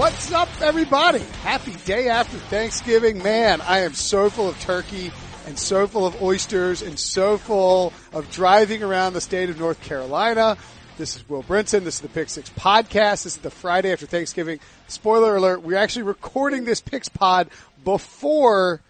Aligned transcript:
What's 0.00 0.32
up, 0.32 0.48
everybody? 0.62 1.18
Happy 1.42 1.74
day 1.84 2.08
after 2.08 2.38
Thanksgiving. 2.38 3.22
Man, 3.22 3.60
I 3.60 3.80
am 3.80 3.92
so 3.92 4.30
full 4.30 4.48
of 4.48 4.58
turkey 4.58 5.12
and 5.46 5.58
so 5.58 5.86
full 5.86 6.06
of 6.06 6.22
oysters 6.22 6.80
and 6.80 6.98
so 6.98 7.36
full 7.36 7.92
of 8.14 8.30
driving 8.30 8.82
around 8.82 9.12
the 9.12 9.20
state 9.20 9.50
of 9.50 9.60
North 9.60 9.78
Carolina. 9.82 10.56
This 10.96 11.16
is 11.16 11.28
Will 11.28 11.42
Brinson. 11.42 11.84
This 11.84 11.96
is 11.96 12.00
the 12.00 12.08
Pick 12.08 12.30
Six 12.30 12.48
podcast. 12.48 13.24
This 13.24 13.36
is 13.36 13.36
the 13.36 13.50
Friday 13.50 13.92
after 13.92 14.06
Thanksgiving. 14.06 14.58
Spoiler 14.88 15.36
alert, 15.36 15.60
we're 15.60 15.76
actually 15.76 16.04
recording 16.04 16.64
this 16.64 16.80
Picks 16.80 17.10
pod 17.10 17.50
before 17.84 18.80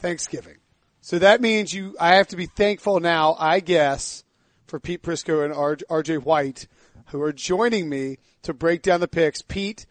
Thanksgiving. 0.00 0.58
So 1.00 1.20
that 1.20 1.40
means 1.40 1.72
you, 1.72 1.96
I 1.98 2.16
have 2.16 2.28
to 2.28 2.36
be 2.36 2.44
thankful 2.44 3.00
now, 3.00 3.34
I 3.38 3.60
guess, 3.60 4.24
for 4.66 4.78
Pete 4.78 5.02
Prisco 5.02 5.42
and 5.42 5.54
RJ 5.54 6.22
White, 6.22 6.68
who 7.06 7.22
are 7.22 7.32
joining 7.32 7.88
me 7.88 8.18
to 8.46 8.54
break 8.54 8.82
down 8.82 9.00
the 9.00 9.08
picks. 9.08 9.42
Pete, 9.42 9.86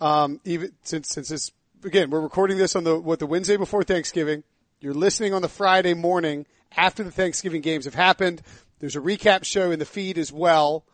um, 0.00 0.40
even 0.44 0.72
since 0.82 1.08
since 1.08 1.28
this 1.28 1.52
again, 1.84 2.10
we're 2.10 2.20
recording 2.20 2.58
this 2.58 2.76
on 2.76 2.84
the 2.84 2.98
what 2.98 3.18
the 3.18 3.26
Wednesday 3.26 3.56
before 3.56 3.82
Thanksgiving. 3.82 4.44
You're 4.80 4.94
listening 4.94 5.32
on 5.32 5.42
the 5.42 5.48
Friday 5.48 5.94
morning 5.94 6.46
after 6.76 7.02
the 7.02 7.10
Thanksgiving 7.10 7.62
games 7.62 7.86
have 7.86 7.94
happened. 7.94 8.42
There's 8.78 8.96
a 8.96 9.00
recap 9.00 9.44
show 9.44 9.70
in 9.70 9.78
the 9.78 9.84
feed 9.84 10.18
as 10.18 10.32
well. 10.32 10.84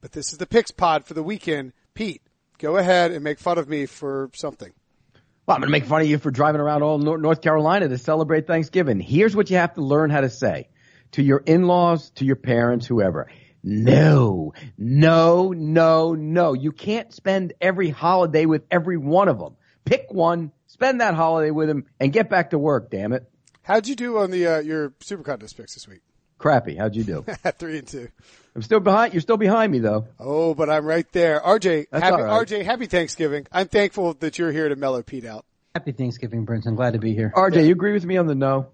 But 0.00 0.12
this 0.12 0.32
is 0.32 0.38
the 0.38 0.46
picks 0.46 0.70
pod 0.70 1.04
for 1.04 1.14
the 1.14 1.22
weekend. 1.22 1.72
Pete, 1.94 2.22
go 2.58 2.76
ahead 2.76 3.10
and 3.10 3.24
make 3.24 3.38
fun 3.38 3.58
of 3.58 3.68
me 3.68 3.86
for 3.86 4.30
something. 4.34 4.72
Well, 5.46 5.56
I'm 5.56 5.60
going 5.60 5.68
to 5.68 5.72
make 5.72 5.84
fun 5.84 6.00
of 6.00 6.06
you 6.06 6.18
for 6.18 6.30
driving 6.30 6.60
around 6.60 6.82
all 6.82 6.98
North 6.98 7.42
Carolina 7.42 7.88
to 7.88 7.98
celebrate 7.98 8.46
Thanksgiving. 8.46 9.00
Here's 9.00 9.36
what 9.36 9.50
you 9.50 9.56
have 9.56 9.74
to 9.74 9.82
learn 9.82 10.10
how 10.10 10.22
to 10.22 10.30
say 10.30 10.68
to 11.12 11.22
your 11.22 11.38
in-laws, 11.38 12.10
to 12.10 12.24
your 12.24 12.36
parents, 12.36 12.86
whoever. 12.86 13.30
No, 13.66 14.52
no, 14.76 15.52
no, 15.52 16.14
no. 16.14 16.52
You 16.52 16.70
can't 16.70 17.12
spend 17.14 17.54
every 17.62 17.88
holiday 17.88 18.44
with 18.44 18.64
every 18.70 18.98
one 18.98 19.28
of 19.28 19.38
them. 19.38 19.56
Pick 19.86 20.06
one, 20.10 20.52
spend 20.66 21.00
that 21.00 21.14
holiday 21.14 21.50
with 21.50 21.68
them, 21.68 21.86
and 21.98 22.12
get 22.12 22.28
back 22.28 22.50
to 22.50 22.58
work. 22.58 22.90
Damn 22.90 23.14
it. 23.14 23.26
How'd 23.62 23.88
you 23.88 23.96
do 23.96 24.18
on 24.18 24.30
the 24.30 24.46
uh, 24.46 24.58
your 24.58 24.92
super 25.00 25.22
contest 25.22 25.56
picks 25.56 25.72
this 25.72 25.88
week? 25.88 26.02
Crappy. 26.36 26.76
How'd 26.76 26.94
you 26.94 27.04
do? 27.04 27.24
Three 27.58 27.78
and 27.78 27.88
two. 27.88 28.08
I'm 28.54 28.60
still 28.60 28.80
behind. 28.80 29.14
You're 29.14 29.22
still 29.22 29.38
behind 29.38 29.72
me 29.72 29.78
though. 29.78 30.08
Oh, 30.20 30.54
but 30.54 30.68
I'm 30.68 30.84
right 30.84 31.10
there. 31.12 31.40
RJ, 31.40 31.86
That's 31.90 32.04
happy, 32.04 32.22
right. 32.22 32.46
RJ, 32.46 32.66
happy 32.66 32.84
Thanksgiving. 32.84 33.46
I'm 33.50 33.68
thankful 33.68 34.12
that 34.14 34.38
you're 34.38 34.52
here 34.52 34.68
to 34.68 34.76
mellow 34.76 35.02
Pete 35.02 35.24
out. 35.24 35.46
Happy 35.74 35.92
Thanksgiving, 35.92 36.44
Prince. 36.44 36.66
I'm 36.66 36.76
glad 36.76 36.92
to 36.92 36.98
be 36.98 37.14
here. 37.14 37.32
RJ, 37.34 37.56
yeah. 37.56 37.62
you 37.62 37.72
agree 37.72 37.94
with 37.94 38.04
me 38.04 38.18
on 38.18 38.26
the 38.26 38.34
no? 38.34 38.68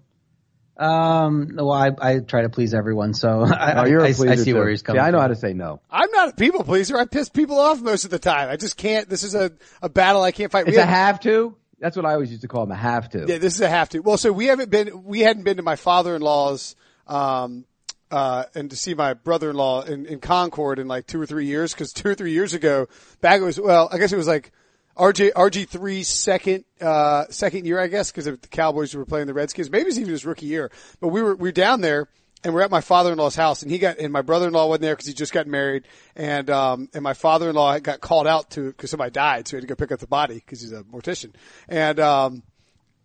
Um, 0.77 1.51
well, 1.53 1.71
I, 1.71 1.91
I 1.99 2.19
try 2.19 2.41
to 2.41 2.49
please 2.49 2.73
everyone, 2.73 3.13
so 3.13 3.41
I, 3.45 3.81
oh, 3.81 3.85
you're 3.85 4.01
a 4.01 4.05
I, 4.05 4.07
I 4.07 4.35
see 4.35 4.45
too. 4.45 4.55
where 4.55 4.69
he's 4.69 4.81
coming. 4.81 5.01
Yeah, 5.01 5.05
I 5.05 5.11
know 5.11 5.17
from. 5.17 5.21
how 5.21 5.27
to 5.27 5.35
say 5.35 5.53
no. 5.53 5.81
I'm 5.89 6.09
not 6.11 6.29
a 6.29 6.33
people 6.33 6.63
pleaser. 6.63 6.97
I 6.97 7.05
piss 7.05 7.29
people 7.29 7.59
off 7.59 7.81
most 7.81 8.05
of 8.05 8.11
the 8.11 8.19
time. 8.19 8.49
I 8.49 8.55
just 8.55 8.77
can't. 8.77 9.07
This 9.07 9.23
is 9.23 9.35
a, 9.35 9.51
a 9.81 9.89
battle 9.89 10.21
I 10.21 10.31
can't 10.31 10.51
fight. 10.51 10.67
It's 10.67 10.75
we 10.75 10.81
a 10.81 10.85
have, 10.85 11.15
have 11.15 11.19
to. 11.21 11.55
That's 11.79 11.95
what 11.95 12.05
I 12.05 12.13
always 12.13 12.29
used 12.29 12.43
to 12.43 12.47
call 12.47 12.65
them 12.65 12.71
a 12.71 12.79
have 12.79 13.09
to. 13.09 13.25
Yeah, 13.27 13.37
this 13.37 13.55
is 13.55 13.61
a 13.61 13.69
have 13.69 13.89
to. 13.89 13.99
Well, 13.99 14.17
so 14.17 14.31
we 14.31 14.47
haven't 14.47 14.69
been. 14.69 15.03
We 15.03 15.21
hadn't 15.21 15.43
been 15.43 15.57
to 15.57 15.63
my 15.63 15.75
father-in-law's 15.75 16.75
um, 17.07 17.65
uh, 18.11 18.45
and 18.53 18.69
to 18.69 18.75
see 18.75 18.93
my 18.93 19.13
brother-in-law 19.13 19.83
in, 19.83 20.05
in 20.05 20.19
Concord 20.19 20.79
in 20.79 20.87
like 20.87 21.07
two 21.07 21.19
or 21.19 21.25
three 21.25 21.45
years 21.45 21.73
because 21.73 21.93
two 21.93 22.09
or 22.09 22.15
three 22.15 22.33
years 22.33 22.53
ago, 22.53 22.87
back 23.21 23.41
it 23.41 23.43
was 23.43 23.59
well, 23.59 23.89
I 23.91 23.97
guess 23.97 24.11
it 24.11 24.17
was 24.17 24.27
like 24.27 24.51
RJ 24.51 24.51
RG 24.97 25.67
three's 25.69 26.07
second 26.07 26.65
uh, 26.79 27.25
second 27.29 27.65
year, 27.65 27.79
I 27.79 27.87
guess, 27.87 28.11
because 28.11 28.25
the 28.25 28.37
Cowboys 28.37 28.93
were 28.95 29.05
playing 29.05 29.27
the 29.27 29.33
Redskins. 29.33 29.69
Maybe 29.69 29.89
it's 29.89 29.97
even 29.97 30.09
his 30.09 30.25
rookie 30.25 30.47
year, 30.47 30.71
but 30.99 31.09
we 31.09 31.21
were 31.21 31.35
we 31.35 31.49
were 31.49 31.53
down 31.53 31.81
there. 31.81 32.07
And 32.43 32.55
we're 32.55 32.63
at 32.63 32.71
my 32.71 32.81
father-in-law's 32.81 33.35
house, 33.35 33.61
and 33.61 33.69
he 33.69 33.77
got, 33.77 33.99
and 33.99 34.11
my 34.11 34.23
brother-in-law 34.23 34.65
wasn't 34.65 34.81
there 34.81 34.95
because 34.95 35.05
he 35.05 35.13
just 35.13 35.31
got 35.31 35.45
married, 35.45 35.83
and 36.15 36.49
um, 36.49 36.89
and 36.91 37.03
my 37.03 37.13
father-in-law 37.13 37.77
got 37.81 38.01
called 38.01 38.25
out 38.25 38.49
to 38.51 38.65
because 38.65 38.89
somebody 38.89 39.11
died, 39.11 39.47
so 39.47 39.51
he 39.51 39.57
had 39.57 39.61
to 39.61 39.67
go 39.67 39.75
pick 39.75 39.91
up 39.91 39.99
the 39.99 40.07
body 40.07 40.33
because 40.33 40.59
he's 40.59 40.71
a 40.71 40.81
mortician, 40.81 41.35
and 41.69 41.99
um, 41.99 42.41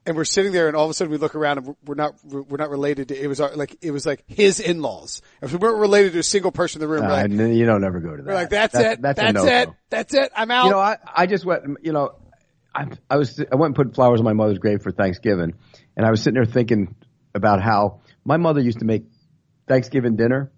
and 0.06 0.16
we're 0.16 0.24
sitting 0.24 0.52
there, 0.52 0.68
and 0.68 0.76
all 0.76 0.84
of 0.84 0.90
a 0.90 0.94
sudden 0.94 1.10
we 1.10 1.18
look 1.18 1.34
around, 1.34 1.58
and 1.58 1.76
we're 1.84 1.96
not 1.96 2.14
we're 2.24 2.56
not 2.56 2.70
related 2.70 3.08
to. 3.08 3.20
It 3.20 3.26
was 3.26 3.40
our, 3.40 3.54
like 3.54 3.76
it 3.82 3.90
was 3.90 4.06
like 4.06 4.22
his 4.26 4.60
in 4.60 4.80
laws. 4.80 5.20
If 5.42 5.52
we 5.52 5.58
weren't 5.58 5.78
related 5.78 6.12
to 6.14 6.20
a 6.20 6.22
single 6.22 6.52
person 6.52 6.80
in 6.80 6.88
the 6.88 6.94
room, 6.94 7.04
uh, 7.04 7.08
like, 7.08 7.30
you 7.30 7.66
don't 7.66 7.84
ever 7.84 8.00
go 8.00 8.16
to 8.16 8.22
that. 8.22 8.28
We're 8.28 8.34
like 8.34 8.50
that's, 8.50 8.72
that's 8.72 8.94
it, 8.94 9.02
that's, 9.02 9.20
that's 9.20 9.34
no 9.34 9.46
it, 9.46 9.68
that's 9.90 10.14
it. 10.14 10.32
I'm 10.34 10.50
out. 10.50 10.66
You 10.66 10.70
know, 10.70 10.78
I 10.78 10.96
I 11.14 11.26
just 11.26 11.44
went. 11.44 11.64
You 11.82 11.92
know, 11.92 12.10
I 12.74 12.86
I 13.10 13.16
was 13.16 13.38
I 13.40 13.56
went 13.56 13.76
and 13.76 13.86
put 13.86 13.94
flowers 13.94 14.20
on 14.20 14.24
my 14.24 14.32
mother's 14.32 14.58
grave 14.58 14.82
for 14.82 14.92
Thanksgiving, 14.92 15.54
and 15.96 16.06
I 16.06 16.10
was 16.10 16.22
sitting 16.22 16.34
there 16.34 16.44
thinking 16.44 16.94
about 17.34 17.60
how 17.60 18.00
my 18.24 18.36
mother 18.36 18.60
used 18.60 18.78
to 18.78 18.84
make 18.84 19.04
Thanksgiving 19.66 20.16
dinner 20.16 20.52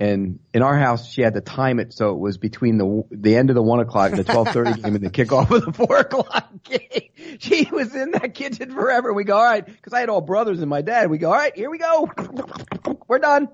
and 0.00 0.38
in 0.54 0.62
our 0.62 0.78
house, 0.78 1.06
she 1.06 1.20
had 1.20 1.34
to 1.34 1.42
time 1.42 1.78
it 1.78 1.92
so 1.92 2.12
it 2.12 2.18
was 2.18 2.38
between 2.38 2.78
the 2.78 3.04
the 3.10 3.36
end 3.36 3.50
of 3.50 3.54
the 3.54 3.62
one 3.62 3.80
o'clock 3.80 4.10
and 4.10 4.18
the 4.18 4.24
twelve 4.24 4.48
thirty 4.48 4.80
game 4.80 4.94
and 4.94 5.04
the 5.04 5.10
kickoff 5.10 5.50
of 5.50 5.66
the 5.66 5.72
four 5.72 5.98
o'clock 5.98 6.48
game. 6.64 6.80
She 7.38 7.68
was 7.70 7.94
in 7.94 8.10
that 8.10 8.34
kitchen 8.34 8.72
forever. 8.72 9.12
We 9.12 9.24
go, 9.24 9.36
all 9.36 9.44
right, 9.44 9.64
because 9.64 9.92
I 9.92 10.00
had 10.00 10.08
all 10.08 10.20
brothers 10.20 10.60
and 10.60 10.68
my 10.68 10.82
dad. 10.82 11.10
We 11.10 11.18
go, 11.18 11.28
all 11.28 11.36
right, 11.36 11.54
here 11.54 11.70
we 11.70 11.78
go. 11.78 12.10
We're 13.06 13.18
done. 13.18 13.48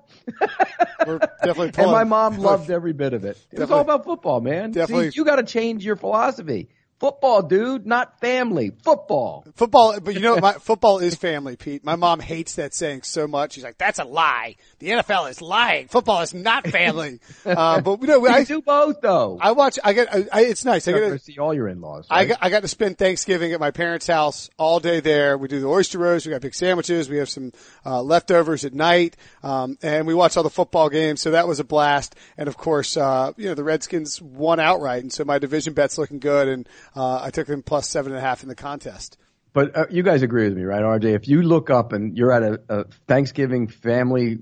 We're 1.05 1.19
definitely. 1.43 1.71
and 1.83 1.91
my 1.91 2.03
mom 2.03 2.37
loved 2.37 2.71
every 2.71 2.93
bit 2.93 3.13
of 3.13 3.23
it. 3.23 3.37
It 3.51 3.59
was 3.59 3.69
all 3.69 3.81
about 3.81 4.03
football, 4.03 4.41
man. 4.41 4.71
Definitely. 4.71 5.11
See, 5.11 5.17
you 5.17 5.25
got 5.25 5.35
to 5.35 5.43
change 5.43 5.85
your 5.85 5.95
philosophy. 5.95 6.69
Football, 6.99 7.43
dude, 7.43 7.85
not 7.85 8.19
family. 8.19 8.71
Football. 8.83 9.45
Football, 9.53 9.99
but 9.99 10.15
you 10.15 10.19
know, 10.19 10.37
my, 10.37 10.53
football 10.59 10.97
is 10.97 11.13
family, 11.13 11.55
Pete. 11.55 11.83
My 11.83 11.95
mom 11.95 12.19
hates 12.19 12.55
that 12.55 12.73
saying 12.73 13.03
so 13.03 13.27
much. 13.27 13.53
She's 13.53 13.63
like, 13.63 13.77
that's 13.77 13.99
a 13.99 14.03
lie. 14.03 14.55
The 14.79 14.89
NFL 14.89 15.29
is 15.29 15.39
lying. 15.39 15.89
Football 15.89 16.21
is 16.21 16.33
not 16.33 16.65
family. 16.65 17.19
uh, 17.45 17.81
but 17.81 18.01
you 18.01 18.07
know, 18.07 18.25
I 18.25 18.43
do 18.45 18.63
both 18.63 19.01
though. 19.01 19.37
I 19.39 19.51
watch, 19.51 19.77
I 19.83 19.93
get, 19.93 20.07
I, 20.11 20.41
it's 20.41 20.65
nice. 20.65 20.87
I 20.87 20.93
get 20.93 21.09
to 21.09 21.19
see 21.19 21.37
all 21.37 21.53
your 21.53 21.67
in-laws. 21.67 22.07
Right? 22.09 22.17
I, 22.17 22.25
got, 22.25 22.37
I 22.41 22.49
got 22.49 22.61
to 22.63 22.67
spend 22.67 22.97
Thanksgiving 22.97 23.53
at 23.53 23.59
my 23.59 23.69
parents' 23.69 24.07
house 24.07 24.49
all 24.57 24.79
day 24.79 24.99
there. 24.99 25.37
We 25.37 25.47
do 25.47 25.59
the 25.59 25.67
oyster 25.67 25.99
roast. 25.99 26.25
We 26.25 26.31
got 26.31 26.41
big 26.41 26.55
sandwiches. 26.55 27.09
We 27.09 27.17
have 27.17 27.29
some, 27.29 27.51
uh, 27.85 28.01
leftovers 28.01 28.65
at 28.65 28.73
night. 28.73 29.17
Um, 29.43 29.77
and 29.83 30.07
we 30.07 30.15
watch 30.15 30.35
all 30.35 30.43
the 30.43 30.49
football 30.49 30.89
games. 30.89 31.21
So 31.21 31.31
that 31.31 31.47
was 31.47 31.59
a 31.59 31.63
blast. 31.63 32.15
And 32.39 32.47
of 32.47 32.57
course, 32.57 32.97
uh, 32.97 33.33
you 33.37 33.49
know, 33.49 33.53
the 33.53 33.63
Redskins 33.63 34.19
won 34.19 34.59
outright. 34.59 35.03
And 35.03 35.13
so 35.13 35.23
my 35.23 35.37
division 35.37 35.73
bet's 35.73 35.99
looking 35.99 36.17
good. 36.17 36.47
And, 36.47 36.67
uh, 36.97 37.21
I 37.21 37.29
took 37.29 37.47
them 37.47 37.63
plus 37.63 37.89
seven 37.89 38.11
and 38.11 38.19
a 38.19 38.21
half 38.21 38.43
in 38.43 38.49
the 38.49 38.55
contest. 38.55 39.17
But 39.53 39.75
uh, 39.75 39.85
you 39.89 40.03
guys 40.03 40.21
agree 40.21 40.47
with 40.47 40.57
me, 40.57 40.63
right, 40.63 40.81
RJ? 40.81 41.15
If 41.15 41.27
you 41.27 41.41
look 41.41 41.69
up 41.69 41.93
and 41.93 42.17
you're 42.17 42.31
at 42.31 42.43
a, 42.43 42.61
a 42.69 42.83
Thanksgiving 43.07 43.67
family 43.67 44.37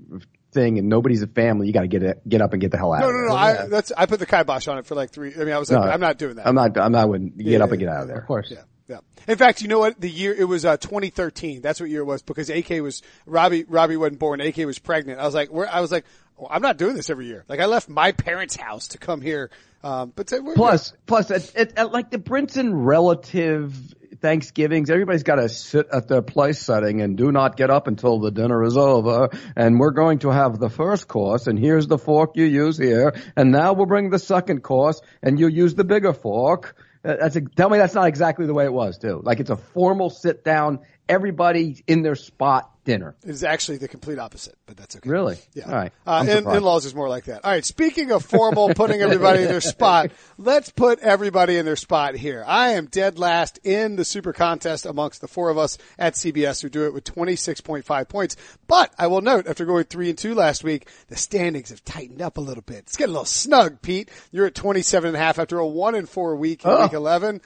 thing 0.52 0.78
and 0.78 0.88
nobody's 0.88 1.22
a 1.22 1.26
family, 1.26 1.66
you 1.66 1.72
got 1.72 1.82
to 1.82 1.88
get 1.88 2.02
it, 2.02 2.28
get 2.28 2.42
up 2.42 2.52
and 2.52 2.60
get 2.60 2.70
the 2.70 2.78
hell 2.78 2.92
out. 2.92 3.02
Of 3.02 3.10
it. 3.10 3.12
No, 3.12 3.18
no, 3.18 3.28
no. 3.28 3.34
I, 3.34 3.66
that's 3.66 3.92
I 3.96 4.06
put 4.06 4.18
the 4.18 4.26
kibosh 4.26 4.68
on 4.68 4.78
it 4.78 4.86
for 4.86 4.94
like 4.94 5.10
three. 5.10 5.32
I 5.34 5.38
mean, 5.38 5.52
I 5.52 5.58
was 5.58 5.70
like, 5.70 5.84
no, 5.84 5.90
I'm 5.90 6.00
not 6.00 6.18
doing 6.18 6.36
that. 6.36 6.46
I'm 6.46 6.54
not. 6.54 6.76
I'm 6.78 6.92
not. 6.92 7.08
Wouldn't 7.08 7.38
get 7.38 7.46
yeah, 7.46 7.64
up 7.64 7.70
and 7.70 7.78
get 7.78 7.88
out 7.88 8.02
of 8.02 8.08
there. 8.08 8.18
Of 8.18 8.26
course. 8.26 8.50
Yeah. 8.50 8.62
Yeah. 8.88 8.98
In 9.26 9.36
fact, 9.36 9.62
you 9.62 9.68
know 9.68 9.80
what? 9.80 10.00
The 10.00 10.10
year 10.10 10.32
it 10.32 10.44
was 10.44 10.64
uh, 10.64 10.76
2013. 10.76 11.60
That's 11.60 11.80
what 11.80 11.90
year 11.90 12.02
it 12.02 12.04
was 12.04 12.22
because 12.22 12.50
AK 12.50 12.70
was 12.82 13.02
Robbie. 13.26 13.64
Robbie 13.64 13.96
wasn't 13.96 14.20
born. 14.20 14.40
AK 14.40 14.58
was 14.58 14.78
pregnant. 14.78 15.18
I 15.18 15.24
was 15.24 15.34
like, 15.34 15.50
I 15.52 15.80
was 15.80 15.90
like, 15.90 16.04
well, 16.36 16.48
I'm 16.50 16.62
not 16.62 16.76
doing 16.76 16.94
this 16.94 17.10
every 17.10 17.26
year. 17.26 17.44
Like 17.48 17.60
I 17.60 17.66
left 17.66 17.88
my 17.88 18.12
parents' 18.12 18.54
house 18.54 18.88
to 18.88 18.98
come 18.98 19.20
here 19.20 19.50
um, 19.86 20.12
but 20.16 20.32
plus, 20.56 20.92
plus, 21.06 21.30
at, 21.30 21.54
at, 21.54 21.78
at, 21.78 21.92
like 21.92 22.10
the 22.10 22.18
Brinson 22.18 22.70
relative 22.74 23.72
Thanksgivings, 24.20 24.90
everybody's 24.90 25.22
got 25.22 25.36
to 25.36 25.48
sit 25.48 25.86
at 25.92 26.08
their 26.08 26.22
place 26.22 26.58
setting 26.58 27.02
and 27.02 27.16
do 27.16 27.30
not 27.30 27.56
get 27.56 27.70
up 27.70 27.86
until 27.86 28.18
the 28.18 28.32
dinner 28.32 28.64
is 28.64 28.76
over. 28.76 29.28
And 29.54 29.78
we're 29.78 29.92
going 29.92 30.20
to 30.20 30.30
have 30.30 30.58
the 30.58 30.70
first 30.70 31.06
course, 31.06 31.46
and 31.46 31.56
here's 31.56 31.86
the 31.86 31.98
fork 31.98 32.32
you 32.34 32.46
use 32.46 32.76
here, 32.76 33.14
and 33.36 33.52
now 33.52 33.74
we'll 33.74 33.86
bring 33.86 34.10
the 34.10 34.18
second 34.18 34.64
course, 34.64 35.00
and 35.22 35.38
you 35.38 35.46
use 35.46 35.76
the 35.76 35.84
bigger 35.84 36.12
fork. 36.12 36.74
That's 37.06 37.36
a, 37.36 37.40
tell 37.40 37.70
me 37.70 37.78
that's 37.78 37.94
not 37.94 38.08
exactly 38.08 38.46
the 38.46 38.54
way 38.54 38.64
it 38.64 38.72
was 38.72 38.98
too. 38.98 39.20
Like 39.22 39.38
it's 39.38 39.50
a 39.50 39.56
formal 39.56 40.10
sit 40.10 40.42
down, 40.42 40.80
everybody 41.08 41.82
in 41.86 42.02
their 42.02 42.14
spot 42.14 42.72
dinner. 42.86 43.16
It's 43.24 43.42
actually 43.42 43.78
the 43.78 43.88
complete 43.88 44.18
opposite, 44.18 44.56
but 44.64 44.76
that's 44.76 44.96
okay. 44.96 45.10
Really? 45.10 45.36
Yeah. 45.52 45.66
All 45.66 45.74
right. 45.74 45.92
Uh, 46.06 46.24
in, 46.26 46.48
in-laws 46.48 46.86
is 46.86 46.94
more 46.94 47.08
like 47.08 47.24
that. 47.24 47.44
All 47.44 47.50
right. 47.50 47.64
Speaking 47.64 48.12
of 48.12 48.24
formal, 48.24 48.72
putting 48.74 49.02
everybody 49.02 49.42
in 49.42 49.48
their 49.48 49.60
spot, 49.60 50.12
let's 50.38 50.70
put 50.70 51.00
everybody 51.00 51.58
in 51.58 51.66
their 51.66 51.76
spot 51.76 52.14
here. 52.14 52.44
I 52.46 52.70
am 52.70 52.86
dead 52.86 53.18
last 53.18 53.58
in 53.64 53.96
the 53.96 54.04
super 54.04 54.32
contest 54.32 54.86
amongst 54.86 55.20
the 55.20 55.28
four 55.28 55.50
of 55.50 55.58
us 55.58 55.76
at 55.98 56.14
CBS 56.14 56.62
who 56.62 56.68
do 56.68 56.86
it 56.86 56.94
with 56.94 57.04
26.5 57.04 58.08
points. 58.08 58.36
But 58.66 58.94
I 58.98 59.08
will 59.08 59.20
note 59.20 59.48
after 59.48 59.66
going 59.66 59.84
three 59.84 60.08
and 60.08 60.16
two 60.16 60.34
last 60.34 60.64
week, 60.64 60.88
the 61.08 61.16
standings 61.16 61.70
have 61.70 61.84
tightened 61.84 62.22
up 62.22 62.38
a 62.38 62.40
little 62.40 62.62
bit. 62.62 62.78
It's 62.78 62.96
getting 62.96 63.10
a 63.10 63.12
little 63.12 63.24
snug, 63.26 63.82
Pete. 63.82 64.10
You're 64.30 64.46
at 64.46 64.54
27 64.54 65.08
and 65.08 65.16
a 65.16 65.20
half 65.20 65.40
after 65.40 65.58
a 65.58 65.66
one 65.66 65.96
and 65.96 66.08
four 66.08 66.36
week 66.36 66.64
in 66.64 66.70
oh. 66.70 66.82
week 66.82 66.92
11. 66.92 67.40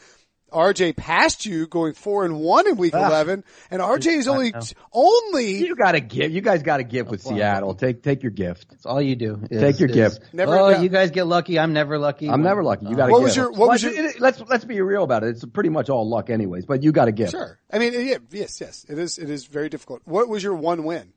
RJ 0.50 0.97
passed 0.97 1.47
you 1.47 1.67
going 1.67 1.94
four 1.94 2.25
and 2.25 2.38
one 2.41 2.69
in 2.69 2.76
week 2.76 2.94
ah, 2.94 3.08
11 3.08 3.44
and 3.70 3.81
RJ 3.81 4.19
is 4.19 4.29
only, 4.29 4.52
only. 4.93 5.58
You 5.58 5.76
gotta 5.76 6.00
give, 6.00 6.31
you 6.31 6.41
guys 6.41 6.62
gotta 6.62 6.85
give 6.85 7.08
with 7.08 7.23
Seattle. 7.23 7.75
Take, 7.75 8.02
take 8.02 8.23
your 8.23 8.32
gift. 8.32 8.67
That's 8.70 8.87
all 8.87 9.00
you 9.00 9.17
do. 9.17 9.41
Is, 9.50 9.61
take 9.61 9.81
your 9.81 9.88
is, 9.88 9.94
gift. 9.94 10.35
Never, 10.35 10.58
oh, 10.58 10.81
you 10.81 10.88
guys 10.88 11.11
get 11.11 11.25
lucky. 11.25 11.58
I'm 11.58 11.73
never 11.73 11.99
lucky. 11.99 12.29
I'm 12.29 12.43
never 12.43 12.62
lucky. 12.62 12.87
You 12.87 12.97
gotta 12.97 13.12
what 13.12 13.19
give. 13.19 13.25
Was 13.25 13.37
your, 13.37 13.52
what 13.52 13.69
was 13.69 13.82
your, 13.82 13.93
it, 13.93 14.20
let's, 14.20 14.41
let's 14.49 14.64
be 14.64 14.81
real 14.81 15.05
about 15.05 15.25
it. 15.25 15.31
It's 15.31 15.44
pretty 15.44 15.70
much 15.70 15.88
all 15.91 16.08
luck 16.08 16.31
anyways, 16.31 16.67
but 16.67 16.82
you 16.82 16.93
gotta 16.93 17.12
give. 17.12 17.31
Sure. 17.31 17.58
I 17.73 17.79
mean, 17.79 17.93
yeah, 17.94 18.19
yes, 18.31 18.61
yes. 18.61 18.85
It 18.88 18.99
is, 18.99 19.19
it 19.19 19.31
is 19.31 19.47
very 19.47 19.69
difficult. 19.69 20.02
What 20.05 20.29
was 20.29 20.43
your 20.43 20.55
one 20.55 20.85
win? 20.85 21.12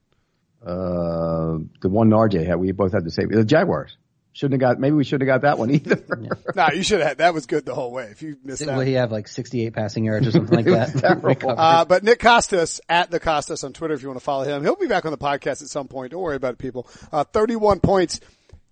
Uh, 0.66 1.60
the 1.82 1.90
one 1.90 2.10
RJ 2.10 2.46
had, 2.46 2.56
we 2.56 2.72
both 2.72 2.94
had 2.94 3.04
the 3.04 3.12
same, 3.12 3.30
the 3.30 3.44
Jaguars. 3.44 3.98
Shouldn't 4.36 4.60
have 4.62 4.72
got. 4.72 4.80
Maybe 4.80 4.96
we 4.96 5.04
shouldn't 5.04 5.30
have 5.30 5.42
got 5.42 5.48
that 5.48 5.60
one 5.60 5.70
either. 5.70 6.04
yeah. 6.20 6.30
nah, 6.56 6.72
you 6.72 6.82
should 6.82 7.02
have. 7.02 7.18
That 7.18 7.36
was 7.36 7.46
good 7.46 7.66
the 7.66 7.76
whole 7.76 7.92
way. 7.92 8.06
If 8.06 8.24
you 8.24 8.36
missed 8.44 8.66
that, 8.66 8.76
will 8.76 8.84
he 8.84 8.94
have 8.94 9.12
like 9.12 9.28
68 9.28 9.74
passing 9.74 10.06
yards 10.06 10.28
or 10.28 10.32
something 10.32 10.56
like 10.56 10.66
that? 10.94 11.44
uh, 11.56 11.86
but 11.86 12.04
Nick 12.04 12.20
Kostos 12.20 12.80
at 12.90 13.12
the 13.12 13.20
Kostos 13.20 13.64
on 13.64 13.74
Twitter 13.74 13.94
if 13.94 14.02
you 14.02 14.08
want 14.08 14.20
to 14.20 14.24
follow 14.24 14.44
him. 14.44 14.64
He'll 14.64 14.76
be 14.76 14.88
back 14.88 15.06
on 15.06 15.12
the 15.12 15.18
podcast 15.20 15.62
at 15.62 15.70
some 15.70 15.88
point. 15.88 16.12
Don't 16.12 16.22
worry 16.22 16.36
about 16.36 16.54
it, 16.54 16.58
people. 16.58 16.88
Uh, 17.12 17.24
31 17.24 17.80
points 17.80 18.20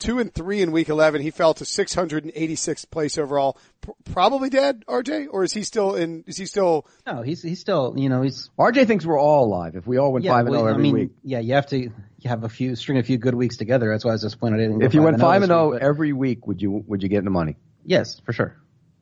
two 0.01 0.19
and 0.19 0.33
three 0.33 0.61
in 0.61 0.71
week 0.71 0.89
11. 0.89 1.21
He 1.21 1.31
fell 1.31 1.53
to 1.53 1.63
686th 1.63 2.89
place 2.89 3.17
overall. 3.17 3.57
P- 3.81 3.93
probably 4.11 4.49
dead, 4.49 4.83
RJ, 4.87 5.27
or 5.31 5.43
is 5.43 5.53
he 5.53 5.63
still 5.63 5.95
in, 5.95 6.23
is 6.27 6.35
he 6.35 6.45
still? 6.45 6.85
No, 7.07 7.21
he's, 7.21 7.41
he's 7.41 7.61
still, 7.61 7.93
you 7.95 8.09
know, 8.09 8.21
he's. 8.21 8.49
RJ 8.59 8.87
thinks 8.87 9.05
we're 9.05 9.19
all 9.19 9.45
alive 9.45 9.75
if 9.75 9.87
we 9.87 9.97
all 9.97 10.11
went 10.11 10.25
yeah, 10.25 10.31
5 10.31 10.47
and 10.47 10.55
0 10.55 10.67
every 10.67 10.73
I 10.73 10.83
mean, 10.83 10.93
week. 10.93 11.11
Yeah, 11.23 11.39
you 11.39 11.53
have 11.53 11.67
to 11.67 11.77
you 11.77 12.29
have 12.29 12.43
a 12.43 12.49
few, 12.49 12.75
string 12.75 12.97
a 12.97 13.03
few 13.03 13.17
good 13.17 13.35
weeks 13.35 13.57
together. 13.57 13.89
That's 13.89 14.03
why 14.03 14.11
I 14.11 14.15
was 14.15 14.21
disappointed. 14.21 14.59
In 14.59 14.81
If 14.81 14.93
you 14.93 15.01
went 15.01 15.19
5 15.19 15.43
and 15.43 15.49
0 15.49 15.71
every 15.73 16.13
week, 16.13 16.47
would 16.47 16.61
you, 16.61 16.83
would 16.87 17.03
you 17.03 17.09
get 17.09 17.23
the 17.23 17.29
money? 17.29 17.55
Yes, 17.85 18.19
for 18.19 18.33
sure. 18.33 18.57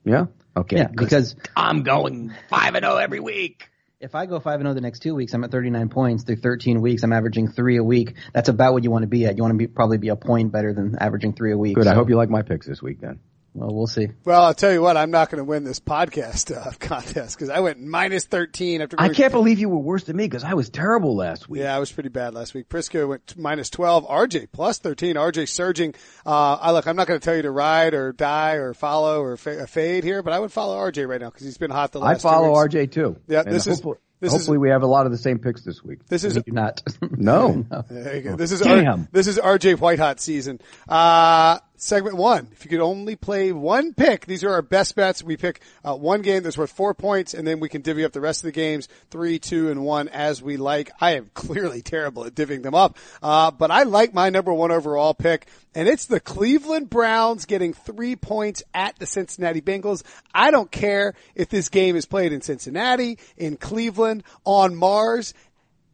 Yeah? 0.06 0.26
Okay. 0.56 0.78
Yeah, 0.78 0.88
because 0.88 1.36
I'm 1.56 1.84
going 1.84 2.34
5 2.50 2.76
and 2.76 2.86
0 2.86 2.98
every 2.98 3.20
week 3.20 3.70
if 4.00 4.16
I 4.16 4.26
go 4.26 4.40
five 4.40 4.56
and 4.56 4.64
zero 4.64 4.72
oh 4.72 4.74
the 4.74 4.82
next 4.82 5.00
two 5.00 5.14
weeks, 5.14 5.34
I'm 5.34 5.44
at 5.44 5.52
39 5.52 5.90
points. 5.90 6.24
Through 6.24 6.38
13 6.38 6.82
weeks, 6.82 7.04
I'm 7.04 7.12
averaging 7.12 7.52
three 7.52 7.78
a 7.78 7.84
week. 7.84 8.16
That's 8.34 8.50
about 8.50 8.74
what 8.74 8.84
you 8.84 8.92
want 8.92 9.04
to 9.04 9.08
be 9.08 9.26
at. 9.26 9.36
You 9.36 9.44
want 9.44 9.54
to 9.54 9.58
be 9.58 9.68
probably 9.68 9.98
be 9.98 10.10
a 10.10 10.16
point 10.16 10.52
better 10.52 10.74
than 10.74 10.98
averaging 11.00 11.34
three 11.34 11.52
a 11.52 11.58
week. 11.58 11.76
Good. 11.76 11.84
So. 11.86 11.92
I 11.92 11.96
hope 11.96 12.10
you 12.10 12.16
like 12.16 12.30
my 12.30 12.42
picks 12.42 12.66
this 12.66 12.82
week 12.82 13.02
then. 13.02 13.20
Well, 13.60 13.76
we'll 13.76 13.88
see. 13.88 14.08
Well, 14.24 14.42
I'll 14.42 14.54
tell 14.54 14.72
you 14.72 14.82
what, 14.82 14.96
I'm 14.96 15.12
not 15.12 15.30
going 15.30 15.40
to 15.40 15.44
win 15.44 15.66
this 15.66 15.82
podcast 15.82 16.56
uh, 16.56 16.72
contest 16.80 17.36
because 17.36 17.50
I 17.50 17.60
went 17.60 17.82
minus 17.82 18.24
13 18.24 18.82
after. 18.82 18.96
I 18.98 19.10
can't 19.10 19.34
believe 19.34 19.60
you 19.60 19.68
were 19.68 19.80
worse 19.80 20.06
than 20.06 20.16
me 20.16 20.24
because 20.24 20.46
I 20.46 20.54
was 20.54 20.70
terrible 20.70 21.18
last 21.18 21.50
week. 21.50 21.64
Yeah, 21.64 21.76
I 21.76 21.80
was 21.80 21.92
pretty 21.92 22.08
bad 22.08 22.34
last 22.34 22.54
week. 22.54 22.70
Prisco 22.70 23.10
went 23.10 23.38
minus 23.38 23.70
12. 23.70 24.08
RJ 24.08 24.48
plus 24.54 24.80
13. 24.80 25.18
RJ 25.18 25.50
surging. 25.50 25.94
Uh, 26.26 26.54
I 26.54 26.72
look, 26.72 26.88
I'm 26.88 26.96
not 26.96 27.08
going 27.08 27.20
to 27.20 27.24
tell 27.24 27.36
you 27.36 27.42
to 27.42 27.52
ride 27.52 27.94
or 27.94 28.14
die 28.14 28.54
or 28.54 28.74
follow 28.74 29.22
or 29.22 29.36
fa- 29.36 29.68
fade 29.68 30.06
here, 30.06 30.24
but 30.24 30.32
I 30.32 30.40
would 30.40 30.54
follow 30.54 30.78
RJ 30.78 31.06
right 31.10 31.20
now 31.20 31.30
because 31.30 31.44
he's 31.44 31.58
been 31.58 31.72
hot 31.72 31.92
the 31.92 32.00
last. 32.00 32.26
I 32.26 32.30
follow 32.30 32.54
RJ 32.54 32.94
too. 32.94 33.18
Yeah, 33.28 33.44
this 33.44 33.68
is. 33.68 33.84
This 34.22 34.34
Hopefully, 34.34 34.58
is, 34.58 34.60
we 34.60 34.70
have 34.70 34.84
a 34.84 34.88
lot 34.88 35.06
of 35.06 35.14
the 35.14 35.18
same 35.18 35.40
picks 35.40 35.64
this 35.64 35.82
week. 35.82 36.06
This 36.08 36.26
is 36.26 36.38
not. 36.46 36.82
no. 37.02 37.66
no. 37.72 37.86
There 37.90 38.16
you 38.18 38.22
go. 38.22 38.36
This 38.36 38.52
is 38.52 38.60
Damn. 38.60 39.08
this 39.14 39.28
is 39.28 39.38
RJ 39.38 39.80
Whitehot 39.80 40.20
season. 40.20 40.60
Uh, 40.90 41.60
segment 41.80 42.18
one. 42.18 42.50
If 42.52 42.66
you 42.66 42.70
could 42.70 42.82
only 42.82 43.16
play 43.16 43.52
one 43.52 43.94
pick, 43.94 44.26
these 44.26 44.44
are 44.44 44.52
our 44.52 44.62
best 44.62 44.96
bets. 44.96 45.24
We 45.24 45.38
pick 45.38 45.62
uh, 45.84 45.96
one 45.96 46.22
game 46.22 46.44
that's 46.44 46.58
worth 46.58 46.72
four 46.72 46.94
points, 46.94 47.34
and 47.34 47.48
then 47.48 47.60
we 47.60 47.70
can 47.70 47.82
divvy 47.82 48.04
up 48.04 48.12
the 48.12 48.22
rest 48.22 48.42
of 48.42 48.48
the 48.48 48.52
games 48.52 48.88
three, 49.10 49.40
two, 49.40 49.72
and 49.72 49.84
one 49.84 50.10
as 50.10 50.42
we 50.42 50.58
like. 50.58 50.92
I 51.00 51.16
am 51.16 51.32
clearly 51.34 51.82
terrible 51.82 52.26
at 52.26 52.36
divvying 52.36 52.64
them 52.64 52.76
up, 52.76 52.98
uh, 53.24 53.52
but 53.52 53.72
I 53.72 53.84
like 53.84 54.14
my 54.14 54.30
number 54.30 54.54
one 54.54 54.72
overall 54.72 55.14
pick, 55.14 55.48
and 55.74 55.88
it's 55.88 56.06
the 56.06 56.20
Cleveland 56.20 56.90
Browns 56.90 57.46
getting 57.46 57.74
three 57.74 58.16
points 58.16 58.62
at 58.74 58.98
the 59.00 59.06
Cincinnati 59.06 59.62
Bengals. 59.62 60.04
I 60.34 60.52
don't 60.52 60.72
care 60.72 61.14
if 61.36 61.50
this 61.50 61.70
game 61.70 61.96
is 61.96 62.06
played 62.06 62.34
in 62.34 62.42
Cincinnati, 62.42 63.18
in 63.38 63.58
Cleveland, 63.58 64.24
on 64.46 64.76
Mars 64.76 65.34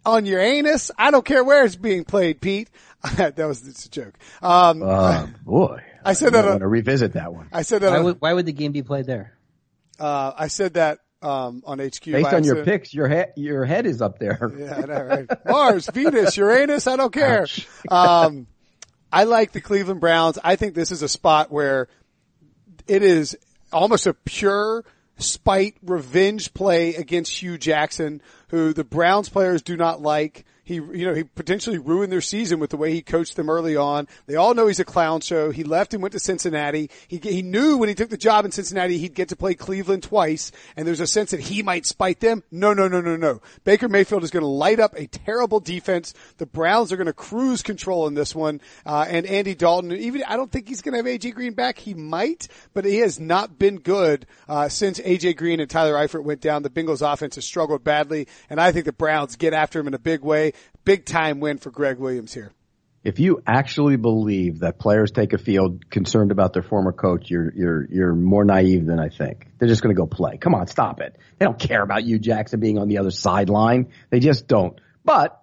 on 0.06 0.26
your 0.26 0.40
anus. 0.40 0.92
I 0.98 1.12
don't 1.12 1.26
care 1.26 1.44
where 1.44 1.66
it's 1.66 1.76
being 1.76 2.06
played, 2.06 2.42
Pete. 2.42 2.70
that 3.18 3.38
was 3.38 3.68
it's 3.68 3.86
a 3.86 3.90
joke. 3.90 4.18
Um, 4.42 4.82
uh, 4.82 5.28
boy, 5.44 5.82
I 6.04 6.14
said 6.14 6.30
I 6.30 6.42
that. 6.42 6.46
I 6.46 6.50
want 6.50 6.62
to 6.62 6.68
revisit 6.68 7.14
that 7.14 7.34
one. 7.34 7.50
I 7.52 7.62
said 7.62 7.82
that. 7.82 7.92
Why, 7.92 7.98
on, 7.98 8.04
would, 8.06 8.22
why 8.22 8.34
would 8.34 8.46
the 8.46 8.54
game 8.54 8.72
be 8.72 8.84
played 8.84 9.06
there? 9.06 9.38
Uh, 10.00 10.34
I 10.38 10.48
said 10.48 10.74
that 10.74 11.00
um, 11.22 11.64
on 11.66 11.80
HQ. 11.80 12.04
Based 12.06 12.34
on 12.34 12.44
your 12.44 12.64
picks, 12.64 12.94
your 12.94 13.08
head 13.08 13.34
your 13.36 13.66
head 13.66 13.86
is 13.86 14.02
up 14.02 14.20
there. 14.20 14.52
Yeah, 14.58 14.76
I 14.76 14.82
know, 14.82 15.04
right? 15.04 15.46
Mars, 15.46 15.90
Venus, 15.94 16.38
Uranus. 16.38 16.88
I 16.88 16.96
don't 16.96 17.14
care. 17.14 17.48
Um, 17.90 18.48
I 19.12 19.26
like 19.26 19.52
the 19.52 19.62
Cleveland 19.62 20.02
Browns. 20.02 20.40
I 20.44 20.56
think 20.56 20.74
this 20.74 20.92
is 20.92 21.02
a 21.02 21.08
spot 21.08 21.52
where 21.52 21.88
it 22.88 23.04
is 23.04 23.38
almost 23.72 24.08
a 24.08 24.14
pure 24.14 24.84
spite 25.18 25.76
revenge 25.84 26.54
play 26.54 26.96
against 26.96 27.32
Hue 27.40 27.58
Jackson, 27.58 28.22
who 28.56 28.72
the 28.72 28.86
Browns 28.86 29.28
players 29.28 29.62
do 29.62 29.76
not 29.76 30.02
like. 30.02 30.46
He, 30.66 30.76
you 30.76 31.06
know, 31.06 31.14
he 31.14 31.24
potentially 31.24 31.78
ruined 31.78 32.12
their 32.12 32.22
season 32.22 32.60
with 32.60 32.72
the 32.72 32.78
way 32.78 32.92
he 32.92 33.04
coached 33.04 33.36
them 33.36 33.52
early 33.52 33.76
on. 33.76 34.08
They 34.26 34.36
all 34.36 34.56
know 34.56 34.66
he's 34.66 34.80
a 34.80 34.86
clown 34.86 35.22
show. 35.22 35.52
He 35.52 35.64
left 35.64 35.94
and 35.94 36.02
went 36.02 36.14
to 36.14 36.20
Cincinnati. 36.20 36.90
He, 37.08 37.18
he 37.18 37.44
knew 37.44 37.78
when 37.78 37.88
he 37.88 37.94
took 37.94 38.10
the 38.10 38.18
job 38.18 38.46
in 38.46 38.52
Cincinnati, 38.52 38.98
he'd 38.98 39.14
get 39.14 39.30
to 39.30 39.36
play 39.36 39.54
Cleveland 39.54 40.02
twice. 40.02 40.52
And 40.76 40.88
there's 40.88 41.00
a 41.00 41.06
sense 41.06 41.30
that 41.32 41.40
he 41.40 41.62
might 41.62 41.86
spite 41.86 42.20
them. 42.20 42.42
No, 42.50 42.74
no, 42.74 42.88
no, 42.88 43.00
no, 43.00 43.16
no. 43.16 43.42
Baker 43.64 43.88
Mayfield 43.88 44.24
is 44.24 44.32
going 44.32 44.42
to 44.42 44.48
light 44.48 44.80
up 44.80 44.96
a 44.96 45.06
terrible 45.06 45.60
defense. 45.60 46.16
The 46.40 46.48
Browns 46.48 46.92
are 46.92 46.98
going 46.98 47.06
to 47.06 47.14
cruise 47.14 47.62
control 47.62 48.08
in 48.08 48.16
this 48.16 48.34
one. 48.34 48.60
Uh, 48.88 49.06
and 49.08 49.28
Andy 49.28 49.54
Dalton, 49.54 49.92
even, 49.92 50.24
I 50.28 50.36
don't 50.36 50.52
think 50.52 50.68
he's 50.68 50.82
going 50.82 50.94
to 50.94 50.98
have 50.98 51.22
AJ 51.22 51.36
Green 51.36 51.54
back. 51.54 51.78
He 51.78 51.94
might, 51.94 52.48
but 52.74 52.86
he 52.86 52.98
has 52.98 53.20
not 53.20 53.60
been 53.60 53.78
good, 53.78 54.26
uh, 54.50 54.68
since 54.68 55.00
AJ 55.00 55.38
Green 55.38 55.60
and 55.60 55.70
Tyler 55.70 55.94
Eifert 55.94 56.24
went 56.24 56.42
down. 56.42 56.64
The 56.64 56.72
Bengals 56.72 57.08
offense 57.08 57.36
has 57.36 57.46
struggled 57.46 57.84
badly. 57.84 58.28
And 58.50 58.60
I 58.60 58.72
think 58.72 58.86
the 58.86 58.94
Browns 58.94 59.36
get 59.36 59.54
after 59.54 59.80
him 59.80 59.88
in 59.88 59.94
a 59.94 60.00
big 60.00 60.22
way 60.22 60.54
big 60.84 61.06
time 61.06 61.40
win 61.40 61.58
for 61.58 61.72
Gregg 61.72 61.98
Williams 61.98 62.34
here. 62.34 62.52
If 63.04 63.20
you 63.20 63.44
actually 63.46 63.98
believe 63.98 64.62
that 64.62 64.80
players 64.80 65.12
take 65.12 65.34
a 65.34 65.38
field 65.38 65.92
concerned 65.92 66.32
about 66.32 66.54
their 66.54 66.64
former 66.64 66.92
coach, 66.92 67.30
you're 67.30 67.54
you're 67.54 67.88
you're 67.90 68.16
more 68.16 68.44
naive 68.44 68.88
than 68.88 69.00
I 69.00 69.10
think. 69.10 69.48
They're 69.60 69.68
just 69.68 69.84
going 69.84 69.96
to 69.96 70.00
go 70.00 70.08
play. 70.08 70.38
Come 70.38 70.56
on, 70.56 70.66
stop 70.66 71.02
it. 71.02 71.16
They 71.38 71.46
don't 71.46 71.60
care 71.60 71.84
about 71.84 72.02
Hue 72.02 72.18
Jackson 72.18 72.60
being 72.60 72.80
on 72.80 72.88
the 72.88 72.98
other 72.98 73.12
sideline. 73.12 73.92
They 74.10 74.20
just 74.20 74.48
don't. 74.48 74.80
But 75.04 75.40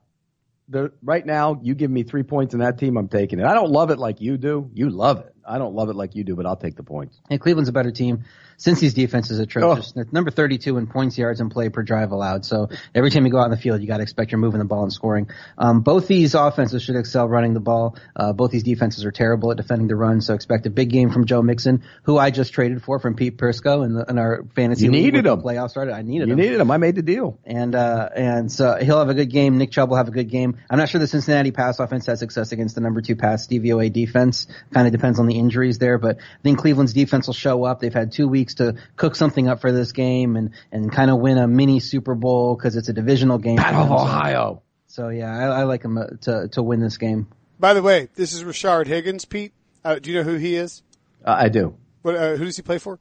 the, 0.68 0.92
right 1.02 1.24
now, 1.24 1.60
you 1.62 1.74
give 1.74 1.90
me 1.90 2.02
three 2.02 2.24
points 2.24 2.54
in 2.54 2.60
that 2.60 2.78
team, 2.78 2.96
I'm 2.96 3.08
taking 3.08 3.38
it. 3.38 3.46
I 3.46 3.54
don't 3.54 3.70
love 3.70 3.90
it 3.90 3.98
like 3.98 4.20
you 4.20 4.38
do. 4.38 4.70
You 4.74 4.90
love 4.90 5.20
it. 5.20 5.31
I 5.46 5.58
don't 5.58 5.74
love 5.74 5.88
it 5.88 5.96
like 5.96 6.14
you 6.14 6.24
do, 6.24 6.36
but 6.36 6.46
I'll 6.46 6.56
take 6.56 6.76
the 6.76 6.82
points. 6.82 7.18
And 7.30 7.40
Cleveland's 7.40 7.68
a 7.68 7.72
better 7.72 7.90
team. 7.90 8.24
Cincy's 8.62 8.94
defense 8.94 9.30
is 9.30 9.40
atrocious. 9.40 9.92
Oh. 9.96 10.04
number 10.12 10.30
32 10.30 10.76
in 10.76 10.86
points, 10.86 11.18
yards, 11.18 11.40
and 11.40 11.50
play 11.50 11.68
per 11.68 11.82
drive 11.82 12.12
allowed. 12.12 12.44
So 12.44 12.68
every 12.94 13.10
time 13.10 13.26
you 13.26 13.32
go 13.32 13.38
out 13.38 13.46
in 13.46 13.50
the 13.50 13.56
field, 13.56 13.80
you 13.80 13.88
got 13.88 13.96
to 13.96 14.04
expect 14.04 14.30
you're 14.30 14.38
moving 14.38 14.60
the 14.60 14.64
ball 14.64 14.84
and 14.84 14.92
scoring. 14.92 15.28
Um, 15.58 15.80
both 15.80 16.06
these 16.06 16.34
offenses 16.34 16.82
should 16.82 16.94
excel 16.94 17.28
running 17.28 17.54
the 17.54 17.60
ball. 17.60 17.96
Uh, 18.14 18.32
both 18.32 18.52
these 18.52 18.62
defenses 18.62 19.04
are 19.04 19.10
terrible 19.10 19.50
at 19.50 19.56
defending 19.56 19.88
the 19.88 19.96
run. 19.96 20.20
So 20.20 20.34
expect 20.34 20.66
a 20.66 20.70
big 20.70 20.90
game 20.90 21.10
from 21.10 21.26
Joe 21.26 21.42
Mixon, 21.42 21.82
who 22.04 22.18
I 22.18 22.30
just 22.30 22.52
traded 22.52 22.82
for 22.82 23.00
from 23.00 23.16
Pete 23.16 23.36
Prisco 23.36 23.84
in, 23.84 23.94
the, 23.94 24.04
in 24.08 24.18
our 24.18 24.44
fantasy 24.54 24.84
you 24.84 24.90
needed 24.92 25.26
him. 25.26 25.42
playoff 25.42 25.70
started. 25.70 25.92
I 25.94 26.02
needed 26.02 26.28
you 26.28 26.34
him. 26.34 26.38
You 26.38 26.44
needed 26.44 26.60
him. 26.60 26.70
I 26.70 26.76
made 26.76 26.94
the 26.94 27.02
deal. 27.02 27.40
And 27.44 27.74
uh, 27.74 28.10
and 28.14 28.52
so 28.52 28.76
he'll 28.76 28.98
have 28.98 29.08
a 29.08 29.14
good 29.14 29.30
game. 29.30 29.58
Nick 29.58 29.72
Chubb 29.72 29.90
will 29.90 29.96
have 29.96 30.08
a 30.08 30.12
good 30.12 30.30
game. 30.30 30.58
I'm 30.70 30.78
not 30.78 30.88
sure 30.88 31.00
the 31.00 31.08
Cincinnati 31.08 31.50
pass 31.50 31.80
offense 31.80 32.06
has 32.06 32.20
success 32.20 32.52
against 32.52 32.76
the 32.76 32.80
number 32.80 33.00
two 33.00 33.16
pass 33.16 33.48
DVOA 33.48 33.92
defense. 33.92 34.46
Kind 34.72 34.86
of 34.86 34.92
depends 34.92 35.18
on 35.18 35.26
the 35.26 35.31
injuries 35.32 35.78
there, 35.78 35.98
but 35.98 36.18
I 36.18 36.42
think 36.42 36.58
Cleveland's 36.58 36.92
defense 36.92 37.26
will 37.26 37.34
show 37.34 37.64
up. 37.64 37.80
They've 37.80 37.92
had 37.92 38.12
two 38.12 38.28
weeks 38.28 38.54
to 38.54 38.76
cook 38.96 39.16
something 39.16 39.32
something 39.32 39.48
up 39.48 39.60
for 39.60 39.72
this 39.72 39.92
game 39.92 40.36
and, 40.36 40.50
and 40.70 40.92
kind 40.92 41.10
of 41.10 41.18
win 41.18 41.38
a 41.38 41.48
mini 41.48 41.80
Super 41.80 42.14
Bowl 42.14 42.56
because 42.56 42.76
it's 42.76 42.88
a 42.88 42.92
divisional 42.92 43.38
game. 43.38 43.56
Battle 43.56 43.82
of 43.82 43.90
Ohio. 43.90 44.62
So 44.86 45.08
yeah, 45.08 45.32
I, 45.32 45.60
I 45.60 45.62
like 45.64 45.82
them 45.82 45.96
uh, 45.96 46.06
to 46.22 46.48
to 46.52 46.62
win 46.62 46.80
this 46.80 46.98
game. 46.98 47.28
By 47.58 47.74
the 47.74 47.82
way, 47.82 48.08
this 48.14 48.32
is 48.32 48.44
Rashard 48.44 48.86
Higgins, 48.86 49.24
Pete. 49.24 49.52
Uh, 49.84 49.98
do 49.98 50.10
you 50.10 50.18
know 50.18 50.22
who 50.22 50.36
he 50.36 50.56
is? 50.56 50.82
Uh, 51.24 51.36
I 51.38 51.48
do. 51.48 51.76
What, 52.02 52.16
uh, 52.16 52.36
who 52.36 52.44
does 52.44 52.56
he 52.56 52.62
play 52.62 52.78
for? 52.78 52.98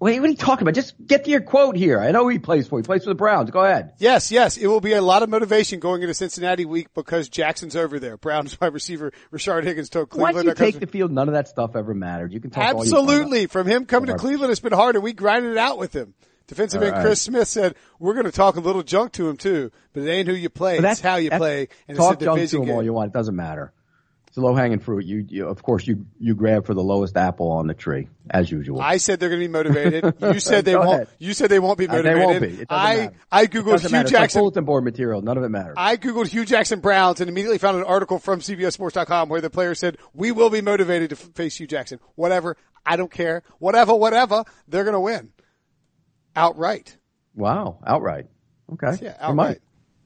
Wait, 0.00 0.20
what 0.20 0.28
are 0.28 0.30
you 0.30 0.36
talking 0.36 0.62
about? 0.62 0.74
Just 0.74 0.94
get 1.04 1.24
to 1.24 1.30
your 1.30 1.40
quote 1.40 1.76
here. 1.76 1.98
I 1.98 2.12
know 2.12 2.22
who 2.22 2.28
he 2.28 2.38
plays 2.38 2.68
for. 2.68 2.78
He 2.78 2.84
plays 2.84 3.02
for 3.02 3.10
the 3.10 3.16
Browns. 3.16 3.50
Go 3.50 3.64
ahead. 3.64 3.94
Yes, 3.98 4.30
yes. 4.30 4.56
It 4.56 4.68
will 4.68 4.80
be 4.80 4.92
a 4.92 5.02
lot 5.02 5.24
of 5.24 5.28
motivation 5.28 5.80
going 5.80 6.02
into 6.02 6.14
Cincinnati 6.14 6.64
week 6.64 6.94
because 6.94 7.28
Jackson's 7.28 7.74
over 7.74 7.98
there. 7.98 8.16
Browns 8.16 8.60
wide 8.60 8.72
receiver 8.72 9.12
Rashard 9.32 9.64
Higgins 9.64 9.88
told 9.88 10.10
Cleveland. 10.10 10.36
Once 10.36 10.46
you 10.46 10.54
take 10.54 10.78
the 10.78 10.86
field, 10.86 11.10
none 11.10 11.28
of 11.28 11.34
that 11.34 11.48
stuff 11.48 11.74
ever 11.74 11.94
mattered. 11.94 12.32
You 12.32 12.38
can 12.38 12.50
talk 12.50 12.76
Absolutely. 12.76 13.46
From 13.46 13.66
him 13.66 13.86
coming 13.86 14.06
to 14.06 14.16
Cleveland, 14.16 14.52
it's 14.52 14.60
been 14.60 14.72
hard 14.72 14.94
and 14.94 15.02
we 15.02 15.12
grinded 15.12 15.52
it 15.52 15.58
out 15.58 15.78
with 15.78 15.94
him. 15.94 16.14
Defensive 16.46 16.82
end 16.82 16.92
right. 16.92 17.02
Chris 17.02 17.20
Smith 17.20 17.48
said, 17.48 17.74
we're 17.98 18.14
going 18.14 18.24
to 18.24 18.32
talk 18.32 18.56
a 18.56 18.60
little 18.60 18.82
junk 18.82 19.12
to 19.12 19.28
him 19.28 19.36
too, 19.36 19.70
but 19.92 20.04
it 20.04 20.10
ain't 20.10 20.28
who 20.28 20.34
you 20.34 20.48
play. 20.48 20.80
But 20.80 20.92
it's 20.92 21.00
how 21.00 21.16
you 21.16 21.30
play. 21.30 21.68
And 21.88 21.96
talk 21.96 22.20
junk 22.20 22.48
to 22.48 22.56
him 22.56 22.64
game. 22.64 22.74
all 22.74 22.82
you 22.82 22.92
want. 22.92 23.08
It 23.08 23.14
doesn't 23.14 23.36
matter 23.36 23.72
low 24.40 24.54
hanging 24.54 24.78
fruit. 24.78 25.04
You, 25.04 25.24
you, 25.28 25.46
of 25.46 25.62
course, 25.62 25.86
you 25.86 26.06
you 26.18 26.34
grab 26.34 26.66
for 26.66 26.74
the 26.74 26.82
lowest 26.82 27.16
apple 27.16 27.50
on 27.50 27.66
the 27.66 27.74
tree 27.74 28.08
as 28.30 28.50
usual. 28.50 28.80
I 28.80 28.96
said 28.98 29.20
they're 29.20 29.28
going 29.28 29.40
to 29.40 29.48
be 29.48 29.52
motivated. 29.52 30.14
You 30.20 30.38
said 30.40 30.64
they 30.64 30.76
won't. 30.76 30.88
Ahead. 30.88 31.08
You 31.18 31.34
said 31.34 31.50
they 31.50 31.58
won't 31.58 31.78
be 31.78 31.86
motivated. 31.86 32.12
Uh, 32.12 32.18
they 32.18 32.26
won't 32.26 32.40
be. 32.40 32.66
I 32.70 32.96
matter. 32.96 33.16
I 33.32 33.46
googled 33.46 33.80
Hue 33.80 33.90
matter. 33.90 34.08
Jackson 34.08 34.40
bulletin 34.40 34.64
board 34.64 34.84
material. 34.84 35.22
None 35.22 35.36
of 35.36 35.44
it 35.44 35.48
matters. 35.48 35.74
I 35.76 35.96
googled 35.96 36.28
Hue 36.28 36.44
Jackson 36.44 36.80
Browns 36.80 37.20
and 37.20 37.28
immediately 37.28 37.58
found 37.58 37.76
an 37.76 37.84
article 37.84 38.18
from 38.18 38.40
CBSSports.com 38.40 39.28
where 39.28 39.40
the 39.40 39.50
player 39.50 39.74
said 39.74 39.98
we 40.14 40.32
will 40.32 40.50
be 40.50 40.60
motivated 40.60 41.10
to 41.10 41.16
face 41.16 41.56
Hue 41.56 41.66
Jackson. 41.66 42.00
Whatever. 42.14 42.56
I 42.86 42.96
don't 42.96 43.10
care. 43.10 43.42
Whatever. 43.58 43.94
Whatever. 43.94 44.44
They're 44.66 44.84
going 44.84 44.94
to 44.94 45.00
win 45.00 45.32
outright. 46.36 46.96
Wow. 47.34 47.78
Outright. 47.86 48.26
Okay. 48.72 48.98
Yeah. 49.02 49.16
Outright. 49.20 49.58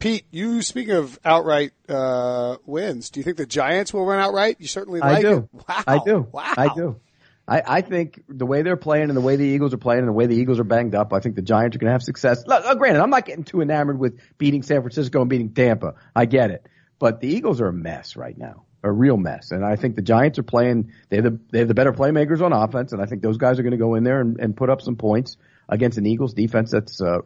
Pete, 0.03 0.27
you 0.33 0.63
speak 0.63 0.89
of 0.89 1.17
outright 1.25 1.71
uh, 1.89 2.57
wins. 2.67 3.11
Do 3.11 3.21
you 3.21 3.25
think 3.25 3.37
the 3.37 3.47
Giants 3.47 3.95
will 3.95 4.05
win 4.05 4.19
outright? 4.19 4.57
You 4.59 4.67
certainly 4.67 4.99
like 4.99 5.19
I 5.19 5.23
do. 5.23 5.49
It. 5.55 5.69
Wow. 5.69 5.85
I 5.87 5.99
do. 6.05 6.29
Wow. 6.33 6.55
I 6.57 6.75
do. 6.75 7.01
I, 7.47 7.63
I 7.65 7.81
think 7.83 8.21
the 8.29 8.45
way 8.45 8.63
they're 8.63 8.77
playing 8.77 9.11
and 9.11 9.17
the 9.17 9.21
way 9.21 9.37
the 9.37 9.45
Eagles 9.45 9.73
are 9.73 9.79
playing 9.79 10.01
and 10.01 10.09
the 10.09 10.13
way 10.13 10.27
the 10.27 10.35
Eagles 10.35 10.59
are 10.59 10.65
banged 10.65 10.97
up, 10.97 11.13
I 11.13 11.21
think 11.21 11.37
the 11.37 11.43
Giants 11.43 11.77
are 11.77 11.79
going 11.79 11.87
to 11.87 11.93
have 11.93 12.03
success. 12.03 12.43
Look, 12.47 12.79
granted, 12.79 13.01
I'm 13.01 13.11
not 13.11 13.27
getting 13.27 13.45
too 13.45 13.61
enamored 13.61 13.99
with 13.99 14.19
beating 14.39 14.65
San 14.65 14.81
Francisco 14.81 15.21
and 15.21 15.31
beating 15.31 15.55
Tampa. 15.55 15.95
I 16.17 16.27
get 16.27 16.51
it. 16.51 16.67
But 16.99 17.21
the 17.21 17.29
Eagles 17.29 17.61
are 17.61 17.69
a 17.69 17.73
mess 17.73 18.17
right 18.17 18.37
now. 18.37 18.65
a 18.83 18.91
real 18.91 19.17
mess. 19.17 19.51
And 19.51 19.65
I 19.65 19.77
think 19.77 19.97
the 19.97 20.03
Giants 20.03 20.39
are 20.39 20.43
playing. 20.43 20.93
They 21.09 21.17
have 21.17 21.25
the 21.25 21.41
they 21.51 21.59
have 21.61 21.69
the 21.69 21.75
better 21.75 21.93
playmakers 21.93 22.41
on 22.43 22.53
offense, 22.53 22.93
and 22.93 23.01
I 23.01 23.07
think 23.07 23.23
those 23.23 23.37
guys 23.37 23.59
are 23.59 23.63
going 23.63 23.73
to 23.73 23.79
go 23.79 23.95
in 23.95 24.05
there 24.05 24.21
and, 24.21 24.39
and 24.41 24.57
put 24.57 24.71
up 24.71 24.83
some 24.83 24.97
points 24.97 25.37
against 25.69 25.99
an 25.99 26.07
Eagles 26.07 26.35
defense 26.35 26.71
that's 26.71 27.01
uh, 27.01 27.19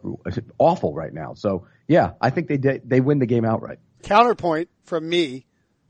awful 0.57 0.93
right 0.93 1.13
now. 1.13 1.33
So 1.33 1.67
yeah, 1.87 2.13
I 2.21 2.29
think 2.29 2.47
they 2.47 2.57
they 2.83 2.99
win 2.99 3.19
the 3.19 3.25
game 3.25 3.45
outright. 3.45 3.79
Counterpoint 4.03 4.69
from 4.83 5.07
me 5.07 5.45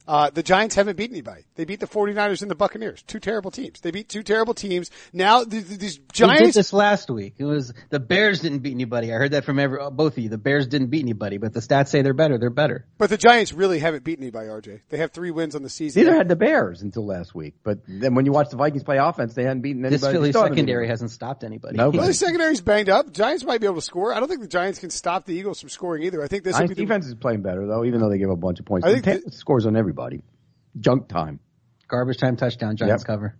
uh, 0.08 0.30
the 0.30 0.44
Giants 0.44 0.76
haven't 0.76 0.96
beat 0.96 1.12
anybody. 1.12 1.44
They 1.56 1.66
beat 1.66 1.80
the 1.80 1.88
49ers 1.88 2.42
and 2.42 2.50
the 2.50 2.56
Buccaneers. 2.56 3.02
Two 3.04 3.20
terrible 3.20 3.52
teams. 3.52 3.82
They 3.82 3.92
beat 3.92 4.08
two 4.08 4.24
terrible 4.24 4.54
teams. 4.54 4.90
Now 5.12 5.44
these, 5.44 5.78
these 5.78 5.98
Giants. 6.14 6.42
We 6.42 6.46
did 6.48 6.54
this 6.54 6.72
last 6.74 7.10
week. 7.10 7.36
It 7.38 7.44
was 7.44 7.74
the 7.90 8.00
Bears 8.00 8.40
didn't 8.42 8.60
beat 8.60 8.74
anybody. 8.74 9.14
I 9.14 9.18
heard 9.18 9.32
that 9.32 9.44
from 9.44 9.60
every, 9.60 9.80
both 9.92 10.18
of 10.18 10.24
you. 10.24 10.30
The 10.30 10.38
Bears 10.38 10.68
didn't 10.68 10.88
beat 10.88 11.04
anybody, 11.04 11.38
but 11.38 11.54
the 11.54 11.60
stats 11.60 11.90
say 11.90 12.02
they're 12.02 12.14
better. 12.14 12.38
They're 12.38 12.50
better. 12.50 12.86
But 12.98 13.10
the 13.10 13.18
Giants 13.18 13.52
really 13.54 13.80
haven't 13.80 14.04
beaten 14.04 14.24
anybody, 14.24 14.48
RJ. 14.48 14.82
They 14.90 14.98
have 14.98 15.12
three 15.12 15.32
wins 15.32 15.56
on 15.56 15.64
the 15.64 15.70
season. 15.70 16.04
Neither 16.04 16.16
had 16.16 16.30
the 16.30 16.36
Bears 16.36 16.82
until 16.82 17.06
last 17.06 17.36
week. 17.36 17.56
But 17.64 17.80
then 17.88 18.16
when 18.16 18.26
you 18.26 18.32
watch 18.32 18.50
the 18.50 18.58
Vikings 18.58 18.84
play 18.84 18.98
offense, 18.98 19.34
they 19.34 19.44
hadn't 19.44 19.62
beaten 19.62 19.84
anybody. 19.86 20.02
This 20.02 20.12
Philly 20.12 20.32
secondary 20.32 20.88
hasn't 20.88 21.12
stopped 21.12 21.44
anybody. 21.44 21.78
Nobody. 21.78 21.98
Well, 21.98 22.08
the 22.08 22.14
secondary's 22.14 22.62
banged 22.62 22.90
up. 22.90 23.12
Giants 23.12 23.44
might 23.44 23.60
be 23.60 23.68
able 23.68 23.76
to 23.76 23.82
score. 23.82 24.14
I 24.14 24.20
don't 24.20 24.30
think 24.30 24.42
the 24.42 24.48
Giants 24.48 24.80
can 24.80 24.90
stop 24.90 25.26
the 25.26 25.34
Eagles 25.34 25.60
from 25.60 25.70
scoring 25.70 26.04
either. 26.04 26.24
I 26.24 26.28
think 26.28 26.44
this 26.44 26.56
Giants 26.56 26.76
the, 26.76 26.82
defense 26.82 27.08
is 27.08 27.16
playing 27.16 27.42
better 27.42 27.66
though, 27.66 27.84
even 27.84 28.00
though 28.00 28.10
they 28.10 28.18
give 28.18 28.30
a 28.30 28.36
bunch 28.36 28.60
of 28.60 28.66
points. 28.66 28.88
I 28.88 29.00
think 29.00 29.26
the, 29.26 29.32
scores 29.32 29.66
on 29.66 29.76
everybody 29.98 30.24
junk 30.80 31.08
time. 31.08 31.40
Garbage 31.88 32.18
time 32.18 32.36
touchdown. 32.36 32.76
Giants 32.76 33.04
yep. 33.04 33.08
cover. 33.08 33.36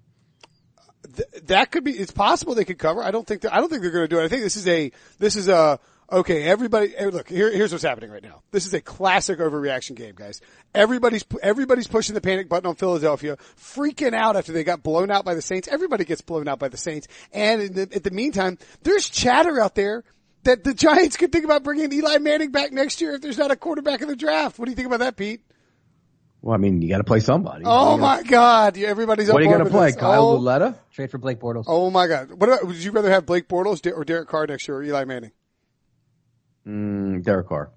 Th- 1.16 1.44
that 1.46 1.72
could 1.72 1.84
be. 1.84 1.92
It's 1.92 2.12
possible 2.12 2.56
they 2.56 2.66
could 2.66 2.80
cover. 2.80 3.04
I 3.04 3.12
don't 3.12 3.28
think. 3.28 3.46
I 3.46 3.58
don't 3.58 3.70
think 3.70 3.82
they're 3.82 3.92
going 3.92 4.06
to 4.06 4.16
do 4.16 4.20
it. 4.20 4.26
I 4.26 4.28
think 4.28 4.42
this 4.42 4.56
is 4.56 4.68
a. 4.68 4.92
This 5.20 5.36
is 5.36 5.48
a. 5.48 5.80
Okay, 6.10 6.44
everybody. 6.44 6.96
Eh, 6.96 7.08
look, 7.08 7.28
here, 7.28 7.52
here's 7.52 7.74
what's 7.74 7.84
happening 7.84 8.10
right 8.10 8.24
now. 8.24 8.42
This 8.52 8.66
is 8.66 8.74
a 8.74 8.80
classic 8.80 9.40
overreaction 9.40 9.96
game, 9.96 10.16
guys. 10.16 10.40
Everybody's 10.74 11.26
everybody's 11.44 11.88
pushing 11.88 12.16
the 12.16 12.22
panic 12.22 12.48
button 12.48 12.68
on 12.68 12.76
Philadelphia, 12.76 13.38
freaking 13.60 14.14
out 14.14 14.38
after 14.38 14.54
they 14.54 14.64
got 14.64 14.84
blown 14.84 15.12
out 15.12 15.26
by 15.26 15.36
the 15.36 15.42
Saints. 15.42 15.68
Everybody 15.68 16.06
gets 16.06 16.22
blown 16.22 16.48
out 16.48 16.60
by 16.60 16.70
the 16.70 16.78
Saints, 16.78 17.10
and 17.34 17.62
in 17.62 17.74
the, 17.74 17.82
at 17.94 18.04
the 18.04 18.12
meantime, 18.12 18.58
there's 18.84 19.10
chatter 19.10 19.60
out 19.60 19.76
there 19.76 20.06
that 20.44 20.64
the 20.64 20.74
Giants 20.74 21.18
could 21.18 21.34
think 21.34 21.44
about 21.44 21.64
bringing 21.64 21.92
Eli 21.92 22.20
Manning 22.20 22.52
back 22.52 22.72
next 22.72 23.02
year 23.02 23.16
if 23.16 23.22
there's 23.22 23.38
not 23.38 23.52
a 23.52 23.58
quarterback 23.58 24.02
in 24.02 24.08
the 24.08 24.16
draft. 24.16 24.58
What 24.58 24.66
do 24.66 24.72
you 24.72 24.78
think 24.78 24.88
about 24.88 25.00
that, 25.00 25.18
Pete? 25.18 25.42
Well, 26.42 26.54
I 26.54 26.58
mean, 26.58 26.82
you 26.82 26.90
got 26.90 26.98
to 26.98 27.04
play 27.04 27.20
somebody. 27.20 27.64
Oh 27.66 27.98
my 27.98 28.22
God! 28.24 28.78
Everybody's. 28.78 29.30
What 29.30 29.42
are 29.42 29.46
you 29.46 29.50
going 29.50 29.64
to 29.64 29.70
play, 29.70 29.88
this. 29.88 29.96
Kyle 29.96 30.22
oh. 30.22 30.34
Lauletta? 30.36 30.76
Trade 30.92 31.12
for 31.12 31.18
Blake 31.18 31.40
Bortles. 31.40 31.66
Oh 31.68 31.90
my 31.90 32.08
God! 32.08 32.32
What 32.32 32.50
about, 32.50 32.68
would 32.68 32.76
you 32.78 32.92
rather 32.92 33.10
have 33.10 33.26
Blake 33.26 33.48
Bortles 33.48 33.86
or 33.92 34.04
Derek 34.06 34.30
Carr 34.30 34.46
next 34.48 34.68
year, 34.68 34.78
or 34.78 34.84
Eli 34.84 35.04
Manning? 35.06 35.32
Mm, 36.68 37.24
Derek 37.24 37.48
Carr. 37.48 37.72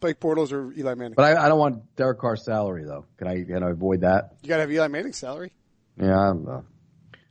Blake 0.00 0.18
Bortles 0.18 0.52
or 0.52 0.72
Eli 0.72 0.94
Manning. 0.94 1.14
But 1.14 1.36
I, 1.36 1.44
I, 1.44 1.48
don't 1.48 1.58
want 1.58 1.94
Derek 1.96 2.18
Carr's 2.18 2.44
salary 2.44 2.84
though. 2.84 3.04
Can 3.18 3.28
I 3.28 3.44
can 3.44 3.62
I 3.62 3.70
avoid 3.70 4.00
that? 4.00 4.34
You 4.42 4.48
got 4.48 4.56
to 4.56 4.62
have 4.62 4.72
Eli 4.72 4.88
Manning's 4.88 5.18
salary. 5.18 5.52
Yeah. 6.00 6.32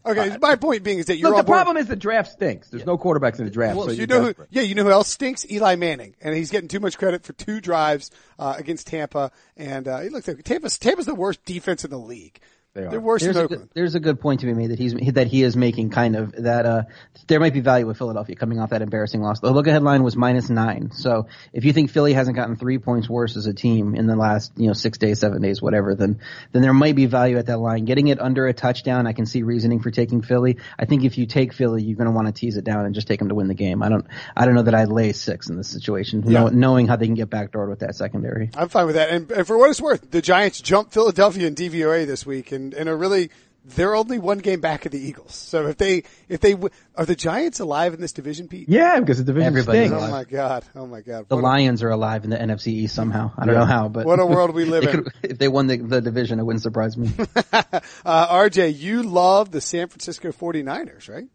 Okay, 0.05 0.37
my 0.41 0.55
point 0.55 0.83
being 0.83 0.99
is 0.99 1.07
that 1.07 1.17
you're 1.17 1.29
look, 1.29 1.39
the 1.39 1.43
board. 1.43 1.57
problem 1.57 1.77
is 1.77 1.87
the 1.87 1.95
draft 1.95 2.31
stinks. 2.31 2.69
There's 2.69 2.81
yeah. 2.81 2.85
no 2.85 2.97
quarterbacks 2.97 3.39
in 3.39 3.45
the 3.45 3.51
draft. 3.51 3.75
Well, 3.75 3.87
so 3.87 3.91
you 3.91 4.07
know, 4.07 4.23
who, 4.23 4.35
yeah, 4.49 4.61
you 4.61 4.73
know 4.73 4.83
who 4.83 4.91
else 4.91 5.09
stinks? 5.09 5.45
Eli 5.51 5.75
Manning, 5.75 6.15
and 6.21 6.35
he's 6.35 6.51
getting 6.51 6.69
too 6.69 6.79
much 6.79 6.97
credit 6.97 7.25
for 7.25 7.33
two 7.33 7.59
drives 7.59 8.09
uh, 8.37 8.55
against 8.57 8.87
Tampa. 8.87 9.31
And 9.57 9.87
uh, 9.87 9.99
he 9.99 10.09
looks 10.09 10.27
like 10.27 10.41
Tampa's 10.43 10.77
Tampa's 10.77 11.05
the 11.05 11.15
worst 11.15 11.43
defense 11.43 11.83
in 11.83 11.91
the 11.91 11.99
league. 11.99 12.39
They 12.73 12.83
are. 12.83 12.91
They're 12.91 13.01
worse 13.01 13.23
there's 13.23 13.35
than 13.35 13.45
Oakland. 13.45 13.63
Good, 13.63 13.71
there's 13.73 13.95
a 13.95 13.99
good 13.99 14.19
point 14.19 14.41
to 14.41 14.45
be 14.45 14.53
made 14.53 14.69
that 14.71 14.77
he's 14.77 14.93
that 15.13 15.27
he 15.27 15.41
is 15.41 15.57
making 15.57 15.89
kind 15.89 16.15
of 16.15 16.31
that. 16.33 16.65
Uh, 16.65 16.83
there 17.27 17.39
might 17.39 17.53
be 17.53 17.61
value 17.61 17.87
with 17.87 17.97
Philadelphia 17.97 18.35
coming 18.35 18.59
off 18.59 18.69
that 18.69 18.83
embarrassing 18.83 19.21
loss. 19.21 19.39
The 19.39 19.49
look 19.51 19.65
ahead 19.65 19.81
line 19.81 20.03
was 20.03 20.15
minus 20.15 20.49
nine. 20.49 20.91
So 20.91 21.27
if 21.51 21.65
you 21.65 21.73
think 21.73 21.89
Philly 21.89 22.13
hasn't 22.13 22.35
gotten 22.35 22.57
three 22.57 22.77
points 22.77 23.09
worse 23.09 23.35
as 23.37 23.47
a 23.47 23.53
team 23.53 23.95
in 23.95 24.05
the 24.05 24.15
last 24.15 24.51
you 24.55 24.67
know 24.67 24.73
six 24.73 24.99
days, 24.99 25.19
seven 25.19 25.41
days, 25.41 25.61
whatever, 25.61 25.95
then 25.95 26.19
then 26.51 26.61
there 26.61 26.73
might 26.73 26.95
be 26.95 27.07
value 27.07 27.37
at 27.37 27.47
that 27.47 27.59
line. 27.59 27.85
Getting 27.85 28.07
it 28.07 28.21
under 28.21 28.45
a 28.45 28.53
touchdown, 28.53 29.07
I 29.07 29.13
can 29.13 29.25
see 29.25 29.41
reasoning 29.41 29.79
for 29.79 29.89
taking 29.89 30.21
Philly. 30.21 30.57
I 30.77 30.85
think 30.85 31.03
if 31.03 31.17
you 31.17 31.25
take 31.25 31.53
Philly, 31.53 31.81
you're 31.81 31.97
going 31.97 32.05
to 32.05 32.11
want 32.11 32.27
to 32.27 32.33
tease 32.33 32.55
it 32.55 32.65
down 32.65 32.85
and 32.85 32.93
just 32.93 33.07
take 33.07 33.17
them 33.17 33.29
to 33.29 33.35
win 33.35 33.47
the 33.47 33.55
game. 33.55 33.81
I 33.81 33.89
don't 33.89 34.05
I 34.37 34.45
don't 34.45 34.53
know 34.53 34.63
that 34.63 34.75
I'd 34.75 34.89
lay 34.89 35.11
six 35.13 35.49
in 35.49 35.57
this 35.57 35.69
situation, 35.69 36.23
yeah. 36.27 36.41
know, 36.41 36.47
knowing 36.49 36.87
how 36.87 36.97
they 36.97 37.07
can 37.07 37.15
get 37.15 37.31
backdoored 37.31 37.69
with 37.69 37.79
that 37.79 37.95
secondary. 37.95 38.51
I'm 38.55 38.69
fine 38.69 38.85
with 38.85 38.95
that. 38.95 39.09
And, 39.09 39.31
and 39.31 39.47
for 39.47 39.57
what 39.57 39.71
it's 39.71 39.81
worth, 39.81 40.11
the 40.11 40.21
Giants 40.21 40.61
jumped 40.61 40.93
Philadelphia 40.93 41.47
in 41.47 41.55
DVOA 41.55 42.05
this 42.05 42.25
week 42.25 42.51
and, 42.51 42.58
and 42.73 42.89
are 42.89 42.97
really 42.97 43.29
they're 43.65 43.95
only 43.95 44.19
one 44.19 44.39
game 44.39 44.61
back 44.61 44.85
of 44.85 44.91
the 44.91 44.99
Eagles. 44.99 45.35
So 45.35 45.67
if 45.67 45.77
they 45.77 46.03
if 46.27 46.39
they 46.39 46.55
are 46.95 47.05
the 47.05 47.15
Giants 47.15 47.59
alive 47.59 47.93
in 47.93 48.01
this 48.01 48.13
division, 48.13 48.47
Pete? 48.47 48.69
Yeah, 48.69 48.99
because 48.99 49.17
the 49.17 49.23
division 49.23 49.47
Everybody's 49.47 49.89
stinks. 49.89 50.03
Oh 50.03 50.11
my 50.11 50.23
god! 50.23 50.65
Oh 50.75 50.85
my 50.85 51.01
god! 51.01 51.25
The 51.27 51.35
what 51.35 51.43
Lions 51.43 51.81
a, 51.81 51.87
are 51.87 51.89
alive 51.91 52.23
in 52.23 52.29
the 52.29 52.37
NFC 52.37 52.67
East 52.67 52.95
somehow. 52.95 53.31
I 53.37 53.45
don't 53.45 53.55
yeah. 53.55 53.61
know 53.61 53.65
how, 53.65 53.89
but 53.89 54.05
what 54.05 54.19
a 54.19 54.25
world 54.25 54.53
we 54.53 54.65
live 54.65 54.83
in. 54.83 55.03
Could, 55.03 55.13
if 55.23 55.37
they 55.37 55.47
won 55.47 55.67
the, 55.67 55.77
the 55.77 56.01
division, 56.01 56.39
it 56.39 56.43
wouldn't 56.43 56.63
surprise 56.63 56.97
me. 56.97 57.11
uh, 57.53 57.81
RJ, 58.05 58.77
you 58.77 59.03
love 59.03 59.51
the 59.51 59.61
San 59.61 59.87
Francisco 59.87 60.31
49ers, 60.31 61.09
right? 61.09 61.27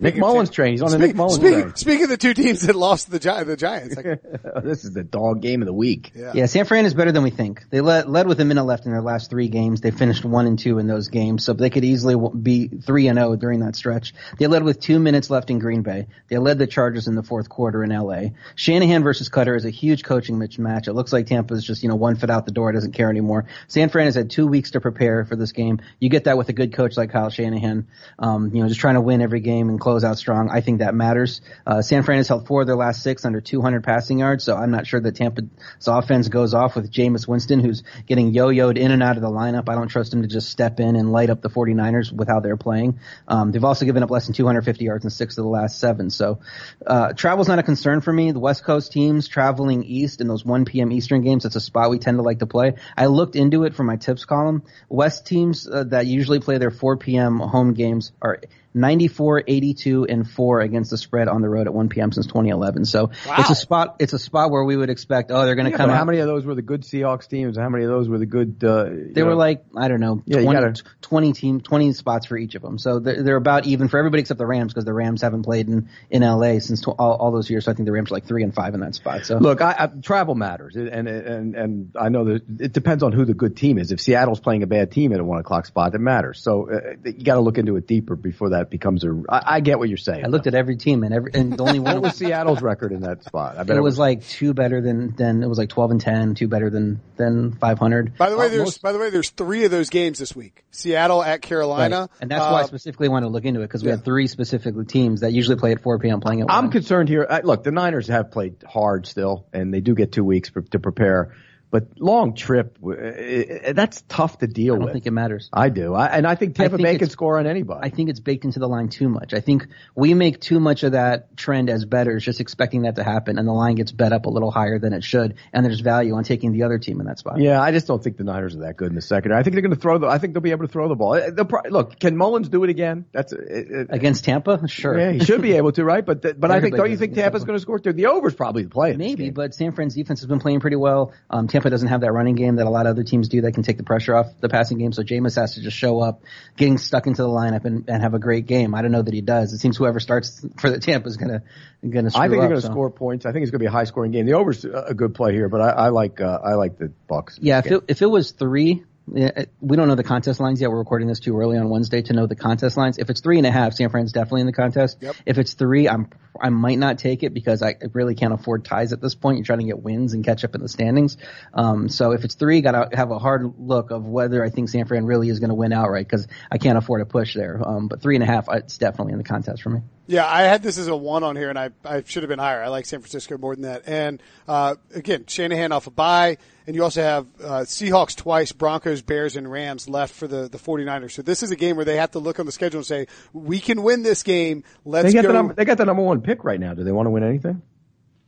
Nick 0.00 0.16
Mullens 0.16 0.50
train. 0.50 0.72
He's 0.72 0.82
on 0.82 0.90
speak, 0.90 1.00
the 1.00 1.06
Nick 1.08 1.16
Mullens 1.16 1.36
speak, 1.36 1.52
train. 1.52 1.76
Speaking 1.76 2.04
of 2.04 2.10
the 2.10 2.16
two 2.16 2.34
teams 2.34 2.62
that 2.62 2.76
lost 2.76 3.10
the, 3.10 3.18
Gi- 3.18 3.44
the 3.44 3.56
Giants. 3.56 3.96
Like, 3.96 4.04
this 4.64 4.84
is 4.84 4.92
the 4.92 5.04
dog 5.04 5.40
game 5.42 5.62
of 5.62 5.66
the 5.66 5.72
week. 5.72 6.12
Yeah. 6.14 6.32
yeah, 6.34 6.46
San 6.46 6.64
Fran 6.64 6.86
is 6.86 6.94
better 6.94 7.12
than 7.12 7.22
we 7.22 7.30
think. 7.30 7.64
They 7.70 7.80
led, 7.80 8.08
led 8.08 8.26
with 8.26 8.40
a 8.40 8.44
minute 8.44 8.64
left 8.64 8.86
in 8.86 8.92
their 8.92 9.02
last 9.02 9.30
three 9.30 9.48
games. 9.48 9.80
They 9.80 9.90
finished 9.90 10.24
one 10.24 10.46
and 10.46 10.58
two 10.58 10.78
in 10.78 10.86
those 10.86 11.08
games, 11.08 11.44
so 11.44 11.52
they 11.52 11.70
could 11.70 11.84
easily 11.84 12.16
be 12.40 12.68
three 12.68 13.08
and 13.08 13.18
zero 13.18 13.32
oh 13.32 13.36
during 13.36 13.60
that 13.60 13.76
stretch. 13.76 14.14
They 14.38 14.46
led 14.46 14.62
with 14.62 14.80
two 14.80 14.98
minutes 14.98 15.30
left 15.30 15.50
in 15.50 15.58
Green 15.58 15.82
Bay. 15.82 16.08
They 16.28 16.38
led 16.38 16.58
the 16.58 16.66
Chargers 16.66 17.06
in 17.08 17.14
the 17.14 17.22
fourth 17.22 17.48
quarter 17.48 17.82
in 17.82 17.92
L.A. 17.92 18.34
Shanahan 18.54 19.02
versus 19.02 19.28
Koetter 19.28 19.56
is 19.56 19.64
a 19.64 19.70
huge 19.70 20.04
coaching 20.04 20.38
match. 20.58 20.88
It 20.88 20.92
looks 20.92 21.12
like 21.12 21.26
Tampa 21.26 21.54
is 21.54 21.64
just 21.64 21.82
you 21.82 21.88
know 21.88 21.96
one 21.96 22.16
foot 22.16 22.30
out 22.30 22.44
the 22.44 22.52
door, 22.52 22.72
doesn't 22.72 22.92
care 22.92 23.10
anymore. 23.10 23.46
San 23.68 23.88
Fran 23.88 24.06
has 24.06 24.14
had 24.14 24.30
two 24.30 24.46
weeks 24.46 24.72
to 24.72 24.80
prepare 24.80 25.24
for 25.24 25.36
this 25.36 25.52
game. 25.52 25.80
You 26.00 26.08
get 26.08 26.24
that 26.24 26.38
with 26.38 26.48
a 26.48 26.52
good 26.52 26.72
coach 26.72 26.96
like 26.96 27.10
Kyle 27.10 27.30
Shanahan. 27.30 27.86
Um, 28.18 28.54
you 28.54 28.62
know, 28.62 28.68
just 28.68 28.80
trying 28.80 28.94
to 28.94 29.00
win 29.00 29.20
every 29.20 29.40
game 29.40 29.68
and 29.68 29.80
close 29.86 30.02
out 30.02 30.18
strong. 30.18 30.50
I 30.50 30.62
think 30.62 30.80
that 30.80 30.96
matters. 30.96 31.40
Uh, 31.64 31.80
San 31.80 32.02
Fran 32.02 32.16
has 32.16 32.26
held 32.26 32.48
four 32.48 32.62
of 32.62 32.66
their 32.66 32.74
last 32.74 33.04
six 33.04 33.24
under 33.24 33.40
200 33.40 33.84
passing 33.84 34.18
yards, 34.18 34.42
so 34.42 34.56
I'm 34.56 34.72
not 34.72 34.84
sure 34.84 35.00
that 35.00 35.14
Tampa's 35.14 35.46
offense 35.86 36.26
goes 36.26 36.54
off 36.54 36.74
with 36.74 36.90
Jameis 36.90 37.28
Winston, 37.28 37.60
who's 37.60 37.84
getting 38.04 38.34
yo-yoed 38.34 38.78
in 38.78 38.90
and 38.90 39.00
out 39.00 39.14
of 39.14 39.22
the 39.22 39.30
lineup. 39.30 39.68
I 39.68 39.76
don't 39.76 39.86
trust 39.86 40.12
him 40.12 40.22
to 40.22 40.28
just 40.28 40.50
step 40.50 40.80
in 40.80 40.96
and 40.96 41.12
light 41.12 41.30
up 41.30 41.40
the 41.40 41.48
49ers 41.48 42.10
with 42.10 42.26
how 42.26 42.40
they're 42.40 42.56
playing. 42.56 42.98
Um, 43.28 43.52
they've 43.52 43.62
also 43.62 43.84
given 43.84 44.02
up 44.02 44.10
less 44.10 44.26
than 44.26 44.34
250 44.34 44.84
yards 44.84 45.04
in 45.04 45.10
six 45.10 45.38
of 45.38 45.44
the 45.44 45.50
last 45.50 45.78
seven, 45.78 46.10
so 46.10 46.40
uh, 46.84 47.12
travel's 47.12 47.46
not 47.46 47.60
a 47.60 47.62
concern 47.62 48.00
for 48.00 48.12
me. 48.12 48.32
The 48.32 48.40
West 48.40 48.64
Coast 48.64 48.90
teams 48.90 49.28
traveling 49.28 49.84
east 49.84 50.20
in 50.20 50.26
those 50.26 50.44
1 50.44 50.64
p.m. 50.64 50.90
Eastern 50.90 51.22
games, 51.22 51.44
that's 51.44 51.54
a 51.54 51.60
spot 51.60 51.90
we 51.90 52.00
tend 52.00 52.18
to 52.18 52.22
like 52.22 52.40
to 52.40 52.46
play. 52.48 52.74
I 52.96 53.06
looked 53.06 53.36
into 53.36 53.62
it 53.62 53.76
for 53.76 53.84
my 53.84 53.94
tips 53.94 54.24
column. 54.24 54.64
West 54.88 55.26
teams 55.26 55.68
uh, 55.68 55.84
that 55.84 56.06
usually 56.06 56.40
play 56.40 56.58
their 56.58 56.72
4 56.72 56.96
p.m. 56.96 57.38
home 57.38 57.72
games 57.72 58.10
are 58.20 58.40
94, 58.76 59.44
82, 59.46 60.04
and 60.04 60.28
four 60.28 60.60
against 60.60 60.90
the 60.90 60.98
spread 60.98 61.28
on 61.28 61.40
the 61.40 61.48
road 61.48 61.66
at 61.66 61.74
1 61.74 61.88
p.m. 61.88 62.12
since 62.12 62.26
2011. 62.26 62.84
So 62.84 63.06
wow. 63.26 63.34
it's 63.38 63.50
a 63.50 63.54
spot. 63.54 63.96
It's 63.98 64.12
a 64.12 64.18
spot 64.18 64.50
where 64.50 64.62
we 64.62 64.76
would 64.76 64.90
expect. 64.90 65.30
Oh, 65.30 65.44
they're 65.46 65.54
going 65.54 65.64
to 65.64 65.70
yeah, 65.70 65.78
come. 65.78 65.90
How 65.90 66.04
many 66.04 66.18
of 66.18 66.26
those 66.26 66.44
were 66.44 66.54
the 66.54 66.62
good 66.62 66.82
Seahawks 66.82 67.26
teams? 67.28 67.56
How 67.56 67.68
many 67.70 67.84
of 67.84 67.90
those 67.90 68.08
were 68.08 68.18
the 68.18 68.26
good? 68.26 68.62
Uh, 68.62 68.88
they 69.12 69.22
were 69.22 69.34
like 69.34 69.64
I 69.74 69.88
don't 69.88 70.00
know, 70.00 70.22
yeah, 70.26 70.42
20, 70.42 70.60
gotta, 70.60 70.82
20 71.00 71.32
team, 71.32 71.60
20 71.60 71.92
spots 71.94 72.26
for 72.26 72.36
each 72.36 72.54
of 72.54 72.62
them. 72.62 72.78
So 72.78 72.98
they're, 72.98 73.22
they're 73.22 73.36
about 73.36 73.66
even 73.66 73.88
for 73.88 73.98
everybody 73.98 74.20
except 74.20 74.38
the 74.38 74.46
Rams 74.46 74.72
because 74.72 74.84
the 74.84 74.92
Rams 74.92 75.22
haven't 75.22 75.42
played 75.42 75.68
in 75.68 75.88
in 76.10 76.22
LA 76.22 76.58
since 76.58 76.82
tw- 76.82 76.88
all, 76.88 77.16
all, 77.16 77.32
those 77.32 77.48
years. 77.48 77.64
So 77.64 77.72
I 77.72 77.74
think 77.74 77.86
the 77.86 77.92
Rams 77.92 78.10
are 78.10 78.14
like 78.14 78.26
three 78.26 78.42
and 78.42 78.54
five 78.54 78.74
in 78.74 78.80
that 78.80 78.94
spot. 78.94 79.24
So 79.24 79.38
look, 79.38 79.60
I, 79.60 79.74
I, 79.78 79.86
travel 79.86 80.34
matters, 80.34 80.76
and 80.76 80.88
and 80.88 81.54
and 81.54 81.96
I 81.98 82.10
know 82.10 82.24
that 82.24 82.42
it 82.60 82.72
depends 82.72 83.02
on 83.02 83.12
who 83.12 83.24
the 83.24 83.34
good 83.34 83.56
team 83.56 83.78
is. 83.78 83.90
If 83.90 84.00
Seattle's 84.00 84.40
playing 84.40 84.62
a 84.62 84.66
bad 84.66 84.92
team 84.92 85.12
at 85.12 85.20
a 85.20 85.24
one 85.24 85.38
o'clock 85.38 85.66
spot, 85.66 85.94
it 85.94 85.98
matters. 85.98 86.42
So 86.42 86.70
uh, 86.70 86.80
you 87.04 87.24
got 87.24 87.34
to 87.34 87.40
look 87.40 87.58
into 87.58 87.76
it 87.76 87.86
deeper 87.86 88.16
before 88.16 88.50
that 88.50 88.65
becomes 88.70 89.04
a. 89.04 89.22
I, 89.28 89.56
I 89.56 89.60
get 89.60 89.78
what 89.78 89.88
you're 89.88 89.98
saying. 89.98 90.24
I 90.24 90.28
looked 90.28 90.44
though. 90.44 90.48
at 90.48 90.54
every 90.54 90.76
team 90.76 91.04
and 91.04 91.14
every 91.14 91.30
and 91.34 91.56
the 91.56 91.62
only 91.62 91.78
one 91.78 91.94
what 92.00 92.02
was 92.02 92.16
Seattle's 92.16 92.62
record 92.62 92.92
in 92.92 93.00
that 93.00 93.24
spot. 93.24 93.56
I 93.56 93.62
bet 93.62 93.76
it, 93.76 93.78
it 93.78 93.82
was, 93.82 93.92
was, 93.92 93.98
like 93.98 94.26
two 94.26 94.54
better 94.54 94.80
than 94.80 95.14
than 95.16 95.42
it 95.42 95.48
was 95.48 95.58
like 95.58 95.68
12 95.68 95.90
and 95.92 96.00
10, 96.00 96.34
two 96.34 96.48
better 96.48 96.70
than 96.70 97.00
than 97.16 97.52
500. 97.52 98.16
By 98.16 98.30
the 98.30 98.36
way, 98.36 98.46
uh, 98.46 98.48
there's 98.48 98.60
most, 98.60 98.82
by 98.82 98.92
the 98.92 98.98
way 98.98 99.10
there's 99.10 99.30
three 99.30 99.64
of 99.64 99.70
those 99.70 99.90
games 99.90 100.18
this 100.18 100.34
week. 100.34 100.64
Seattle 100.70 101.22
at 101.22 101.42
Carolina, 101.42 102.00
right. 102.00 102.10
and 102.20 102.30
that's 102.30 102.44
uh, 102.44 102.50
why 102.50 102.60
I 102.60 102.62
uh, 102.62 102.66
specifically 102.66 103.08
wanted 103.08 103.26
to 103.26 103.32
look 103.32 103.44
into 103.44 103.60
it 103.60 103.64
because 103.64 103.82
we 103.82 103.88
yeah. 103.88 103.96
had 103.96 104.04
three 104.04 104.26
specific 104.26 104.74
teams 104.88 105.20
that 105.20 105.32
usually 105.32 105.56
play 105.56 105.72
at 105.72 105.82
4 105.82 105.98
p.m. 105.98 106.20
playing 106.20 106.42
at. 106.42 106.50
I'm 106.50 106.70
concerned 106.70 107.08
here. 107.08 107.26
look, 107.44 107.64
the 107.64 107.72
Niners 107.72 108.08
have 108.08 108.30
played 108.30 108.62
hard 108.66 109.06
still, 109.06 109.46
and 109.52 109.72
they 109.72 109.80
do 109.80 109.94
get 109.94 110.12
two 110.12 110.24
weeks 110.24 110.50
to 110.70 110.78
prepare. 110.78 111.34
But 111.70 111.98
long 111.98 112.34
trip, 112.34 112.78
uh, 112.82 112.90
uh, 112.90 113.72
that's 113.72 114.02
tough 114.08 114.38
to 114.38 114.46
deal 114.46 114.74
with. 114.74 114.82
I 114.82 114.84
don't 114.86 114.92
think 114.92 115.06
it 115.06 115.10
matters. 115.10 115.50
I 115.52 115.68
do. 115.68 115.94
I, 115.94 116.06
and 116.06 116.26
I 116.26 116.36
think 116.36 116.54
Tampa 116.54 116.74
I 116.74 116.76
think 116.76 116.86
Bay 116.86 116.98
can 116.98 117.10
score 117.10 117.38
on 117.38 117.46
anybody. 117.46 117.80
I 117.82 117.90
think 117.90 118.08
it's 118.08 118.20
baked 118.20 118.44
into 118.44 118.60
the 118.60 118.68
line 118.68 118.88
too 118.88 119.08
much. 119.08 119.34
I 119.34 119.40
think 119.40 119.66
we 119.94 120.14
make 120.14 120.40
too 120.40 120.60
much 120.60 120.84
of 120.84 120.92
that 120.92 121.36
trend 121.36 121.68
as 121.68 121.84
bettors, 121.84 122.24
just 122.24 122.40
expecting 122.40 122.82
that 122.82 122.96
to 122.96 123.04
happen, 123.04 123.38
and 123.38 123.48
the 123.48 123.52
line 123.52 123.74
gets 123.74 123.90
bet 123.90 124.12
up 124.12 124.26
a 124.26 124.30
little 124.30 124.50
higher 124.50 124.78
than 124.78 124.92
it 124.92 125.02
should, 125.02 125.34
and 125.52 125.66
there's 125.66 125.80
value 125.80 126.14
on 126.14 126.22
taking 126.22 126.52
the 126.52 126.62
other 126.62 126.78
team 126.78 127.00
in 127.00 127.06
that 127.06 127.18
spot. 127.18 127.40
Yeah, 127.40 127.60
I 127.60 127.72
just 127.72 127.88
don't 127.88 128.02
think 128.02 128.16
the 128.16 128.24
Niners 128.24 128.54
are 128.54 128.60
that 128.60 128.76
good 128.76 128.88
in 128.88 128.94
the 128.94 129.02
second. 129.02 129.32
I 129.34 129.42
think 129.42 129.54
they're 129.54 129.62
going 129.62 129.74
to 129.74 129.80
throw 129.80 129.98
the. 129.98 130.06
I 130.06 130.18
think 130.18 130.34
they'll 130.34 130.42
be 130.42 130.52
able 130.52 130.66
to 130.66 130.72
throw 130.72 130.88
the 130.88 130.94
ball. 130.94 131.14
Uh, 131.14 131.30
the, 131.30 131.62
look, 131.68 131.98
can 131.98 132.16
Mullens 132.16 132.48
do 132.48 132.62
it 132.62 132.70
again? 132.70 133.06
That's 133.12 133.32
it, 133.32 133.40
it, 133.40 133.86
against 133.90 134.24
Tampa. 134.24 134.68
Sure. 134.68 134.98
Yeah, 134.98 135.12
he 135.12 135.24
should 135.24 135.42
be 135.42 135.54
able 135.54 135.72
to, 135.72 135.84
right? 135.84 136.04
But 136.04 136.40
but 136.40 136.50
I 136.50 136.60
think 136.60 136.76
don't 136.76 136.90
you 136.90 136.96
think 136.96 137.14
Tampa's 137.14 137.44
going 137.44 137.56
to 137.56 137.60
score? 137.60 137.78
Through? 137.78 137.94
The 137.94 138.06
over's 138.06 138.34
probably 138.34 138.62
the 138.62 138.70
play. 138.70 138.96
Maybe, 138.96 139.30
but 139.30 139.54
San 139.54 139.72
Fran's 139.72 139.94
defense 139.94 140.20
has 140.20 140.28
been 140.28 140.38
playing 140.38 140.60
pretty 140.60 140.76
well. 140.76 141.12
Um, 141.28 141.48
Tampa 141.56 141.70
doesn't 141.70 141.88
have 141.88 142.02
that 142.02 142.12
running 142.12 142.34
game 142.34 142.56
that 142.56 142.66
a 142.66 142.70
lot 142.70 142.84
of 142.84 142.90
other 142.90 143.02
teams 143.02 143.28
do 143.28 143.40
that 143.40 143.52
can 143.52 143.62
take 143.62 143.78
the 143.78 143.82
pressure 143.82 144.14
off 144.14 144.26
the 144.40 144.48
passing 144.50 144.76
game. 144.76 144.92
So 144.92 145.02
Jameis 145.02 145.36
has 145.36 145.54
to 145.54 145.62
just 145.62 145.74
show 145.74 146.00
up, 146.00 146.22
getting 146.54 146.76
stuck 146.76 147.06
into 147.06 147.22
the 147.22 147.28
lineup 147.28 147.64
and, 147.64 147.88
and 147.88 148.02
have 148.02 148.12
a 148.12 148.18
great 148.18 148.44
game. 148.44 148.74
I 148.74 148.82
don't 148.82 148.92
know 148.92 149.00
that 149.00 149.14
he 149.14 149.22
does. 149.22 149.54
It 149.54 149.58
seems 149.58 149.78
whoever 149.78 149.98
starts 149.98 150.44
for 150.58 150.68
the 150.68 150.78
Tampa 150.78 151.08
is 151.08 151.16
gonna 151.16 151.42
gonna. 151.88 152.08
I 152.08 152.10
think 152.10 152.24
up, 152.24 152.30
they're 152.30 152.38
going 152.40 152.50
to 152.56 152.60
so. 152.60 152.68
score 152.68 152.90
points. 152.90 153.24
I 153.24 153.32
think 153.32 153.44
it's 153.44 153.50
going 153.50 153.60
to 153.60 153.62
be 153.62 153.68
a 153.68 153.70
high 153.70 153.84
scoring 153.84 154.12
game. 154.12 154.26
The 154.26 154.34
over's 154.34 154.66
a 154.66 154.92
good 154.92 155.14
play 155.14 155.32
here, 155.32 155.48
but 155.48 155.62
I, 155.62 155.70
I 155.70 155.88
like 155.88 156.20
uh, 156.20 156.40
I 156.44 156.54
like 156.54 156.76
the 156.76 156.92
Bucs. 157.08 157.38
Yeah, 157.40 157.58
if 157.60 157.66
it, 157.66 157.84
if 157.88 158.02
it 158.02 158.10
was 158.10 158.32
three, 158.32 158.84
we 159.06 159.76
don't 159.76 159.88
know 159.88 159.94
the 159.94 160.02
contest 160.02 160.40
lines 160.40 160.60
yet. 160.60 160.70
We're 160.70 160.78
recording 160.78 161.06
this 161.06 161.20
too 161.20 161.38
early 161.38 161.56
on 161.56 161.68
Wednesday 161.68 162.02
to 162.02 162.12
know 162.12 162.26
the 162.26 162.34
contest 162.34 162.76
lines. 162.76 162.98
If 162.98 163.08
it's 163.08 163.20
three 163.20 163.38
and 163.38 163.46
a 163.46 163.52
half, 163.52 163.74
San 163.74 163.88
Fran's 163.88 164.12
definitely 164.12 164.40
in 164.40 164.46
the 164.46 164.52
contest. 164.52 164.98
Yep. 165.00 165.16
If 165.24 165.38
it's 165.38 165.54
three, 165.54 165.88
I'm 165.88 166.10
I 166.40 166.50
might 166.50 166.78
not 166.78 166.98
take 166.98 167.22
it 167.22 167.32
because 167.32 167.62
I 167.62 167.76
really 167.92 168.14
can't 168.14 168.34
afford 168.34 168.64
ties 168.64 168.92
at 168.92 169.00
this 169.00 169.14
point. 169.14 169.38
You're 169.38 169.44
trying 169.44 169.60
to 169.60 169.64
get 169.64 169.80
wins 169.80 170.12
and 170.12 170.24
catch 170.24 170.44
up 170.44 170.54
in 170.54 170.60
the 170.60 170.68
standings. 170.68 171.16
Um, 171.54 171.88
so 171.88 172.12
if 172.12 172.24
it's 172.24 172.34
three, 172.34 172.60
gotta 172.60 172.88
have 172.92 173.10
a 173.10 173.18
hard 173.18 173.54
look 173.58 173.90
of 173.90 174.06
whether 174.06 174.44
I 174.44 174.50
think 174.50 174.68
San 174.68 174.86
Fran 174.86 175.06
really 175.06 175.28
is 175.28 175.38
going 175.40 175.50
to 175.50 175.54
win 175.54 175.72
outright 175.72 176.06
because 176.06 176.26
I 176.50 176.58
can't 176.58 176.76
afford 176.76 177.00
a 177.00 177.06
push 177.06 177.34
there. 177.34 177.60
Um, 177.66 177.88
but 177.88 178.02
three 178.02 178.16
and 178.16 178.24
a 178.24 178.26
half, 178.26 178.48
it's 178.50 178.76
definitely 178.78 179.12
in 179.12 179.18
the 179.18 179.24
contest 179.24 179.62
for 179.62 179.70
me. 179.70 179.80
Yeah, 180.08 180.24
I 180.26 180.42
had 180.42 180.62
this 180.62 180.78
as 180.78 180.86
a 180.86 180.96
one 180.96 181.24
on 181.24 181.34
here, 181.34 181.50
and 181.50 181.58
I, 181.58 181.70
I 181.84 182.02
should 182.04 182.22
have 182.22 182.28
been 182.28 182.38
higher. 182.38 182.62
I 182.62 182.68
like 182.68 182.86
San 182.86 183.00
Francisco 183.00 183.36
more 183.38 183.54
than 183.56 183.62
that. 183.62 183.82
And 183.86 184.22
uh, 184.46 184.76
again, 184.94 185.24
Shanahan 185.26 185.72
off 185.72 185.86
a 185.88 185.90
bye, 185.90 186.38
and 186.66 186.76
you 186.76 186.84
also 186.84 187.02
have 187.02 187.26
uh, 187.42 187.48
Seahawks 187.60 188.14
twice, 188.14 188.52
Broncos, 188.52 189.02
Bears, 189.02 189.36
and 189.36 189.50
Rams 189.50 189.88
left 189.88 190.14
for 190.14 190.28
the, 190.28 190.48
the 190.48 190.58
49ers. 190.58 191.12
So 191.12 191.22
this 191.22 191.42
is 191.42 191.50
a 191.50 191.56
game 191.56 191.74
where 191.74 191.84
they 191.84 191.96
have 191.96 192.12
to 192.12 192.20
look 192.20 192.38
on 192.38 192.46
the 192.46 192.52
schedule 192.52 192.78
and 192.78 192.86
say, 192.86 193.06
we 193.32 193.58
can 193.58 193.82
win 193.82 194.02
this 194.02 194.22
game. 194.22 194.62
Let's 194.84 195.06
They 195.08 195.12
got 195.12 195.22
go. 195.22 195.28
the 195.28 195.34
number, 195.34 195.54
they 195.54 195.64
got 195.64 195.78
the 195.78 195.84
number 195.84 196.02
one 196.02 196.20
pick 196.20 196.44
right 196.44 196.60
now. 196.60 196.74
Do 196.74 196.84
they 196.84 196.92
want 196.92 197.06
to 197.06 197.10
win 197.10 197.24
anything? 197.24 197.62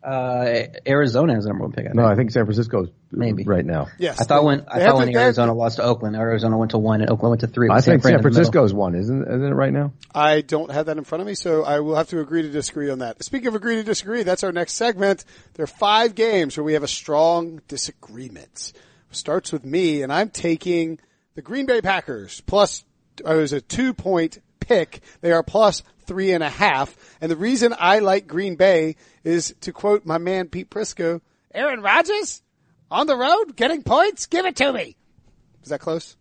Uh, 0.03 0.63
Arizona 0.87 1.35
has 1.35 1.45
the 1.45 1.49
number 1.51 1.65
one 1.65 1.73
pick. 1.73 1.85
I 1.85 1.89
think. 1.89 1.97
No, 1.97 2.05
I 2.07 2.15
think 2.15 2.31
San 2.31 2.45
Francisco's 2.45 2.89
Maybe. 3.11 3.43
right 3.43 3.65
now. 3.65 3.89
yes, 3.99 4.21
I 4.21 4.25
thought 4.25 4.45
when 4.45 4.65
I 4.69 4.79
thought 4.85 4.97
when 4.97 5.09
to- 5.09 5.13
have 5.15 5.23
Arizona 5.25 5.53
lost 5.55 5.77
to 5.77 5.83
Oakland, 5.83 6.15
Arizona 6.15 6.57
went 6.57 6.71
to 6.71 6.79
one 6.79 7.01
and 7.01 7.11
Oakland 7.11 7.31
went 7.31 7.41
to 7.41 7.47
three. 7.49 7.69
I 7.69 7.81
think 7.81 7.85
San 7.85 7.95
in 7.95 8.01
the 8.01 8.09
middle. 8.11 8.23
Francisco's 8.23 8.73
one, 8.73 8.95
isn't 8.95 9.23
isn't 9.23 9.45
it 9.45 9.55
right 9.55 9.73
now? 9.73 9.93
I 10.15 10.41
don't 10.43 10.71
have 10.71 10.87
that 10.87 10.99
in 10.99 11.05
front 11.05 11.21
of 11.23 11.27
me, 11.27 11.35
so 11.35 11.65
I 11.65 11.81
will 11.81 11.97
have 11.97 12.09
to 12.11 12.21
agree 12.21 12.43
to 12.43 12.49
disagree 12.49 12.91
on 12.91 13.01
that. 13.01 13.23
Speaking 13.25 13.49
of 13.49 13.57
agree 13.57 13.75
to 13.75 13.83
disagree, 13.83 14.23
that's 14.23 14.45
our 14.45 14.53
next 14.53 14.75
segment. 14.75 15.25
There 15.55 15.65
are 15.65 15.67
five 15.67 16.15
games 16.15 16.57
where 16.57 16.65
we 16.65 16.75
have 16.75 16.85
a 16.85 16.89
strong 16.89 17.61
disagreement. 17.67 18.73
Starts 19.11 19.53
with 19.53 19.65
me, 19.65 20.03
and 20.03 20.13
I'm 20.13 20.29
taking 20.31 21.01
the 21.35 21.43
Green 21.43 21.67
Bay 21.67 21.81
Packers 21.81 22.41
plus. 22.43 22.85
uh, 23.27 23.33
It 23.35 23.37
was 23.41 23.53
a 23.53 23.61
two 23.61 23.95
point 23.95 24.39
pick. 24.61 25.01
They 25.23 25.33
are 25.33 25.43
plus 25.43 25.83
three 26.09 26.33
and 26.33 26.43
a 26.43 26.49
half, 26.49 26.97
and 27.21 27.31
the 27.31 27.37
reason 27.37 27.75
I 27.79 28.01
like 28.01 28.27
Green 28.27 28.57
Bay 28.57 28.97
is 29.23 29.55
to 29.61 29.73
quote 29.73 30.05
my 30.05 30.19
man 30.19 30.49
Pete 30.49 30.71
Prisco: 30.71 31.21
"Aaron 31.55 31.83
Rodgers 31.83 32.43
on 32.91 33.07
the 33.07 33.17
road 33.17 33.55
getting 33.55 33.83
points. 33.83 34.27
Give 34.27 34.47
it 34.47 34.57
to 34.57 34.73
me." 34.73 34.97
Is 35.63 35.69
that 35.69 35.81
close? 35.81 36.17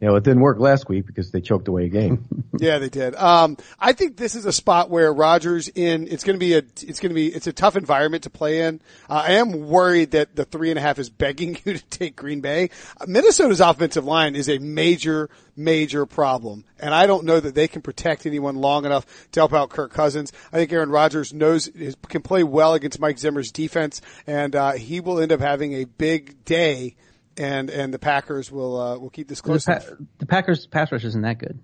You 0.00 0.08
know, 0.08 0.16
it 0.16 0.24
didn't 0.24 0.42
work 0.42 0.58
last 0.58 0.90
week 0.90 1.06
because 1.06 1.30
they 1.30 1.40
choked 1.40 1.68
away 1.68 1.86
a 1.86 1.88
game. 1.88 2.24
Yeah, 2.58 2.78
they 2.78 2.88
did. 2.88 3.14
Um, 3.16 3.58
I 3.78 3.92
think 3.92 4.16
this 4.16 4.34
is 4.34 4.46
a 4.46 4.52
spot 4.52 4.88
where 4.88 5.12
Rodgers 5.12 5.68
in, 5.68 6.08
it's 6.08 6.24
going 6.24 6.36
to 6.36 6.40
be 6.40 6.54
a, 6.54 6.60
it's 6.60 7.00
going 7.00 7.10
to 7.10 7.14
be, 7.14 7.26
it's 7.26 7.46
a 7.46 7.52
tough 7.52 7.76
environment 7.76 8.22
to 8.22 8.30
play 8.30 8.62
in. 8.62 8.80
Uh, 9.10 9.24
I 9.26 9.32
am 9.32 9.68
worried 9.68 10.12
that 10.12 10.34
the 10.34 10.46
three 10.46 10.70
and 10.70 10.78
a 10.78 10.80
half 10.80 10.98
is 10.98 11.10
begging 11.10 11.58
you 11.66 11.74
to 11.74 11.84
take 11.90 12.16
Green 12.16 12.40
Bay. 12.40 12.70
Uh, 12.98 13.04
Minnesota's 13.08 13.60
offensive 13.60 14.06
line 14.06 14.34
is 14.34 14.48
a 14.48 14.56
major, 14.58 15.28
major 15.54 16.06
problem. 16.06 16.64
And 16.80 16.94
I 16.94 17.06
don't 17.06 17.26
know 17.26 17.38
that 17.38 17.54
they 17.54 17.68
can 17.68 17.82
protect 17.82 18.24
anyone 18.24 18.56
long 18.56 18.86
enough 18.86 19.04
to 19.32 19.40
help 19.40 19.52
out 19.52 19.68
Kirk 19.68 19.92
Cousins. 19.92 20.32
I 20.50 20.56
think 20.56 20.72
Aaron 20.72 20.88
Rodgers 20.88 21.34
knows, 21.34 21.68
is, 21.68 21.94
can 22.08 22.22
play 22.22 22.42
well 22.42 22.72
against 22.72 22.98
Mike 22.98 23.18
Zimmer's 23.18 23.52
defense 23.52 24.00
and, 24.26 24.56
uh, 24.56 24.72
he 24.72 25.00
will 25.00 25.20
end 25.20 25.30
up 25.32 25.40
having 25.40 25.74
a 25.74 25.84
big 25.84 26.42
day 26.46 26.96
and, 27.38 27.70
and 27.70 27.92
the 27.92 27.98
Packers 27.98 28.50
will, 28.50 28.80
uh, 28.80 28.98
will 28.98 29.10
keep 29.10 29.28
this 29.28 29.40
The, 29.40 29.46
close. 29.46 29.64
pa- 29.64 29.80
the 30.18 30.26
Packers 30.26 30.66
pass 30.66 30.90
rush 30.92 31.04
isn't 31.04 31.22
that 31.22 31.38
good. 31.38 31.58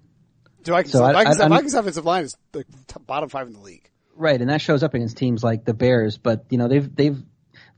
So 0.65 0.73
Vikings, 0.73 0.93
So 0.93 1.05
I- 1.05 1.13
Vikings, 1.13 1.41
I- 1.41 1.49
Vikings 1.49 1.75
offensive 1.75 2.05
line 2.05 2.25
is 2.25 2.37
the 2.53 2.65
t- 2.65 2.97
bottom 3.07 3.29
five 3.29 3.47
in 3.49 3.53
the 3.53 3.61
league. 3.61 3.89
Right, 4.15 4.41
and 4.41 4.51
that 4.51 4.61
shows 4.61 4.83
up 4.83 4.95
against 4.95 5.17
teams 5.17 5.43
like 5.43 5.65
the 5.65 5.75
Bears, 5.75 6.19
but 6.19 6.45
you 6.51 6.59
know 6.59 6.69
they've 6.69 6.95
they've 6.95 7.21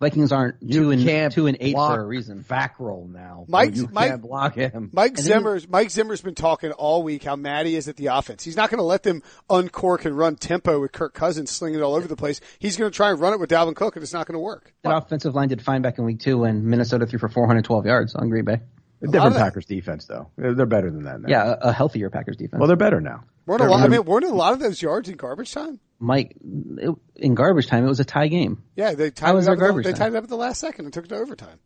Vikings 0.04 0.32
aren't 0.32 0.60
two 0.70 0.90
and 0.90 1.32
two 1.32 1.46
and 1.46 1.56
eight 1.60 1.74
for 1.74 1.98
a 2.00 2.04
reason. 2.04 2.44
Fackrell 2.46 3.10
now. 3.10 3.46
Mike- 3.48 3.74
you 3.74 3.88
Mike- 3.90 4.10
can't 4.10 4.20
block 4.20 4.54
him. 4.54 4.90
Mike 4.92 5.12
And 5.12 5.16
then- 5.16 5.24
Zimmer's 5.24 5.66
Mike 5.66 5.90
Zimmer's 5.90 6.20
been 6.20 6.34
talking 6.34 6.72
all 6.72 7.02
week 7.02 7.24
how 7.24 7.36
mad 7.36 7.64
he 7.64 7.74
is 7.74 7.88
at 7.88 7.96
the 7.96 8.08
offense. 8.08 8.44
He's 8.44 8.54
not 8.56 8.68
going 8.68 8.78
to 8.80 8.84
let 8.84 9.02
them 9.02 9.22
uncork 9.48 10.04
and 10.04 10.16
run 10.16 10.36
tempo 10.36 10.78
with 10.78 10.92
Kirk 10.92 11.14
Cousins 11.14 11.50
slinging 11.50 11.78
it 11.80 11.82
all 11.82 11.94
over 11.94 12.06
the 12.06 12.16
place. 12.16 12.42
He's 12.58 12.76
going 12.76 12.90
to 12.90 12.94
try 12.94 13.10
and 13.12 13.18
run 13.18 13.32
it 13.32 13.40
with 13.40 13.48
Dalvin 13.48 13.74
Cook, 13.74 13.96
and 13.96 14.02
it's 14.02 14.12
not 14.12 14.26
going 14.26 14.34
to 14.34 14.40
work. 14.40 14.74
That 14.82 14.94
offensive 14.94 15.34
line 15.34 15.48
did 15.48 15.62
fine 15.62 15.80
back 15.80 15.96
in 15.96 16.04
week 16.04 16.20
two 16.20 16.36
when 16.36 16.68
Minnesota 16.68 17.06
threw 17.06 17.18
for 17.18 17.30
412 17.30 17.86
yards 17.86 18.14
on 18.14 18.28
Green 18.28 18.44
Bay. 18.44 18.60
A 19.02 19.06
different 19.06 19.36
Packers 19.36 19.64
defense 19.64 20.04
though. 20.04 20.30
They're, 20.36 20.54
they're 20.54 20.66
better 20.66 20.90
than 20.90 21.04
that 21.04 21.20
now. 21.22 21.28
Yeah, 21.28 21.54
a, 21.62 21.68
a 21.68 21.72
healthier 21.72 22.10
Packers 22.10 22.36
defense. 22.36 22.58
Well, 22.60 22.68
they're 22.68 22.76
better 22.76 23.00
now. 23.00 23.24
Weren't 23.46 23.60
a 23.62 23.66
lot, 23.66 23.80
I 23.84 23.88
mean, 23.88 24.04
weren't 24.04 24.24
a 24.24 24.28
lot 24.34 24.52
of 24.54 24.58
those 24.60 24.80
yards 24.80 25.08
in 25.08 25.16
garbage 25.16 25.52
time? 25.52 25.78
Mike, 25.98 26.34
it, 26.78 26.94
in 27.16 27.34
garbage 27.34 27.66
time, 27.66 27.84
it 27.84 27.88
was 27.88 28.00
a 28.00 28.04
tie 28.04 28.28
game. 28.28 28.62
Yeah, 28.76 28.94
they 28.94 29.10
tied 29.10 29.32
was 29.32 29.46
it 29.46 29.52
up. 29.52 29.58
at 29.62 29.74
the- 29.74 29.82
They 29.82 29.92
tied 29.92 30.12
it 30.12 30.16
up 30.16 30.24
at 30.24 30.30
the 30.30 30.36
last 30.36 30.60
second 30.60 30.86
and 30.86 30.94
took 30.94 31.04
it 31.04 31.08
to 31.08 31.16
overtime. 31.16 31.58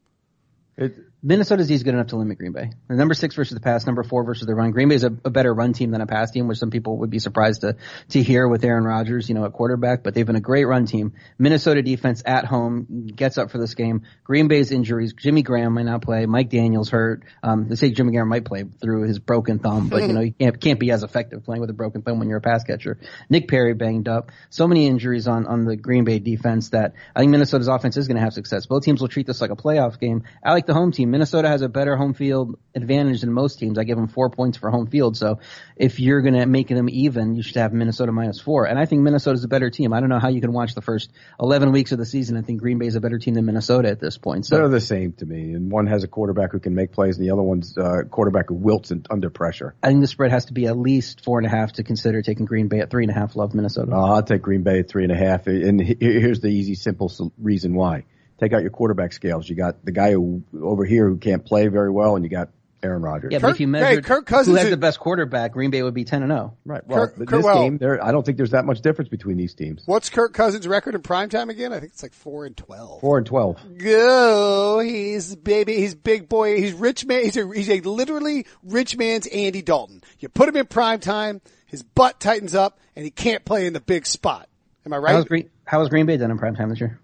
It, 0.76 0.96
Minnesota's 1.20 1.66
D 1.66 1.74
is 1.74 1.82
good 1.82 1.94
enough 1.94 2.08
to 2.08 2.16
limit 2.16 2.38
Green 2.38 2.52
Bay. 2.52 2.70
The 2.86 2.94
number 2.94 3.12
six 3.12 3.34
versus 3.34 3.52
the 3.52 3.60
pass, 3.60 3.86
number 3.86 4.04
four 4.04 4.22
versus 4.22 4.46
the 4.46 4.54
run. 4.54 4.70
Green 4.70 4.88
Bay 4.88 4.94
is 4.94 5.02
a, 5.02 5.12
a 5.24 5.30
better 5.30 5.52
run 5.52 5.72
team 5.72 5.90
than 5.90 6.00
a 6.00 6.06
pass 6.06 6.30
team, 6.30 6.46
which 6.46 6.58
some 6.58 6.70
people 6.70 6.98
would 6.98 7.10
be 7.10 7.18
surprised 7.18 7.62
to 7.62 7.76
to 8.10 8.22
hear 8.22 8.46
with 8.46 8.64
Aaron 8.64 8.84
Rodgers, 8.84 9.28
you 9.28 9.34
know, 9.34 9.44
at 9.44 9.52
quarterback. 9.52 10.04
But 10.04 10.14
they've 10.14 10.24
been 10.24 10.36
a 10.36 10.40
great 10.40 10.66
run 10.66 10.86
team. 10.86 11.14
Minnesota 11.36 11.82
defense 11.82 12.22
at 12.24 12.44
home 12.44 13.08
gets 13.16 13.36
up 13.36 13.50
for 13.50 13.58
this 13.58 13.74
game. 13.74 14.02
Green 14.22 14.46
Bay's 14.46 14.70
injuries: 14.70 15.12
Jimmy 15.12 15.42
Graham 15.42 15.74
might 15.74 15.86
not 15.86 16.02
play. 16.02 16.24
Mike 16.26 16.50
Daniels 16.50 16.88
hurt. 16.88 17.24
Um, 17.42 17.68
they 17.68 17.74
say 17.74 17.90
Jimmy 17.90 18.12
Graham 18.12 18.28
might 18.28 18.44
play 18.44 18.62
through 18.80 19.08
his 19.08 19.18
broken 19.18 19.58
thumb, 19.58 19.88
but 19.88 20.02
you 20.02 20.12
know, 20.12 20.20
you 20.20 20.32
can't 20.32 20.60
can't 20.60 20.78
be 20.78 20.92
as 20.92 21.02
effective 21.02 21.44
playing 21.44 21.60
with 21.60 21.70
a 21.70 21.74
broken 21.74 22.02
thumb 22.02 22.20
when 22.20 22.28
you're 22.28 22.38
a 22.38 22.42
pass 22.42 22.62
catcher. 22.62 22.96
Nick 23.28 23.48
Perry 23.48 23.74
banged 23.74 24.06
up. 24.06 24.30
So 24.50 24.68
many 24.68 24.86
injuries 24.86 25.26
on 25.26 25.46
on 25.46 25.64
the 25.64 25.74
Green 25.74 26.04
Bay 26.04 26.20
defense 26.20 26.68
that 26.68 26.94
I 27.16 27.20
think 27.20 27.32
Minnesota's 27.32 27.66
offense 27.66 27.96
is 27.96 28.06
going 28.06 28.18
to 28.18 28.22
have 28.22 28.34
success. 28.34 28.66
Both 28.66 28.84
teams 28.84 29.00
will 29.00 29.08
treat 29.08 29.26
this 29.26 29.40
like 29.40 29.50
a 29.50 29.56
playoff 29.56 29.98
game. 29.98 30.22
I 30.44 30.52
like 30.52 30.66
the 30.66 30.74
home 30.74 30.92
team. 30.92 31.07
Minnesota 31.10 31.48
has 31.48 31.62
a 31.62 31.68
better 31.68 31.96
home 31.96 32.14
field 32.14 32.58
advantage 32.74 33.20
than 33.20 33.32
most 33.32 33.58
teams. 33.58 33.78
I 33.78 33.84
give 33.84 33.96
them 33.96 34.08
four 34.08 34.30
points 34.30 34.58
for 34.58 34.70
home 34.70 34.86
field. 34.86 35.16
So 35.16 35.40
if 35.76 36.00
you're 36.00 36.20
going 36.20 36.34
to 36.34 36.46
make 36.46 36.68
them 36.68 36.88
even, 36.88 37.34
you 37.34 37.42
should 37.42 37.56
have 37.56 37.72
Minnesota 37.72 38.12
minus 38.12 38.40
four. 38.40 38.66
And 38.66 38.78
I 38.78 38.86
think 38.86 39.02
Minnesota's 39.02 39.44
a 39.44 39.48
better 39.48 39.70
team. 39.70 39.92
I 39.92 40.00
don't 40.00 40.08
know 40.08 40.18
how 40.18 40.28
you 40.28 40.40
can 40.40 40.52
watch 40.52 40.74
the 40.74 40.82
first 40.82 41.10
11 41.40 41.72
weeks 41.72 41.92
of 41.92 41.98
the 41.98 42.06
season 42.06 42.36
and 42.36 42.46
think 42.46 42.60
Green 42.60 42.78
Bay's 42.78 42.94
a 42.94 43.00
better 43.00 43.18
team 43.18 43.34
than 43.34 43.46
Minnesota 43.46 43.88
at 43.88 44.00
this 44.00 44.18
point. 44.18 44.46
So 44.46 44.56
they're 44.56 44.68
the 44.68 44.80
same 44.80 45.12
to 45.14 45.26
me. 45.26 45.52
And 45.52 45.70
one 45.70 45.86
has 45.86 46.04
a 46.04 46.08
quarterback 46.08 46.52
who 46.52 46.60
can 46.60 46.74
make 46.74 46.92
plays, 46.92 47.18
and 47.18 47.26
the 47.26 47.32
other 47.32 47.42
one's 47.42 47.76
uh, 47.76 48.02
quarterback 48.10 48.48
who 48.48 48.54
wilts 48.54 48.92
under 49.10 49.30
pressure. 49.30 49.74
I 49.82 49.88
think 49.88 50.00
the 50.00 50.06
spread 50.06 50.30
has 50.30 50.46
to 50.46 50.52
be 50.52 50.66
at 50.66 50.76
least 50.76 51.24
four 51.24 51.38
and 51.38 51.46
a 51.46 51.50
half 51.50 51.72
to 51.74 51.82
consider 51.82 52.22
taking 52.22 52.46
Green 52.46 52.68
Bay 52.68 52.80
at 52.80 52.90
three 52.90 53.04
and 53.04 53.10
a 53.10 53.14
half. 53.14 53.36
Love 53.36 53.54
Minnesota. 53.54 53.92
Uh, 53.92 54.14
I'll 54.14 54.22
take 54.22 54.42
Green 54.42 54.62
Bay 54.62 54.80
at 54.80 54.88
three 54.88 55.04
and 55.04 55.12
a 55.12 55.16
half. 55.16 55.46
And 55.46 55.80
here's 55.80 56.40
the 56.40 56.48
easy, 56.48 56.74
simple 56.74 57.12
reason 57.38 57.74
why. 57.74 58.04
Take 58.38 58.52
out 58.52 58.62
your 58.62 58.70
quarterback 58.70 59.12
scales. 59.12 59.48
You 59.48 59.56
got 59.56 59.84
the 59.84 59.92
guy 59.92 60.12
who 60.12 60.42
over 60.60 60.84
here 60.84 61.08
who 61.08 61.16
can't 61.16 61.44
play 61.44 61.66
very 61.66 61.90
well, 61.90 62.14
and 62.14 62.24
you 62.24 62.30
got 62.30 62.50
Aaron 62.82 63.02
Rodgers. 63.02 63.32
yeah, 63.32 63.40
but 63.40 63.50
if 63.50 63.60
you 63.60 63.66
hey, 63.66 63.70
measured 63.70 64.04
Kirk 64.04 64.26
Cousins 64.26 64.54
who 64.54 64.54
has 64.54 64.66
is- 64.66 64.70
the 64.70 64.76
best 64.76 65.00
quarterback, 65.00 65.52
Green 65.52 65.70
Bay 65.70 65.82
would 65.82 65.94
be 65.94 66.04
10 66.04 66.22
and 66.22 66.30
oh. 66.30 66.36
0. 66.36 66.56
Right. 66.64 66.86
Well, 66.86 67.06
Kirk- 67.06 67.14
but 67.18 67.26
Kirk- 67.26 67.38
this 67.40 67.44
well- 67.44 67.62
game, 67.62 67.78
there, 67.78 68.04
I 68.04 68.12
don't 68.12 68.24
think 68.24 68.36
there's 68.36 68.52
that 68.52 68.64
much 68.64 68.80
difference 68.80 69.08
between 69.08 69.36
these 69.36 69.54
teams. 69.54 69.82
What's 69.86 70.10
Kirk 70.10 70.32
Cousins' 70.32 70.68
record 70.68 70.94
in 70.94 71.02
primetime 71.02 71.48
again? 71.48 71.72
I 71.72 71.80
think 71.80 71.92
it's 71.92 72.02
like 72.02 72.12
four 72.12 72.46
and 72.46 72.56
twelve. 72.56 73.00
Four 73.00 73.18
and 73.18 73.26
twelve. 73.26 73.58
Go, 73.78 74.78
he's 74.78 75.34
baby, 75.34 75.74
he's 75.74 75.96
big 75.96 76.28
boy, 76.28 76.60
he's 76.60 76.72
rich 76.72 77.04
man, 77.04 77.24
he's 77.24 77.36
a, 77.36 77.50
he's 77.52 77.68
a 77.68 77.80
literally 77.80 78.46
rich 78.62 78.96
man's 78.96 79.26
Andy 79.26 79.62
Dalton. 79.62 80.02
You 80.20 80.28
put 80.28 80.48
him 80.48 80.56
in 80.56 80.66
prime 80.66 81.00
time, 81.00 81.40
his 81.66 81.82
butt 81.82 82.20
tightens 82.20 82.54
up, 82.54 82.78
and 82.94 83.04
he 83.04 83.10
can't 83.10 83.44
play 83.44 83.66
in 83.66 83.72
the 83.72 83.80
big 83.80 84.06
spot. 84.06 84.48
Am 84.86 84.92
I 84.92 84.98
right? 84.98 85.14
How's 85.14 85.24
Green, 85.24 85.50
how 85.64 85.80
was 85.80 85.88
Green 85.88 86.06
Bay 86.06 86.16
done 86.16 86.30
in 86.30 86.38
prime 86.38 86.54
time 86.54 86.68
this 86.68 86.80
year? 86.80 87.00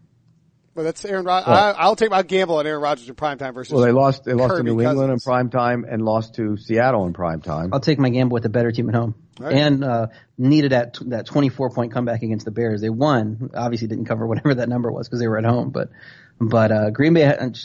Well, 0.74 0.84
that's 0.84 1.04
Aaron 1.04 1.24
Rodgers. 1.24 1.48
I'll 1.78 1.96
take 1.96 2.10
my 2.10 2.22
gamble 2.22 2.56
on 2.56 2.66
Aaron 2.66 2.80
Rodgers 2.82 3.08
in 3.08 3.14
prime 3.14 3.38
time 3.38 3.54
versus. 3.54 3.72
Well, 3.72 3.84
they 3.84 3.92
lost. 3.92 4.24
They 4.24 4.32
lost 4.34 4.50
Kirby 4.54 4.70
to 4.70 4.74
New 4.74 4.80
England 4.82 4.98
in 5.10 5.16
Cousins. 5.16 5.24
prime 5.24 5.50
time 5.50 5.84
and 5.88 6.04
lost 6.04 6.34
to 6.36 6.56
Seattle 6.56 7.06
in 7.06 7.12
prime 7.12 7.40
time. 7.40 7.70
I'll 7.72 7.80
take 7.80 7.98
my 7.98 8.08
gamble 8.10 8.34
with 8.34 8.42
the 8.42 8.48
better 8.48 8.72
team 8.72 8.88
at 8.88 8.94
home. 8.94 9.14
Right. 9.38 9.52
And 9.54 9.82
uh, 9.82 10.06
needed 10.38 10.72
that 10.72 10.96
that 11.06 11.26
24 11.26 11.70
point 11.70 11.92
comeback 11.92 12.22
against 12.22 12.44
the 12.44 12.50
Bears. 12.52 12.80
They 12.80 12.90
won. 12.90 13.50
Obviously, 13.54 13.88
didn't 13.88 14.04
cover 14.06 14.26
whatever 14.28 14.54
that 14.56 14.68
number 14.68 14.90
was 14.92 15.08
because 15.08 15.20
they 15.20 15.28
were 15.28 15.38
at 15.38 15.44
home. 15.44 15.70
But 15.70 15.90
but 16.40 16.70
uh, 16.72 16.90
Green 16.90 17.14
Bay. 17.14 17.22
had- 17.22 17.58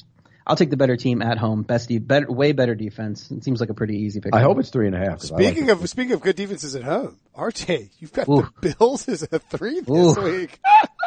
I'll 0.47 0.55
take 0.55 0.71
the 0.71 0.77
better 0.77 0.97
team 0.97 1.21
at 1.21 1.37
home. 1.37 1.61
Best, 1.61 1.89
de- 1.89 1.99
better, 1.99 2.25
way 2.31 2.53
better 2.53 2.73
defense. 2.73 3.29
It 3.29 3.43
seems 3.43 3.59
like 3.59 3.69
a 3.69 3.75
pretty 3.75 3.97
easy 3.99 4.19
pick. 4.19 4.33
I 4.33 4.41
hope 4.41 4.57
it's 4.57 4.71
three 4.71 4.87
and 4.87 4.95
a 4.95 4.97
half. 4.97 5.19
'cause 5.19 5.31
I 5.31 5.35
like 5.35 5.43
Speaking 5.45 5.69
it. 5.69 5.71
of 5.73 5.87
speaking 5.87 6.13
of 6.13 6.21
good 6.21 6.35
defenses 6.35 6.75
at 6.75 6.81
home, 6.81 7.17
RJ, 7.37 7.91
you've 7.99 8.11
got 8.13 8.27
Ooh. 8.27 8.47
the 8.61 8.73
Bills 8.79 9.07
as 9.07 9.21
a 9.31 9.37
three 9.37 9.81
this 9.81 9.89
Ooh. 10.17 10.19
week. 10.23 10.59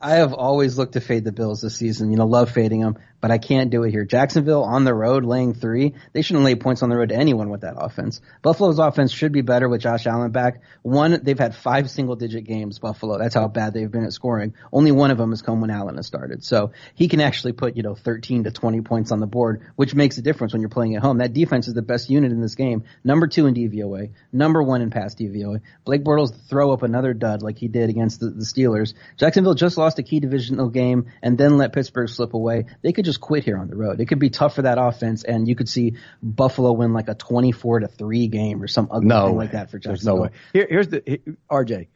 I 0.00 0.16
have 0.16 0.32
always 0.32 0.78
looked 0.78 0.92
to 0.92 1.00
fade 1.00 1.24
the 1.24 1.32
Bills 1.32 1.60
this 1.60 1.76
season. 1.76 2.10
You 2.10 2.16
know, 2.18 2.26
love 2.26 2.50
fading 2.50 2.80
them. 2.80 2.98
But 3.20 3.30
I 3.30 3.38
can't 3.38 3.70
do 3.70 3.82
it 3.82 3.90
here. 3.90 4.04
Jacksonville 4.04 4.62
on 4.62 4.84
the 4.84 4.94
road 4.94 5.24
laying 5.24 5.54
three. 5.54 5.94
They 6.12 6.22
shouldn't 6.22 6.44
lay 6.44 6.54
points 6.54 6.82
on 6.82 6.88
the 6.88 6.96
road 6.96 7.08
to 7.08 7.16
anyone 7.16 7.50
with 7.50 7.62
that 7.62 7.74
offense. 7.76 8.20
Buffalo's 8.42 8.78
offense 8.78 9.12
should 9.12 9.32
be 9.32 9.40
better 9.42 9.68
with 9.68 9.80
Josh 9.80 10.06
Allen 10.06 10.30
back. 10.30 10.62
One, 10.82 11.20
they've 11.22 11.38
had 11.38 11.54
five 11.54 11.90
single 11.90 12.16
digit 12.16 12.44
games, 12.44 12.78
Buffalo. 12.78 13.18
That's 13.18 13.34
how 13.34 13.48
bad 13.48 13.74
they've 13.74 13.90
been 13.90 14.04
at 14.04 14.12
scoring. 14.12 14.54
Only 14.72 14.92
one 14.92 15.10
of 15.10 15.18
them 15.18 15.30
has 15.30 15.42
come 15.42 15.60
when 15.60 15.70
Allen 15.70 15.96
has 15.96 16.06
started. 16.06 16.44
So 16.44 16.72
he 16.94 17.08
can 17.08 17.20
actually 17.20 17.52
put, 17.52 17.76
you 17.76 17.82
know, 17.82 17.94
13 17.94 18.44
to 18.44 18.50
20 18.50 18.80
points 18.82 19.10
on 19.10 19.20
the 19.20 19.26
board, 19.26 19.62
which 19.76 19.94
makes 19.94 20.18
a 20.18 20.22
difference 20.22 20.52
when 20.52 20.62
you're 20.62 20.68
playing 20.68 20.94
at 20.94 21.02
home. 21.02 21.18
That 21.18 21.32
defense 21.32 21.68
is 21.68 21.74
the 21.74 21.82
best 21.82 22.10
unit 22.10 22.30
in 22.30 22.40
this 22.40 22.54
game. 22.54 22.84
Number 23.02 23.26
two 23.26 23.46
in 23.46 23.54
DVOA, 23.54 24.12
number 24.32 24.62
one 24.62 24.82
in 24.82 24.90
pass 24.90 25.14
DVOA. 25.14 25.60
Blake 25.84 26.04
Bortles 26.04 26.32
throw 26.48 26.72
up 26.72 26.82
another 26.82 27.14
dud 27.14 27.42
like 27.42 27.58
he 27.58 27.68
did 27.68 27.90
against 27.90 28.20
the, 28.20 28.30
the 28.30 28.44
Steelers. 28.44 28.94
Jacksonville 29.16 29.54
just 29.54 29.76
lost 29.76 29.98
a 29.98 30.02
key 30.02 30.20
divisional 30.20 30.68
game 30.68 31.06
and 31.22 31.36
then 31.36 31.56
let 31.56 31.72
Pittsburgh 31.72 32.08
slip 32.08 32.34
away. 32.34 32.66
They 32.82 32.92
could 32.92 33.07
just 33.08 33.20
quit 33.20 33.44
here 33.44 33.56
on 33.56 33.68
the 33.68 33.76
road. 33.76 34.00
It 34.00 34.06
could 34.06 34.18
be 34.18 34.30
tough 34.30 34.54
for 34.54 34.62
that 34.62 34.76
offense 34.78 35.24
and 35.24 35.48
you 35.48 35.56
could 35.56 35.68
see 35.68 35.94
Buffalo 36.22 36.72
win 36.72 36.92
like 36.92 37.08
a 37.08 37.14
24 37.14 37.80
to 37.80 37.88
3 37.88 38.28
game 38.28 38.62
or 38.62 38.68
some 38.68 38.88
ugly 38.90 39.08
No 39.08 39.26
thing 39.26 39.36
way. 39.36 39.44
like 39.46 39.52
that 39.52 39.70
for 39.70 39.78
There's 39.78 40.04
no 40.04 40.16
way. 40.16 40.28
Here, 40.52 40.66
here's 40.68 40.88
the 40.88 41.02
here- 41.06 41.36
RJ. 41.50 41.88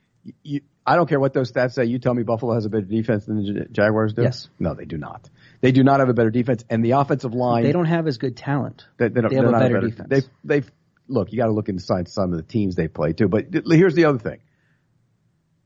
You, 0.43 0.61
I 0.87 0.97
don't 0.97 1.09
care 1.09 1.21
what 1.21 1.33
those 1.33 1.53
stats 1.53 1.73
say. 1.75 1.85
You 1.85 1.99
tell 1.99 2.15
me 2.15 2.23
Buffalo 2.23 2.55
has 2.55 2.65
a 2.65 2.69
better 2.69 2.83
defense 2.87 3.27
than 3.27 3.37
the 3.45 3.67
Jaguars 3.71 4.15
do. 4.15 4.23
Yes. 4.23 4.49
No, 4.59 4.75
they 4.75 4.85
do 4.85 4.97
not. 4.97 5.29
They 5.61 5.71
do 5.73 5.85
not 5.85 6.01
have 6.01 6.09
a 6.09 6.15
better 6.15 6.31
defense, 6.31 6.65
and 6.71 6.85
the 6.85 6.93
offensive 6.93 7.35
line. 7.35 7.63
They 7.63 7.73
don't 7.73 7.85
have 7.87 8.07
as 8.09 8.19
good 8.19 8.37
talent. 8.37 8.85
They, 8.97 9.09
they 9.09 9.21
don't, 9.21 9.31
They 9.31 9.37
have 9.37 9.45
a 9.47 9.51
not 9.53 9.61
better 9.61 9.81
defense. 9.81 10.09
They've, 10.09 10.25
they've 10.43 10.73
look. 11.07 11.31
You 11.33 11.39
got 11.39 11.47
to 11.47 11.53
look 11.53 11.69
inside 11.69 12.09
some 12.09 12.33
of 12.33 12.37
the 12.37 12.43
teams 12.43 12.75
they 12.75 12.89
play 12.89 13.13
too. 13.13 13.29
But 13.29 13.47
here's 13.67 13.95
the 13.95 14.07
other 14.07 14.19
thing: 14.19 14.39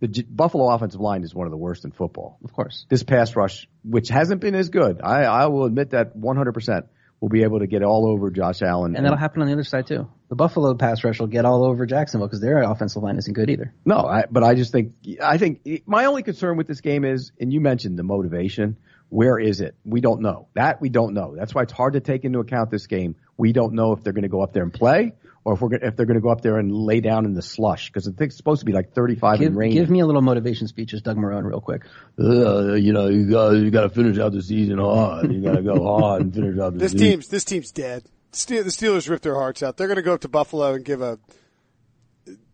the 0.01 0.09
J- 0.09 0.27
Buffalo 0.29 0.69
offensive 0.73 1.01
line 1.01 1.23
is 1.23 1.35
one 1.35 1.47
of 1.47 1.51
the 1.51 1.57
worst 1.57 1.85
in 1.85 1.93
football. 1.93 2.39
Of 2.45 2.53
course. 2.53 2.87
This 2.89 3.03
pass 3.03 3.35
rush, 3.35 3.69
which 3.85 4.09
hasn't 4.09 4.41
been 4.41 4.55
as 4.55 4.69
good, 4.69 5.01
I, 5.03 5.25
I 5.25 5.47
will 5.47 5.65
admit 5.65 5.91
that 5.91 6.15
100 6.15 6.53
percent 6.53 6.87
will 7.21 7.29
be 7.31 7.45
able 7.45 7.61
to 7.61 7.67
get 7.67 7.83
all 7.83 8.07
over 8.07 8.31
Josh 8.31 8.63
Allen. 8.63 8.95
And 8.95 9.05
that'll 9.05 9.19
happen 9.19 9.41
on 9.41 9.49
the 9.49 9.55
other 9.55 9.65
side 9.65 9.87
too. 9.87 10.09
The 10.29 10.37
Buffalo 10.37 10.75
pass 10.75 11.03
rush 11.03 11.19
will 11.19 11.29
get 11.29 11.45
all 11.45 11.65
over 11.65 11.87
Jacksonville 11.87 12.27
because 12.29 12.41
their 12.41 12.61
offensive 12.63 13.03
line 13.03 13.17
isn't 13.17 13.33
good 13.33 13.49
either. 13.49 13.73
No, 13.85 13.97
I, 13.99 14.25
but 14.31 14.43
I 14.43 14.55
just 14.55 14.73
think 14.73 14.93
I 15.23 15.39
think 15.39 15.85
my 15.87 16.05
only 16.07 16.23
concern 16.23 16.57
with 16.57 16.67
this 16.67 16.81
game 16.81 17.05
is, 17.05 17.33
and 17.41 17.53
you 17.53 17.61
mentioned 17.61 17.99
the 17.99 18.03
motivation. 18.03 18.77
Where 19.09 19.39
is 19.39 19.61
it? 19.61 19.77
We 19.85 20.01
don't 20.01 20.21
know. 20.21 20.49
That 20.55 20.81
we 20.81 20.89
don't 20.89 21.15
know. 21.15 21.35
That's 21.37 21.55
why 21.55 21.63
it's 21.63 21.73
hard 21.73 21.93
to 21.93 22.01
take 22.01 22.25
into 22.25 22.41
account 22.41 22.71
this 22.71 22.87
game. 22.87 23.15
We 23.37 23.53
don't 23.53 23.75
know 23.75 23.93
if 23.93 24.03
they're 24.03 24.13
going 24.13 24.23
to 24.23 24.29
go 24.29 24.41
up 24.43 24.53
there 24.53 24.63
and 24.63 24.73
play, 24.73 25.13
or 25.45 25.55
if 25.55 25.61
we're 25.61 25.69
gonna, 25.69 25.87
if 25.87 25.97
they're 25.97 26.07
going 26.07 26.15
to 26.17 26.23
go 26.23 26.31
up 26.31 26.41
there 26.41 26.59
and 26.59 26.73
lay 26.73 27.01
down 27.01 27.25
in 27.27 27.35
the 27.35 27.43
slush 27.43 27.89
because 27.91 28.07
it's 28.07 28.37
supposed 28.37 28.61
to 28.61 28.65
be 28.67 28.73
like 28.73 28.95
35 28.95 29.39
Give, 29.39 29.49
and 29.49 29.57
rain. 29.57 29.73
give 29.73 29.91
me 29.91 30.01
a 30.01 30.07
little 30.07 30.23
motivation 30.23 30.67
speech 30.69 30.95
as 30.95 31.03
Doug 31.03 31.17
Marrone 31.19 31.45
real 31.45 31.61
quick. 31.61 31.83
uh, 32.19 32.73
you 32.75 32.93
know, 32.93 33.09
you 33.09 33.29
got 33.31 33.51
you 33.51 33.71
got 33.71 33.83
to 33.83 33.91
finish 33.91 34.19
out 34.19 34.33
the 34.33 34.43
season 34.43 34.79
hard. 34.79 35.31
You 35.33 35.43
got 35.43 35.57
to 35.57 35.63
go 35.63 35.85
hard 35.99 36.23
and 36.23 36.35
finish 36.35 36.59
out 36.59 36.73
the 36.73 36.79
This 36.79 36.93
season. 36.93 37.07
team's 37.09 37.29
this 37.29 37.45
team's 37.45 37.71
dead. 37.73 38.05
Ste- 38.33 38.49
The 38.49 38.65
Steelers 38.71 39.09
ripped 39.09 39.23
their 39.25 39.35
hearts 39.35 39.63
out. 39.63 39.77
They're 39.77 39.87
going 39.87 39.97
to 39.97 40.03
go 40.03 40.15
up 40.15 40.21
to 40.23 40.29
Buffalo 40.29 40.75
and 40.75 40.85
give 40.85 41.01
a 41.03 41.19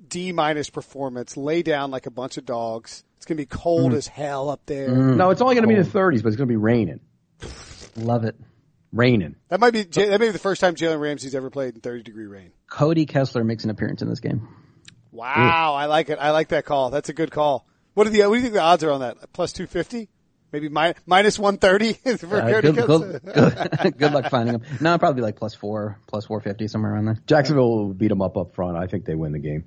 D 0.09 0.33
minus 0.33 0.69
performance, 0.69 1.37
lay 1.37 1.63
down 1.63 1.91
like 1.91 2.07
a 2.07 2.11
bunch 2.11 2.37
of 2.37 2.45
dogs. 2.45 3.05
It's 3.17 3.25
going 3.27 3.37
to 3.37 3.43
be 3.43 3.47
cold 3.47 3.95
as 3.95 4.07
hell 4.09 4.51
up 4.51 4.67
there. 4.67 4.89
No, 4.91 5.31
it's 5.31 5.41
only 5.41 5.55
going 5.55 5.63
to 5.63 5.69
be 5.69 5.75
in 5.77 5.83
the 5.85 5.89
30s, 5.89 6.23
but 6.23 6.29
it's 6.29 6.37
going 6.37 6.49
to 6.49 6.53
be 6.53 6.57
raining. 6.57 6.99
Love 7.97 8.25
it. 8.25 8.35
Raining. 8.93 9.37
That 9.49 9.59
might 9.61 9.73
be 9.73 9.85
that 9.85 10.21
may 10.21 10.27
be 10.27 10.33
the 10.33 10.39
first 10.39 10.61
time 10.61 10.75
Jalen 10.75 11.01
Ramsey's 11.01 11.35
ever 11.35 11.49
played 11.51 11.75
in 11.75 11.81
30 11.81 12.03
degree 12.03 12.27
rain. 12.27 12.53
Cody 12.69 13.07
Kessler 13.07 13.43
makes 13.45 13.65
an 13.65 13.71
appearance 13.71 14.03
in 14.03 14.09
this 14.09 14.21
game. 14.21 14.49
Wow, 15.11 15.75
I 15.75 15.87
like 15.87 16.09
it. 16.11 16.19
I 16.21 16.31
like 16.31 16.49
that 16.49 16.65
call. 16.65 16.91
That's 16.91 17.09
a 17.09 17.13
good 17.13 17.31
call. 17.31 17.67
What 17.95 18.07
are 18.07 18.11
the 18.11 18.21
what 18.23 18.31
do 18.31 18.37
you 18.37 18.43
think 18.43 18.55
the 18.55 18.61
odds 18.61 18.83
are 18.85 18.91
on 18.91 19.01
that? 19.01 19.33
Plus 19.33 19.53
250? 19.53 20.09
Maybe 20.53 20.69
mi- 20.69 20.93
minus 21.07 21.39
130 21.39 22.17
for 22.27 22.37
Uh, 22.37 22.51
Cody 22.51 22.73
good, 22.73 22.77
Kessler? 22.77 23.21
good, 23.21 23.35
good, 23.35 23.97
good 23.99 24.13
luck 24.13 24.31
finding 24.31 24.57
him. 24.57 24.63
No, 24.81 24.99
probably 24.99 25.23
like 25.23 25.37
plus 25.37 25.55
four, 25.55 25.99
plus 26.07 26.27
four 26.27 26.41
fifty, 26.41 26.69
somewhere 26.69 26.93
around 26.93 27.07
there. 27.07 27.19
Jacksonville 27.27 27.71
will 27.71 27.95
beat 27.95 28.09
them 28.09 28.21
up 28.21 28.37
up 28.37 28.55
front. 28.55 28.77
I 28.77 28.87
think 28.87 29.07
they 29.07 29.15
win 29.15 29.33
the 29.33 29.39
game. 29.39 29.65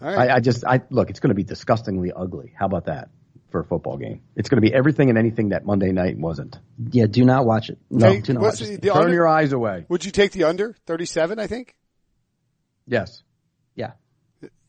All 0.00 0.08
right. 0.08 0.30
I, 0.30 0.36
I 0.36 0.40
just, 0.40 0.64
I 0.64 0.82
look, 0.90 1.10
it's 1.10 1.18
going 1.20 1.30
to 1.30 1.34
be 1.34 1.42
disgustingly 1.44 2.12
ugly. 2.14 2.52
How 2.56 2.66
about 2.66 2.84
that 2.86 3.08
for 3.50 3.60
a 3.60 3.64
football 3.64 3.96
game? 3.96 4.22
It's 4.34 4.48
going 4.48 4.60
to 4.62 4.68
be 4.68 4.74
everything 4.74 5.08
and 5.08 5.18
anything 5.18 5.50
that 5.50 5.64
Monday 5.64 5.92
night 5.92 6.18
wasn't. 6.18 6.58
Yeah, 6.90 7.06
do 7.06 7.24
not 7.24 7.46
watch 7.46 7.70
it. 7.70 7.78
No, 7.90 8.12
Hey, 8.12 8.20
do 8.20 8.32
not 8.34 8.42
watch 8.42 8.58
the, 8.60 8.72
it. 8.74 8.82
the 8.82 8.88
Turn 8.88 9.04
under, 9.04 9.14
your 9.14 9.28
eyes 9.28 9.52
away. 9.52 9.84
Would 9.88 10.04
you 10.04 10.10
take 10.12 10.32
the 10.32 10.44
under 10.44 10.74
37? 10.86 11.38
I 11.38 11.46
think. 11.46 11.74
Yes. 12.86 13.22
Yeah. 13.74 13.92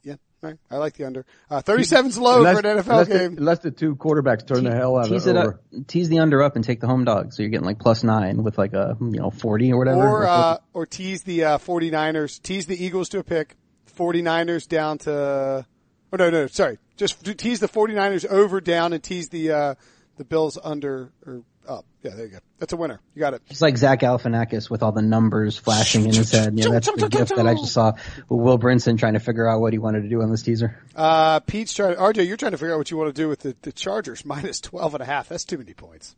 Yeah, 0.03 0.13
all 0.43 0.49
right. 0.49 0.57
I 0.71 0.77
like 0.77 0.93
the 0.93 1.05
under. 1.05 1.25
Uh, 1.49 1.61
37's 1.61 2.17
low 2.17 2.41
for 2.43 2.59
an 2.59 2.63
NFL 2.63 2.87
unless 2.89 3.07
game. 3.07 3.35
The, 3.35 3.41
unless 3.41 3.59
the 3.59 3.71
two 3.71 3.95
quarterbacks 3.95 4.47
turn 4.47 4.63
the 4.63 4.73
hell 4.73 4.97
out 4.97 5.05
of 5.05 5.11
tease 5.11 5.27
it 5.27 5.35
it 5.35 5.39
over. 5.39 5.49
up, 5.79 5.87
tease 5.87 6.09
the 6.09 6.19
under 6.19 6.41
up 6.41 6.55
and 6.55 6.63
take 6.63 6.79
the 6.79 6.87
home 6.87 7.03
dog. 7.05 7.33
So 7.33 7.43
you're 7.43 7.49
getting 7.49 7.65
like 7.65 7.79
plus 7.79 8.03
nine 8.03 8.43
with 8.43 8.57
like 8.57 8.73
a, 8.73 8.95
you 8.99 9.19
know, 9.19 9.29
40 9.29 9.73
or 9.73 9.77
whatever. 9.77 9.99
or 10.01 10.25
uh, 10.27 10.57
or 10.73 10.85
tease 10.85 11.23
the 11.23 11.43
uh, 11.43 11.57
49ers, 11.57 12.41
tease 12.41 12.65
the 12.65 12.81
Eagles 12.83 13.09
to 13.09 13.19
a 13.19 13.23
pick, 13.23 13.55
49ers 13.97 14.67
down 14.67 14.97
to 14.99 15.65
Oh 16.13 16.17
no, 16.17 16.29
no, 16.29 16.47
sorry. 16.47 16.77
Just 16.95 17.23
tease 17.37 17.59
the 17.59 17.67
49ers 17.67 18.25
over 18.25 18.61
down 18.61 18.93
and 18.93 19.03
tease 19.03 19.29
the 19.29 19.51
uh 19.51 19.75
the 20.17 20.23
Bills 20.23 20.57
under 20.61 21.11
or 21.25 21.43
up. 21.67 21.85
Yeah, 22.01 22.11
there 22.15 22.25
you 22.25 22.31
go. 22.31 22.37
That's 22.59 22.71
a 22.73 22.77
winner. 22.77 23.01
You 23.13 23.19
got 23.19 23.33
it. 23.33 23.41
It's 23.49 23.61
like 23.61 23.77
Zach 23.77 23.99
Galifianakis 23.99 24.69
with 24.69 24.81
all 24.83 24.93
the 24.93 25.01
numbers 25.01 25.57
flashing 25.57 26.05
in 26.05 26.13
his 26.13 26.31
head. 26.31 26.57
Yeah, 26.57 26.69
that's 26.69 26.89
the 26.89 27.09
gift 27.09 27.35
that 27.35 27.45
I 27.45 27.55
just 27.55 27.73
saw. 27.73 27.93
Will 28.29 28.57
Brinson 28.57 28.97
trying 28.97 29.13
to 29.13 29.19
figure 29.19 29.47
out 29.47 29.59
what 29.59 29.73
he 29.73 29.79
wanted 29.79 30.03
to 30.03 30.09
do 30.09 30.21
on 30.21 30.31
this 30.31 30.43
teaser. 30.43 30.81
Uh 30.95 31.39
Pete's 31.41 31.73
trying 31.73 31.95
RJ, 31.95 32.25
you're 32.25 32.37
trying 32.37 32.53
to 32.53 32.57
figure 32.57 32.73
out 32.73 32.77
what 32.77 32.89
you 32.89 32.97
want 32.97 33.13
to 33.13 33.21
do 33.21 33.27
with 33.27 33.39
the, 33.41 33.55
the 33.61 33.71
Chargers 33.71 34.25
minus 34.25 34.61
12 34.61 34.95
and 34.95 35.03
a 35.03 35.05
half. 35.05 35.29
That's 35.29 35.45
too 35.45 35.57
many 35.57 35.73
points. 35.73 36.15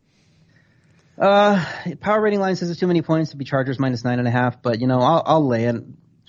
Uh, 1.18 1.62
power 2.00 2.20
rating 2.20 2.40
line 2.40 2.56
says 2.56 2.70
it's 2.70 2.80
too 2.80 2.86
many 2.86 3.02
points 3.02 3.32
to 3.32 3.36
be 3.36 3.44
Chargers 3.44 3.78
minus 3.78 4.04
nine 4.04 4.18
and 4.18 4.26
a 4.26 4.30
half, 4.30 4.62
but 4.62 4.80
you 4.80 4.86
know, 4.86 5.00
I'll, 5.00 5.22
I'll 5.26 5.46
lay 5.46 5.64
it. 5.66 5.76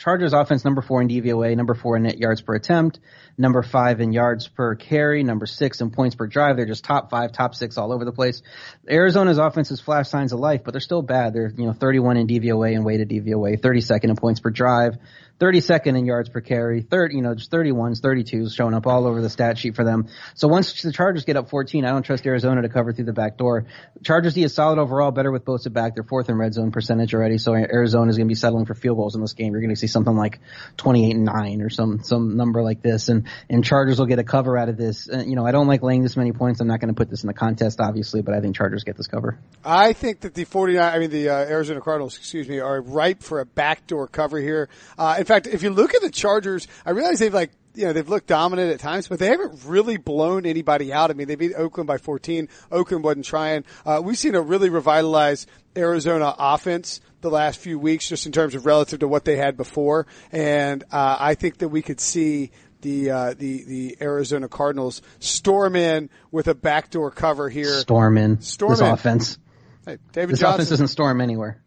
Chargers 0.01 0.33
offense 0.33 0.65
number 0.65 0.81
four 0.81 0.99
in 1.03 1.09
DVOA, 1.09 1.55
number 1.55 1.75
four 1.75 1.95
in 1.95 2.03
net 2.03 2.17
yards 2.17 2.41
per 2.41 2.55
attempt, 2.55 2.99
number 3.37 3.61
five 3.61 4.01
in 4.01 4.11
yards 4.11 4.47
per 4.47 4.73
carry, 4.73 5.21
number 5.21 5.45
six 5.45 5.79
in 5.79 5.91
points 5.91 6.15
per 6.15 6.25
drive. 6.25 6.57
They're 6.57 6.65
just 6.65 6.83
top 6.83 7.11
five, 7.11 7.33
top 7.33 7.53
six 7.53 7.77
all 7.77 7.93
over 7.93 8.03
the 8.03 8.11
place. 8.11 8.41
Arizona's 8.89 9.37
offense 9.37 9.69
is 9.69 9.79
flash 9.79 10.09
signs 10.09 10.33
of 10.33 10.39
life, 10.39 10.61
but 10.63 10.71
they're 10.71 10.81
still 10.81 11.03
bad. 11.03 11.35
They're, 11.35 11.53
you 11.55 11.67
know, 11.67 11.73
31 11.73 12.17
in 12.17 12.25
DVOA 12.25 12.73
and 12.73 12.83
weighted 12.83 13.09
DVOA, 13.09 13.61
32nd 13.61 14.05
in 14.05 14.15
points 14.15 14.39
per 14.39 14.49
drive, 14.49 14.97
32nd 15.41 15.97
in 15.97 16.05
yards 16.05 16.29
per 16.29 16.39
carry, 16.39 16.81
third, 16.83 17.11
you 17.11 17.21
know, 17.21 17.33
just 17.33 17.49
31s, 17.49 17.99
32s 17.99 18.55
showing 18.55 18.75
up 18.75 18.85
all 18.85 19.07
over 19.07 19.21
the 19.21 19.29
stat 19.29 19.57
sheet 19.57 19.75
for 19.75 19.83
them. 19.83 20.07
So 20.35 20.47
once 20.47 20.83
the 20.83 20.91
Chargers 20.91 21.25
get 21.25 21.35
up 21.35 21.49
14, 21.49 21.83
I 21.83 21.89
don't 21.89 22.03
trust 22.03 22.25
Arizona 22.27 22.61
to 22.61 22.69
cover 22.69 22.93
through 22.93 23.05
the 23.05 23.13
back 23.13 23.37
door. 23.37 23.65
Chargers 24.03 24.35
D 24.35 24.43
is 24.43 24.53
solid 24.53 24.77
overall, 24.77 25.09
better 25.09 25.31
with 25.31 25.43
Bosa 25.43 25.73
back. 25.73 25.95
They're 25.95 26.03
fourth 26.03 26.29
in 26.29 26.37
red 26.37 26.53
zone 26.53 26.71
percentage 26.71 27.15
already, 27.15 27.39
so 27.39 27.55
Arizona 27.55 28.11
is 28.11 28.17
going 28.17 28.27
to 28.27 28.31
be 28.31 28.35
settling 28.35 28.67
for 28.67 28.75
field 28.75 28.97
goals 28.97 29.15
in 29.15 29.21
this 29.21 29.33
game. 29.33 29.53
You're 29.53 29.61
going 29.61 29.73
to 29.73 29.79
see 29.79 29.87
something 29.87 30.15
like 30.15 30.39
28 30.77 31.15
and 31.15 31.25
9 31.25 31.61
or 31.63 31.71
some, 31.71 32.03
some 32.03 32.37
number 32.37 32.61
like 32.61 32.83
this, 32.83 33.09
and, 33.09 33.27
and 33.49 33.63
Chargers 33.63 33.97
will 33.97 34.05
get 34.05 34.19
a 34.19 34.23
cover 34.23 34.59
out 34.59 34.69
of 34.69 34.77
this. 34.77 35.09
Uh, 35.11 35.23
you 35.25 35.35
know, 35.35 35.45
I 35.45 35.51
don't 35.51 35.67
like 35.67 35.81
laying 35.81 36.03
this 36.03 36.15
many 36.15 36.33
points. 36.33 36.61
I'm 36.61 36.67
not 36.67 36.79
going 36.79 36.93
to 36.93 36.97
put 36.97 37.09
this 37.09 37.23
in 37.23 37.27
the 37.27 37.33
contest, 37.33 37.81
obviously, 37.81 38.21
but 38.21 38.35
I 38.35 38.41
think 38.41 38.55
Chargers 38.55 38.83
get 38.83 38.95
this 38.95 39.07
cover. 39.07 39.39
I 39.65 39.93
think 39.93 40.19
that 40.19 40.35
the 40.35 40.43
49, 40.43 40.93
I 40.93 40.99
mean 40.99 41.09
the 41.09 41.29
uh, 41.29 41.33
Arizona 41.33 41.81
Cardinals, 41.81 42.15
excuse 42.15 42.47
me, 42.47 42.59
are 42.59 42.79
ripe 42.79 43.23
for 43.23 43.39
a 43.39 43.45
backdoor 43.45 44.07
cover 44.07 44.37
here. 44.37 44.69
Uh, 44.99 45.15
in 45.17 45.25
fact, 45.25 45.30
if 45.37 45.63
you 45.63 45.69
look 45.71 45.93
at 45.95 46.01
the 46.01 46.09
Chargers, 46.09 46.67
I 46.85 46.91
realize 46.91 47.19
they've 47.19 47.33
like, 47.33 47.51
you 47.73 47.85
know, 47.85 47.93
they've 47.93 48.07
looked 48.07 48.27
dominant 48.27 48.71
at 48.73 48.79
times, 48.79 49.07
but 49.07 49.19
they 49.19 49.27
haven't 49.27 49.61
really 49.65 49.97
blown 49.97 50.45
anybody 50.45 50.91
out. 50.91 51.09
I 51.09 51.13
mean, 51.13 51.27
they 51.27 51.35
beat 51.35 51.53
Oakland 51.55 51.87
by 51.87 51.97
14. 51.97 52.49
Oakland 52.71 53.03
wasn't 53.03 53.25
trying. 53.25 53.63
Uh, 53.85 54.01
we've 54.03 54.17
seen 54.17 54.35
a 54.35 54.41
really 54.41 54.69
revitalized 54.69 55.49
Arizona 55.77 56.35
offense 56.37 56.99
the 57.21 57.29
last 57.29 57.59
few 57.59 57.79
weeks, 57.79 58.09
just 58.09 58.25
in 58.25 58.31
terms 58.31 58.55
of 58.55 58.65
relative 58.65 58.99
to 58.99 59.07
what 59.07 59.23
they 59.25 59.37
had 59.37 59.55
before. 59.55 60.05
And, 60.31 60.83
uh, 60.91 61.17
I 61.19 61.35
think 61.35 61.59
that 61.59 61.69
we 61.69 61.81
could 61.81 61.99
see 62.01 62.51
the, 62.81 63.11
uh, 63.11 63.33
the, 63.37 63.63
the 63.63 63.97
Arizona 64.01 64.49
Cardinals 64.49 65.01
storm 65.19 65.75
in 65.75 66.09
with 66.31 66.47
a 66.47 66.55
backdoor 66.55 67.11
cover 67.11 67.47
here. 67.47 67.79
Storm 67.79 68.17
in. 68.17 68.41
Storm 68.41 68.71
this 68.71 68.81
in. 68.81 68.87
offense. 68.87 69.37
Hey, 69.85 69.97
David 70.11 70.33
This 70.33 70.39
Johnson. 70.39 70.55
offense 70.55 70.69
doesn't 70.69 70.87
storm 70.87 71.21
anywhere. 71.21 71.61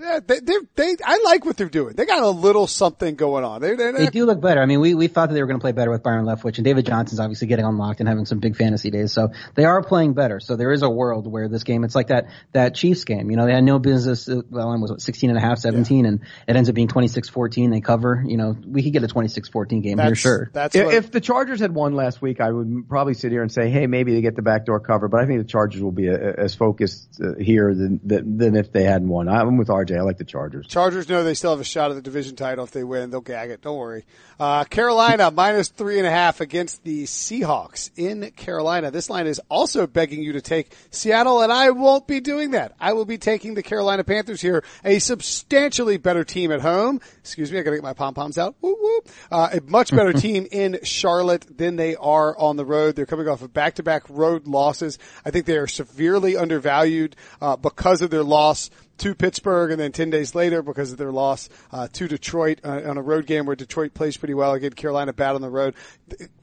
Yeah, 0.00 0.20
they, 0.26 0.40
they, 0.40 0.54
they, 0.76 0.96
I 1.04 1.20
like 1.24 1.44
what 1.44 1.56
they're 1.56 1.68
doing. 1.68 1.94
They 1.94 2.06
got 2.06 2.22
a 2.22 2.30
little 2.30 2.66
something 2.66 3.14
going 3.16 3.44
on. 3.44 3.60
They, 3.60 3.74
they, 3.74 3.92
They 3.92 4.06
do 4.06 4.24
look 4.24 4.40
better. 4.40 4.62
I 4.62 4.66
mean, 4.66 4.80
we, 4.80 4.94
we 4.94 5.08
thought 5.08 5.28
that 5.28 5.34
they 5.34 5.42
were 5.42 5.46
going 5.46 5.58
to 5.58 5.62
play 5.62 5.72
better 5.72 5.90
with 5.90 6.02
Byron 6.02 6.24
Leftwich, 6.24 6.56
and 6.56 6.64
David 6.64 6.86
Johnson's 6.86 7.20
obviously 7.20 7.48
getting 7.48 7.64
unlocked 7.64 8.00
and 8.00 8.08
having 8.08 8.24
some 8.24 8.38
big 8.38 8.56
fantasy 8.56 8.90
days. 8.90 9.12
So 9.12 9.28
they 9.54 9.64
are 9.64 9.82
playing 9.82 10.14
better. 10.14 10.40
So 10.40 10.56
there 10.56 10.72
is 10.72 10.82
a 10.82 10.90
world 10.90 11.30
where 11.30 11.48
this 11.48 11.64
game, 11.64 11.84
it's 11.84 11.94
like 11.94 12.08
that, 12.08 12.28
that 12.52 12.74
Chiefs 12.74 13.04
game. 13.04 13.30
You 13.30 13.36
know, 13.36 13.46
they 13.46 13.52
had 13.52 13.64
no 13.64 13.78
business, 13.78 14.28
uh, 14.28 14.42
well, 14.50 14.72
it 14.72 14.80
was 14.80 14.90
what, 14.90 15.00
16 15.02 15.30
and 15.30 15.38
a 15.38 15.42
half, 15.42 15.58
17, 15.58 16.06
and 16.06 16.20
it 16.48 16.56
ends 16.56 16.68
up 16.68 16.74
being 16.74 16.88
26-14. 16.88 17.70
They 17.70 17.80
cover, 17.80 18.24
you 18.26 18.36
know, 18.36 18.56
we 18.66 18.82
could 18.82 18.92
get 18.92 19.04
a 19.04 19.08
26-14 19.08 19.82
game 19.82 19.98
here, 19.98 20.14
sure. 20.14 20.50
That's 20.52 20.74
If, 20.74 20.84
what, 20.86 20.94
if 20.94 21.10
the 21.10 21.20
Chargers 21.20 21.60
had 21.60 21.74
won 21.74 21.94
last 21.94 22.22
week, 22.22 22.40
I 22.40 22.50
would 22.50 22.88
probably 22.88 23.14
sit 23.14 23.32
here 23.32 23.42
and 23.42 23.52
say, 23.52 23.70
"Hey, 23.70 23.86
maybe 23.86 24.14
they 24.14 24.20
get 24.20 24.36
the 24.36 24.42
backdoor 24.42 24.80
cover." 24.80 25.08
But 25.08 25.20
I 25.20 25.26
think 25.26 25.40
the 25.40 25.48
Chargers 25.48 25.82
will 25.82 25.92
be 25.92 26.08
uh 26.08 26.14
as 26.14 26.54
focused 26.54 27.20
uh, 27.22 27.34
here 27.38 27.74
than, 27.74 28.00
than 28.04 28.38
than 28.38 28.56
if 28.56 28.72
they 28.72 28.84
hadn't 28.84 29.08
won. 29.08 29.28
I'm 29.28 29.56
with 29.56 29.68
RJ. 29.68 29.89
I 29.96 30.02
like 30.02 30.18
the 30.18 30.24
Chargers. 30.24 30.66
Chargers 30.66 31.08
know 31.08 31.24
they 31.24 31.34
still 31.34 31.50
have 31.50 31.60
a 31.60 31.64
shot 31.64 31.90
at 31.90 31.94
the 31.94 32.02
division 32.02 32.36
title 32.36 32.64
if 32.64 32.70
they 32.70 32.84
win. 32.84 33.10
They'll 33.10 33.20
gag 33.20 33.50
it. 33.50 33.62
Don't 33.62 33.76
worry. 33.76 34.04
Uh, 34.38 34.64
Carolina 34.64 35.30
minus 35.34 35.68
three 35.68 35.98
and 35.98 36.06
a 36.06 36.10
half 36.10 36.40
against 36.40 36.84
the 36.84 37.04
Seahawks 37.04 37.90
in 37.96 38.30
Carolina. 38.32 38.90
This 38.90 39.10
line 39.10 39.26
is 39.26 39.40
also 39.48 39.86
begging 39.86 40.22
you 40.22 40.32
to 40.34 40.40
take 40.40 40.74
Seattle, 40.90 41.42
and 41.42 41.52
I 41.52 41.70
won't 41.70 42.06
be 42.06 42.20
doing 42.20 42.52
that. 42.52 42.74
I 42.80 42.92
will 42.92 43.04
be 43.04 43.18
taking 43.18 43.54
the 43.54 43.62
Carolina 43.62 44.04
Panthers 44.04 44.40
here, 44.40 44.64
a 44.84 44.98
substantially 44.98 45.96
better 45.96 46.24
team 46.24 46.52
at 46.52 46.60
home. 46.60 47.00
Excuse 47.18 47.52
me, 47.52 47.58
I 47.58 47.62
gotta 47.62 47.76
get 47.76 47.82
my 47.82 47.94
pom 47.94 48.14
poms 48.14 48.38
out. 48.38 48.54
Woo 48.60 48.76
woo. 48.80 49.00
Uh, 49.30 49.50
a 49.52 49.60
much 49.70 49.90
better 49.90 50.12
team 50.14 50.46
in 50.50 50.78
Charlotte 50.82 51.46
than 51.56 51.76
they 51.76 51.96
are 51.96 52.36
on 52.36 52.56
the 52.56 52.64
road. 52.64 52.96
They're 52.96 53.06
coming 53.06 53.28
off 53.28 53.42
of 53.42 53.52
back 53.52 53.74
to 53.76 53.82
back 53.82 54.04
road 54.08 54.46
losses. 54.46 54.98
I 55.24 55.30
think 55.30 55.46
they 55.46 55.58
are 55.58 55.66
severely 55.66 56.36
undervalued 56.36 57.16
uh, 57.40 57.56
because 57.56 58.02
of 58.02 58.10
their 58.10 58.24
loss 58.24 58.70
to 59.00 59.14
Pittsburgh 59.14 59.70
and 59.70 59.80
then 59.80 59.92
10 59.92 60.10
days 60.10 60.34
later 60.34 60.62
because 60.62 60.92
of 60.92 60.98
their 60.98 61.12
loss 61.12 61.48
uh, 61.72 61.88
to 61.92 62.06
Detroit 62.06 62.60
uh, 62.64 62.82
on 62.86 62.96
a 62.96 63.02
road 63.02 63.26
game 63.26 63.46
where 63.46 63.56
Detroit 63.56 63.94
plays 63.94 64.16
pretty 64.16 64.34
well 64.34 64.52
again. 64.52 64.72
Carolina 64.72 65.12
bad 65.12 65.34
on 65.34 65.40
the 65.40 65.50
road. 65.50 65.74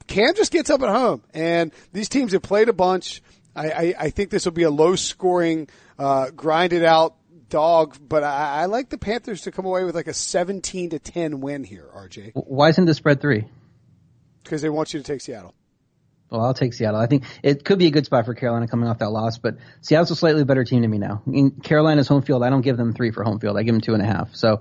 Cam 0.06 0.34
just 0.34 0.52
gets 0.52 0.68
up 0.70 0.82
at 0.82 0.88
home 0.88 1.22
and 1.32 1.72
these 1.92 2.08
teams 2.08 2.32
have 2.32 2.42
played 2.42 2.68
a 2.68 2.72
bunch. 2.72 3.22
I, 3.54 3.70
I, 3.70 3.94
I 3.98 4.10
think 4.10 4.30
this 4.30 4.44
will 4.44 4.52
be 4.52 4.64
a 4.64 4.70
low 4.70 4.96
scoring, 4.96 5.68
uh, 5.98 6.30
grinded 6.30 6.84
out 6.84 7.14
dog, 7.48 7.96
but 8.00 8.22
I, 8.22 8.62
I 8.62 8.64
like 8.66 8.90
the 8.90 8.98
Panthers 8.98 9.42
to 9.42 9.52
come 9.52 9.64
away 9.64 9.84
with 9.84 9.94
like 9.94 10.06
a 10.06 10.14
17 10.14 10.90
to 10.90 10.98
10 10.98 11.40
win 11.40 11.64
here, 11.64 11.88
RJ. 11.94 12.32
Why 12.34 12.68
isn't 12.70 12.84
the 12.84 12.94
spread 12.94 13.20
three? 13.20 13.46
Because 14.42 14.62
they 14.62 14.68
want 14.68 14.94
you 14.94 15.00
to 15.00 15.04
take 15.04 15.20
Seattle. 15.20 15.54
Well, 16.30 16.42
I'll 16.42 16.54
take 16.54 16.74
Seattle. 16.74 17.00
I 17.00 17.06
think 17.06 17.24
it 17.42 17.64
could 17.64 17.78
be 17.78 17.86
a 17.86 17.90
good 17.90 18.04
spot 18.04 18.26
for 18.26 18.34
Carolina 18.34 18.68
coming 18.68 18.88
off 18.88 18.98
that 18.98 19.10
loss, 19.10 19.38
but 19.38 19.56
Seattle's 19.80 20.10
a 20.10 20.16
slightly 20.16 20.44
better 20.44 20.64
team 20.64 20.82
to 20.82 20.88
me 20.88 20.98
now. 20.98 21.22
In 21.26 21.52
Carolina's 21.52 22.08
home 22.08 22.22
field, 22.22 22.42
I 22.42 22.50
don't 22.50 22.60
give 22.60 22.76
them 22.76 22.92
three 22.92 23.10
for 23.10 23.24
home 23.24 23.40
field. 23.40 23.56
I 23.56 23.62
give 23.62 23.74
them 23.74 23.80
two 23.80 23.94
and 23.94 24.02
a 24.02 24.06
half. 24.06 24.34
So 24.34 24.60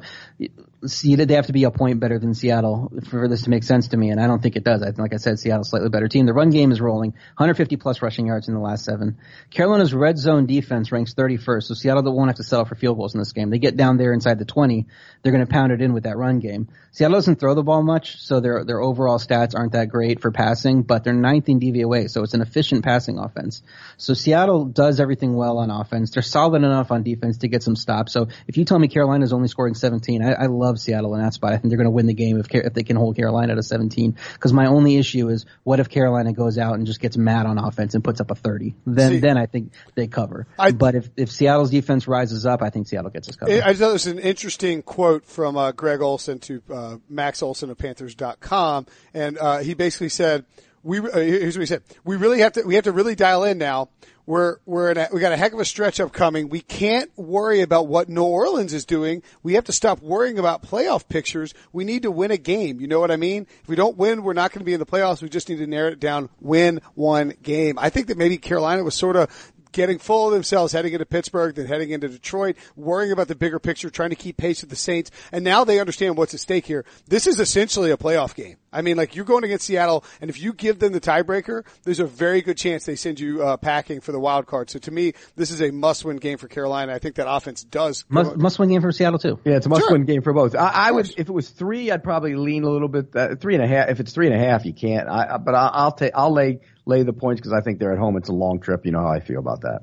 they 0.82 1.34
have 1.34 1.48
to 1.48 1.54
be 1.54 1.64
a 1.64 1.72
point 1.72 2.00
better 2.00 2.20
than 2.20 2.34
Seattle 2.36 2.92
for 3.10 3.28
this 3.28 3.44
to 3.44 3.50
make 3.50 3.64
sense 3.64 3.90
to 3.90 3.98
me, 3.98 4.10
and 4.12 4.20
I 4.20 4.28
don't 4.28 4.42
think 4.42 4.56
it 4.56 4.64
does. 4.64 4.84
I, 4.84 4.92
like 5.02 5.14
I 5.14 5.18
said, 5.18 5.40
Seattle's 5.40 5.70
slightly 5.70 5.90
better 5.90 6.08
team. 6.08 6.26
The 6.28 6.34
run 6.34 6.52
game 6.52 6.72
is 6.72 6.80
rolling, 6.80 7.12
150 7.12 7.78
plus 7.78 8.02
rushing 8.02 8.28
yards 8.28 8.48
in 8.48 8.54
the 8.54 8.60
last 8.60 8.86
seven. 8.86 9.18
Carolina's 9.50 9.94
red 9.94 10.18
zone 10.18 10.46
defense 10.46 10.92
ranks 10.92 11.16
31st, 11.16 11.64
so 11.64 11.74
Seattle 11.74 12.04
won't 12.16 12.30
have 12.30 12.38
to 12.38 12.44
settle 12.44 12.66
for 12.66 12.76
field 12.76 12.98
goals 12.98 13.16
in 13.16 13.20
this 13.20 13.34
game. 13.34 13.50
They 13.50 13.60
get 13.60 13.76
down 13.76 13.98
there 13.98 14.14
inside 14.14 14.38
the 14.38 14.46
20, 14.46 14.86
they're 15.24 15.32
going 15.32 15.46
to 15.46 15.52
pound 15.52 15.72
it 15.72 15.82
in 15.82 15.94
with 15.94 16.04
that 16.04 16.18
run 16.18 16.40
game. 16.40 16.68
Seattle 16.92 17.18
doesn't 17.18 17.40
throw 17.40 17.56
the 17.56 17.64
ball 17.64 17.84
much, 17.84 18.18
so 18.20 18.40
their 18.40 18.64
their 18.64 18.82
overall 18.82 19.20
stats 19.20 19.56
aren't 19.56 19.74
that 19.74 19.90
great 19.90 20.22
for 20.22 20.32
passing, 20.32 20.84
but 20.84 21.04
they're 21.04 21.14
ninth 21.14 21.50
in 21.50 21.60
DVOA, 21.60 22.10
so 22.10 22.24
it's 22.24 22.34
an 22.34 22.42
efficient 22.42 22.84
passing 22.84 23.18
offense. 23.18 23.62
So 23.98 24.14
Seattle 24.14 24.66
does 24.66 25.00
everything 25.00 25.36
well 25.36 25.58
on 25.58 25.70
offense. 25.70 26.12
They're 26.12 26.24
solid 26.24 26.64
enough 26.64 26.92
on 26.92 27.04
defense 27.04 27.40
to 27.40 27.48
get 27.48 27.64
some 27.64 27.76
stops. 27.76 28.14
So 28.14 28.28
if 28.48 28.58
you 28.58 28.66
tell 28.66 28.80
me 28.80 28.88
Carolina's 28.88 29.34
only 29.34 29.48
scoring 29.48 29.74
17, 29.74 30.24
I, 30.24 30.34
I 30.34 30.46
love 30.48 30.67
Seattle 30.76 31.16
in 31.16 31.22
that 31.22 31.34
spot. 31.34 31.54
I 31.54 31.58
think 31.58 31.70
they're 31.70 31.78
going 31.78 31.86
to 31.86 31.92
win 31.92 32.06
the 32.08 32.14
game 32.14 32.40
if 32.40 32.48
if 32.54 32.74
they 32.74 32.84
can 32.84 32.96
hold 32.96 33.16
Carolina 33.16 33.56
to 33.56 33.64
17. 33.64 34.18
Because 34.34 34.54
my 34.54 34.68
only 34.68 34.98
issue 34.98 35.30
is 35.30 35.46
what 35.64 35.80
if 35.80 35.90
Carolina 35.90 36.34
goes 36.34 36.58
out 36.58 36.76
and 36.76 36.86
just 36.86 37.00
gets 37.00 37.18
mad 37.18 37.46
on 37.46 37.58
offense 37.58 37.96
and 37.96 38.04
puts 38.04 38.20
up 38.20 38.32
a 38.32 38.36
30? 38.36 38.76
Then 38.86 39.12
See, 39.12 39.20
then 39.20 39.38
I 39.38 39.46
think 39.46 39.72
they 39.96 40.08
cover. 40.08 40.48
I- 40.60 40.72
but 40.72 40.96
if 40.96 41.10
if 41.16 41.32
Seattle's 41.32 41.72
defense 41.72 42.08
rises 42.08 42.46
up, 42.46 42.62
I 42.62 42.70
think 42.70 42.88
Seattle 42.88 43.10
gets 43.12 43.28
this 43.28 43.36
cover. 43.36 43.52
I 43.52 43.74
thought 43.74 43.94
was 43.94 44.08
an 44.08 44.20
interesting 44.20 44.82
quote 44.82 45.26
from 45.26 45.56
uh, 45.58 45.72
Greg 45.72 46.02
Olsen 46.02 46.40
to 46.40 46.62
uh, 46.74 46.98
Max 47.10 47.42
Olson 47.42 47.70
of 47.70 47.78
Panthers.com, 47.78 48.86
and 49.14 49.38
uh, 49.38 49.60
he 49.60 49.74
basically 49.74 50.10
said, 50.10 50.46
"We 50.88 51.00
uh, 51.00 51.18
here's 51.18 51.58
what 51.58 51.62
he 51.62 51.68
said: 51.68 51.84
We 52.06 52.16
really 52.16 52.40
have 52.40 52.54
to 52.54 52.64
we 52.64 52.76
have 52.76 52.86
to 52.86 52.92
really 52.92 53.16
dial 53.16 53.44
in 53.44 53.58
now. 53.58 53.90
We're 54.26 54.58
we're 54.66 54.92
in 54.92 54.98
a, 54.98 55.08
we 55.12 55.20
got 55.20 55.32
a 55.34 55.38
heck 55.38 55.54
of 55.54 55.60
a 55.60 55.66
stretch 55.66 56.00
upcoming. 56.00 56.50
We 56.50 56.62
can't 56.62 57.12
worry 57.18 57.62
about 57.62 57.88
what 57.88 58.10
New 58.10 58.24
Orleans 58.24 58.74
is 58.74 58.86
doing. 58.86 59.22
We 59.44 59.54
have 59.54 59.66
to 59.66 59.72
stop 59.72 60.02
worrying 60.02 60.40
about 60.40 60.64
playoff 60.64 61.08
pictures. 61.08 61.54
We 61.72 61.84
need 61.84 62.04
to 62.04 62.12
win 62.12 62.32
a 62.32 62.38
game. 62.38 62.80
You 62.80 62.88
know 62.88 63.00
what 63.00 63.12
I 63.12 63.18
mean? 63.18 63.48
If 63.64 63.70
we 63.70 63.76
don't 63.76 63.98
win, 63.98 64.24
we're 64.24 64.34
not 64.34 64.52
going 64.52 64.60
to 64.60 64.66
be 64.66 64.74
in 64.74 64.80
the 64.80 64.86
playoffs. 64.86 65.22
We 65.22 65.30
just 65.30 65.50
need 65.50 65.58
to 65.58 65.68
narrow 65.68 65.92
it 65.92 66.00
down. 66.00 66.30
Win 66.40 66.82
one 66.96 67.34
game. 67.42 67.78
I 67.80 67.90
think 67.90 68.08
that 68.08 68.18
maybe 68.18 68.38
Carolina 68.38 68.84
was 68.84 68.96
sort 68.96 69.16
of 69.16 69.54
getting 69.72 70.00
full 70.00 70.28
of 70.28 70.34
themselves 70.34 70.74
heading 70.74 70.94
into 70.94 71.06
Pittsburgh, 71.06 71.56
then 71.56 71.68
heading 71.68 71.92
into 71.92 72.10
Detroit, 72.10 72.58
worrying 72.76 73.12
about 73.12 73.28
the 73.28 73.36
bigger 73.36 73.60
picture, 73.60 73.90
trying 73.90 74.10
to 74.10 74.16
keep 74.16 74.36
pace 74.36 74.62
with 74.62 74.70
the 74.70 74.76
Saints. 74.76 75.12
And 75.32 75.44
now 75.44 75.64
they 75.64 75.80
understand 75.80 76.18
what's 76.18 76.34
at 76.34 76.40
stake 76.40 76.66
here. 76.66 76.84
This 77.08 77.28
is 77.28 77.40
essentially 77.40 77.92
a 77.92 77.98
playoff 77.98 78.36
game. 78.36 78.58
I 78.78 78.82
mean, 78.84 78.96
like 78.96 79.16
you're 79.16 79.26
going 79.26 79.44
against 79.44 79.66
Seattle, 79.66 80.06
and 80.22 80.30
if 80.30 80.40
you 80.40 80.54
give 80.54 80.78
them 80.78 80.94
the 80.94 81.02
tiebreaker, 81.02 81.66
there's 81.84 82.00
a 82.00 82.06
very 82.06 82.42
good 82.44 82.58
chance 82.58 82.86
they 82.86 82.96
send 82.96 83.20
you 83.20 83.42
uh, 83.44 83.58
packing 83.58 84.02
for 84.02 84.12
the 84.12 84.20
wild 84.20 84.46
card. 84.46 84.70
So 84.70 84.78
to 84.80 84.92
me, 84.92 85.14
this 85.36 85.50
is 85.50 85.62
a 85.62 85.72
must-win 85.72 86.18
game 86.18 86.38
for 86.38 86.48
Carolina. 86.48 86.94
I 86.94 87.00
think 87.00 87.16
that 87.16 87.28
offense 87.28 87.64
does. 87.64 88.06
must 88.08 88.38
must 88.38 88.60
win 88.60 88.70
game 88.70 88.82
for 88.82 88.92
Seattle 88.92 89.18
too. 89.18 89.40
Yeah, 89.44 89.56
it's 89.56 89.66
a 89.66 89.70
must-win 89.70 90.06
game 90.06 90.22
for 90.22 90.32
both. 90.32 90.56
I, 90.56 90.68
I 90.68 90.92
would, 90.92 91.10
if 91.18 91.28
it 91.28 91.32
was 91.34 91.50
three, 91.50 91.90
I'd 91.90 92.04
probably 92.04 92.36
lean 92.36 92.64
a 92.64 92.70
little 92.70 92.88
bit. 92.88 93.16
Uh, 93.16 93.36
three 93.36 93.56
and 93.56 93.64
a 93.64 93.68
half. 93.68 93.90
If 93.90 94.00
it's 94.00 94.14
three 94.14 94.28
and 94.28 94.36
a 94.36 94.40
half, 94.40 94.64
you 94.64 94.74
can't. 94.74 95.10
I, 95.10 95.34
I- 95.34 95.38
but 95.38 95.56
I, 95.56 95.70
I'll 95.74 95.92
take. 95.92 96.12
I'll 96.16 96.34
lay 96.34 96.60
lay 96.86 97.02
the 97.04 97.14
points 97.14 97.42
because 97.42 97.54
I 97.54 97.62
think 97.62 97.80
they're 97.80 97.94
at 97.94 98.00
home. 98.00 98.16
It's 98.16 98.30
a 98.30 98.34
long 98.34 98.60
trip. 98.60 98.86
You 98.86 98.92
know 98.92 99.02
how 99.02 99.12
I 99.12 99.20
feel 99.22 99.40
about 99.40 99.62
that. 99.62 99.82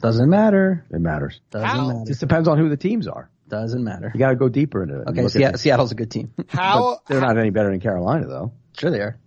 Doesn't 0.00 0.28
matter. 0.28 0.84
It 0.90 1.00
matters. 1.00 1.40
Doesn't 1.50 1.66
How? 1.68 1.86
matter. 1.88 2.04
Just 2.06 2.20
depends 2.20 2.48
on 2.48 2.58
who 2.58 2.68
the 2.68 2.76
teams 2.76 3.06
are. 3.08 3.30
Doesn't 3.48 3.84
matter. 3.84 4.10
You 4.14 4.18
got 4.18 4.30
to 4.30 4.36
go 4.36 4.48
deeper 4.48 4.82
into 4.82 5.00
it. 5.02 5.08
Okay, 5.08 5.28
Se- 5.28 5.56
Seattle's 5.56 5.92
a 5.92 5.94
good 5.94 6.10
team. 6.10 6.32
How 6.48 7.00
They're 7.06 7.20
not 7.20 7.36
any 7.38 7.50
better 7.50 7.70
than 7.70 7.80
Carolina, 7.80 8.26
though. 8.26 8.52
sure 8.78 8.90
they 8.90 9.00
are. 9.00 9.18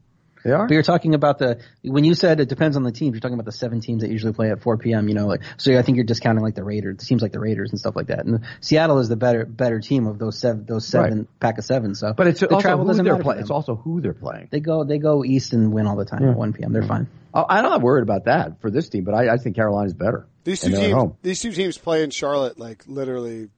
They 0.44 0.52
are. 0.54 0.66
But 0.68 0.74
you're 0.76 0.84
talking 0.84 1.14
about 1.14 1.40
the 1.40 1.60
when 1.84 2.04
you 2.06 2.14
said 2.14 2.40
it 2.40 2.48
depends 2.48 2.78
on 2.78 2.84
the 2.84 2.92
teams. 2.92 3.14
You're 3.14 3.20
talking 3.22 3.34
about 3.34 3.46
the 3.46 3.52
seven 3.52 3.82
teams 3.82 4.02
that 4.02 4.10
usually 4.12 4.32
play 4.34 4.50
at 4.50 4.62
4 4.62 4.78
p.m. 4.78 5.10
You 5.10 5.16
know, 5.16 5.28
like 5.28 5.42
so. 5.58 5.78
I 5.78 5.82
think 5.82 5.98
you're 5.98 6.06
discounting 6.06 6.42
like 6.44 6.56
the 6.56 6.64
Raiders, 6.64 7.06
teams 7.06 7.22
like 7.22 7.34
the 7.34 7.40
Raiders 7.40 7.72
and 7.72 7.80
stuff 7.80 7.96
like 7.98 8.08
that. 8.08 8.26
And 8.26 8.46
Seattle 8.62 9.00
is 9.00 9.10
the 9.10 9.18
better 9.18 9.46
better 9.46 9.82
team 9.82 10.08
of 10.08 10.20
those 10.20 10.40
seven 10.40 10.66
those 10.66 10.88
seven 10.88 11.28
pack 11.42 11.58
of 11.58 11.66
seven. 11.66 11.96
So, 11.96 12.14
But 12.14 12.28
it's 12.28 12.40
the 12.40 12.48
also 12.50 12.62
travel 12.62 12.86
who 12.86 12.92
doesn't 12.92 13.04
they're 13.04 13.14
matter 13.14 13.24
for 13.24 13.30
playing. 13.32 13.42
It's 13.42 13.50
also 13.50 13.76
who 13.76 14.00
they're 14.00 14.14
playing. 14.14 14.48
They 14.52 14.62
go 14.62 14.84
they 14.86 15.00
go 15.00 15.26
east 15.26 15.52
and 15.54 15.74
win 15.74 15.86
all 15.86 15.98
the 15.98 16.06
time 16.06 16.24
at 16.24 16.38
1 16.38 16.54
p.m. 16.54 16.72
They're 16.72 16.84
fine. 16.84 17.08
Oh, 17.34 17.46
I'm 17.50 17.64
not 17.64 17.82
worried 17.82 18.04
about 18.04 18.26
that 18.26 18.62
for 18.62 18.72
this 18.72 18.88
team, 18.88 19.04
but 19.04 19.16
I, 19.16 19.34
I 19.34 19.38
think 19.38 19.56
Carolina's 19.58 19.94
better. 19.96 20.28
These 20.46 20.62
two 20.62 20.68
And 20.68 20.76
they're 20.76 20.82
at 20.82 20.86
teams, 20.88 20.96
home. 20.98 21.18
these 21.24 21.42
two 21.42 21.52
teams 21.52 21.78
play 21.78 22.04
in 22.04 22.10
Charlotte 22.12 22.58
like 22.58 22.84
literally 22.88 23.50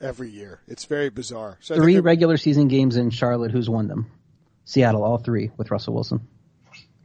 every 0.00 0.30
year. 0.30 0.60
It's 0.68 0.84
very 0.84 1.10
bizarre. 1.10 1.58
So 1.60 1.74
Three 1.76 2.00
regular 2.00 2.36
season 2.36 2.68
games 2.68 2.96
in 2.96 3.10
Charlotte. 3.10 3.50
Who's 3.50 3.68
won 3.70 3.88
them? 3.88 4.10
Seattle, 4.64 5.04
all 5.04 5.18
three 5.18 5.50
with 5.56 5.70
Russell 5.70 5.94
Wilson. 5.94 6.26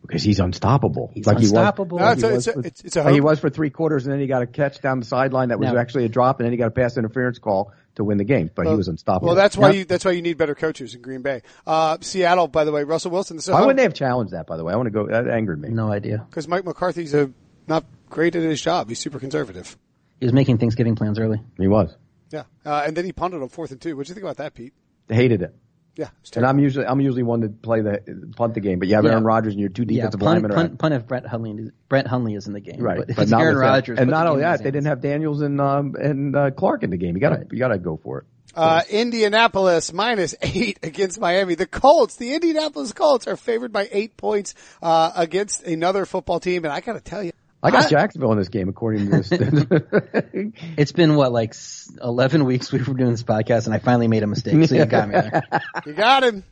because 0.02 0.24
he's 0.24 0.40
unstoppable. 0.40 1.12
He's 1.14 1.28
like 1.28 1.38
unstoppable. 1.38 2.00
No, 2.00 2.06
He 2.08 2.12
it's 2.14 2.24
was, 2.24 2.32
a- 2.32 2.36
it's 2.36 2.46
he 2.46 2.52
a- 2.52 2.56
was, 2.56 2.66
it's- 2.66 2.82
it's 2.86 2.96
a 2.96 3.04
for, 3.04 3.10
he 3.12 3.22
was 3.22 3.40
for 3.40 3.50
three 3.52 3.70
quarters, 3.70 4.06
and 4.06 4.12
then 4.14 4.20
he 4.20 4.26
got 4.28 4.42
a 4.42 4.48
catch 4.48 4.82
down 4.82 5.00
the 5.00 5.06
sideline 5.06 5.50
that 5.50 5.60
was 5.60 5.72
No. 5.72 5.78
actually 5.80 6.06
a 6.06 6.10
drop, 6.10 6.40
and 6.40 6.46
then 6.46 6.52
he 6.52 6.58
got 6.58 6.68
a 6.68 6.72
pass 6.72 6.98
interference 6.98 7.38
call 7.38 7.72
to 7.96 8.04
win 8.04 8.18
the 8.18 8.24
game. 8.24 8.50
But 8.54 8.66
he 8.68 8.74
was 8.74 8.88
unstoppable. 8.88 9.28
Well, 9.28 9.36
that's 9.36 9.56
why 9.56 9.70
Now, 9.70 9.74
you 9.76 9.86
that's 9.86 10.04
why 10.04 10.12
you 10.12 10.22
need 10.24 10.38
better 10.38 10.56
coaches 10.56 10.96
in 10.96 11.02
Green 11.04 11.22
Bay. 11.22 11.44
Uh, 11.68 11.98
Seattle, 12.02 12.48
by 12.48 12.64
the 12.64 12.72
way, 12.72 12.84
Russell 12.84 13.12
Wilson. 13.12 13.38
This 13.38 13.48
is 13.48 13.54
Why 13.54 13.60
wouldn't 13.62 13.78
they 13.78 13.84
have 13.84 13.94
challenged 13.94 14.34
that? 14.34 14.48
By 14.48 14.58
the 14.58 14.64
way, 14.64 14.74
I 14.74 14.76
want 14.76 14.88
to 14.88 14.92
go. 14.92 15.06
That 15.08 15.28
angered 15.30 15.62
me. 15.62 15.70
No 15.70 15.92
idea. 15.92 16.26
because 16.30 16.48
Mike 16.48 16.66
McCarthy's 16.66 17.14
a 17.14 17.32
not 17.68 17.86
great 18.10 18.36
at 18.36 18.42
his 18.42 18.60
job. 18.60 18.90
He's 18.90 19.00
super 19.00 19.20
conservative. 19.20 19.78
He 20.20 20.26
was 20.26 20.34
making 20.34 20.58
Thanksgiving 20.58 20.96
plans 20.96 21.20
early. 21.20 21.42
He 21.60 21.68
was. 21.68 21.96
Yeah, 22.32 22.44
uh, 22.66 22.84
and 22.86 22.96
then 22.98 23.06
he 23.06 23.12
punted 23.12 23.42
on 23.42 23.50
fourth 23.50 23.72
and 23.72 23.80
two. 23.82 23.96
What 23.96 24.06
do 24.08 24.12
you 24.12 24.16
think 24.16 24.24
about 24.24 24.38
that, 24.38 24.54
Pete? 24.54 24.74
Hated 25.10 25.42
it. 25.42 25.54
Yeah, 25.98 26.08
it's 26.22 26.30
And. 26.32 26.46
I'm 26.46 26.58
usually 26.60 26.86
I'm 26.86 27.02
usually 27.02 27.24
one 27.24 27.42
to 27.42 27.50
play 27.50 27.82
the 27.82 28.02
punt 28.38 28.54
the 28.54 28.62
game, 28.62 28.80
but 28.80 28.88
you 28.88 28.96
have 28.96 29.04
Yeah. 29.04 29.12
Aaron 29.12 29.26
Rodgers 29.26 29.54
and 29.54 29.60
your 29.60 29.68
two 29.70 29.84
Yeah, 29.84 29.96
defensive 30.06 30.20
punt, 30.22 30.30
linemen 30.36 30.52
punt, 30.52 30.70
around. 30.70 30.80
punt 30.80 30.94
if 30.94 31.06
Brett 31.08 31.26
Hundley, 31.28 31.70
Brett 31.90 32.08
Hundley 32.08 32.34
is 32.36 32.48
in 32.48 32.54
the 32.54 32.62
game. 32.62 32.80
Right, 32.80 33.00
But 33.00 33.10
if 33.10 33.16
but 33.18 33.22
it's 33.24 33.32
not 33.32 33.42
Aaron 33.42 33.56
that. 33.58 33.62
Rodgers, 33.62 34.00
and 34.00 34.10
not 34.10 34.26
only 34.28 34.42
that, 34.44 34.60
they 34.60 34.64
hands. 34.64 34.74
didn't 34.74 34.86
have 34.88 35.02
Daniels 35.02 35.42
and 35.42 35.60
um, 35.60 35.96
and 36.00 36.34
uh, 36.36 36.52
Clark 36.52 36.84
in 36.84 36.90
the 36.92 36.98
game. 36.98 37.16
You 37.16 37.20
got 37.22 37.32
to 37.36 37.46
you 37.52 37.60
got 37.60 37.68
to 37.70 37.78
go 37.78 37.98
for 38.02 38.20
it. 38.20 38.26
Uh, 38.56 38.82
Indianapolis 38.90 39.92
minus 39.94 40.36
eight 40.42 40.80
against 40.84 41.20
Miami. 41.20 41.56
The 41.56 41.66
Colts, 41.68 42.16
the 42.16 42.34
Indianapolis 42.36 42.94
Colts 42.94 43.28
are 43.28 43.36
favored 43.38 43.72
by 43.74 43.90
eight 43.92 44.16
points, 44.18 44.56
uh, 44.82 45.12
against 45.16 45.64
another 45.64 46.06
football 46.06 46.40
team. 46.40 46.64
And 46.64 46.72
I 46.74 46.80
gotta 46.80 47.02
tell 47.02 47.22
you, 47.24 47.32
I 47.64 47.72
got 47.72 47.90
Jacksonville 47.90 48.32
in 48.32 48.38
this 48.38 48.50
game 48.50 48.70
according 48.70 49.10
to 49.10 49.22
this. 49.22 49.32
It's 50.78 50.92
been 50.92 51.16
what 51.16 51.32
like 51.32 51.54
eleven 52.02 52.46
weeks 52.46 52.72
we 52.72 52.80
were 52.80 52.94
doing 52.94 53.12
this 53.12 53.24
podcast, 53.24 53.66
and 53.66 53.74
I 53.74 53.80
finally 53.80 54.08
made 54.08 54.24
a 54.24 54.28
mistake. 54.28 54.68
So 54.68 54.76
you 54.76 54.86
got 54.86 55.10
me 55.10 55.14
there. 55.14 55.44
you 55.86 55.94
got 55.94 56.24
him. 56.24 56.44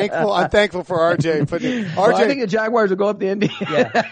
Thankful, 0.00 0.32
I'm 0.32 0.50
thankful 0.50 0.84
for 0.84 0.98
RJ. 0.98 1.48
But 1.48 1.62
RJ, 1.62 1.96
Well, 1.96 2.14
I 2.16 2.26
think 2.26 2.40
the 2.40 2.46
Jaguars 2.46 2.90
will 2.90 2.96
go 2.96 3.08
up 3.08 3.18
the 3.18 3.28
Indy. 3.28 3.50
Yeah, 3.70 4.02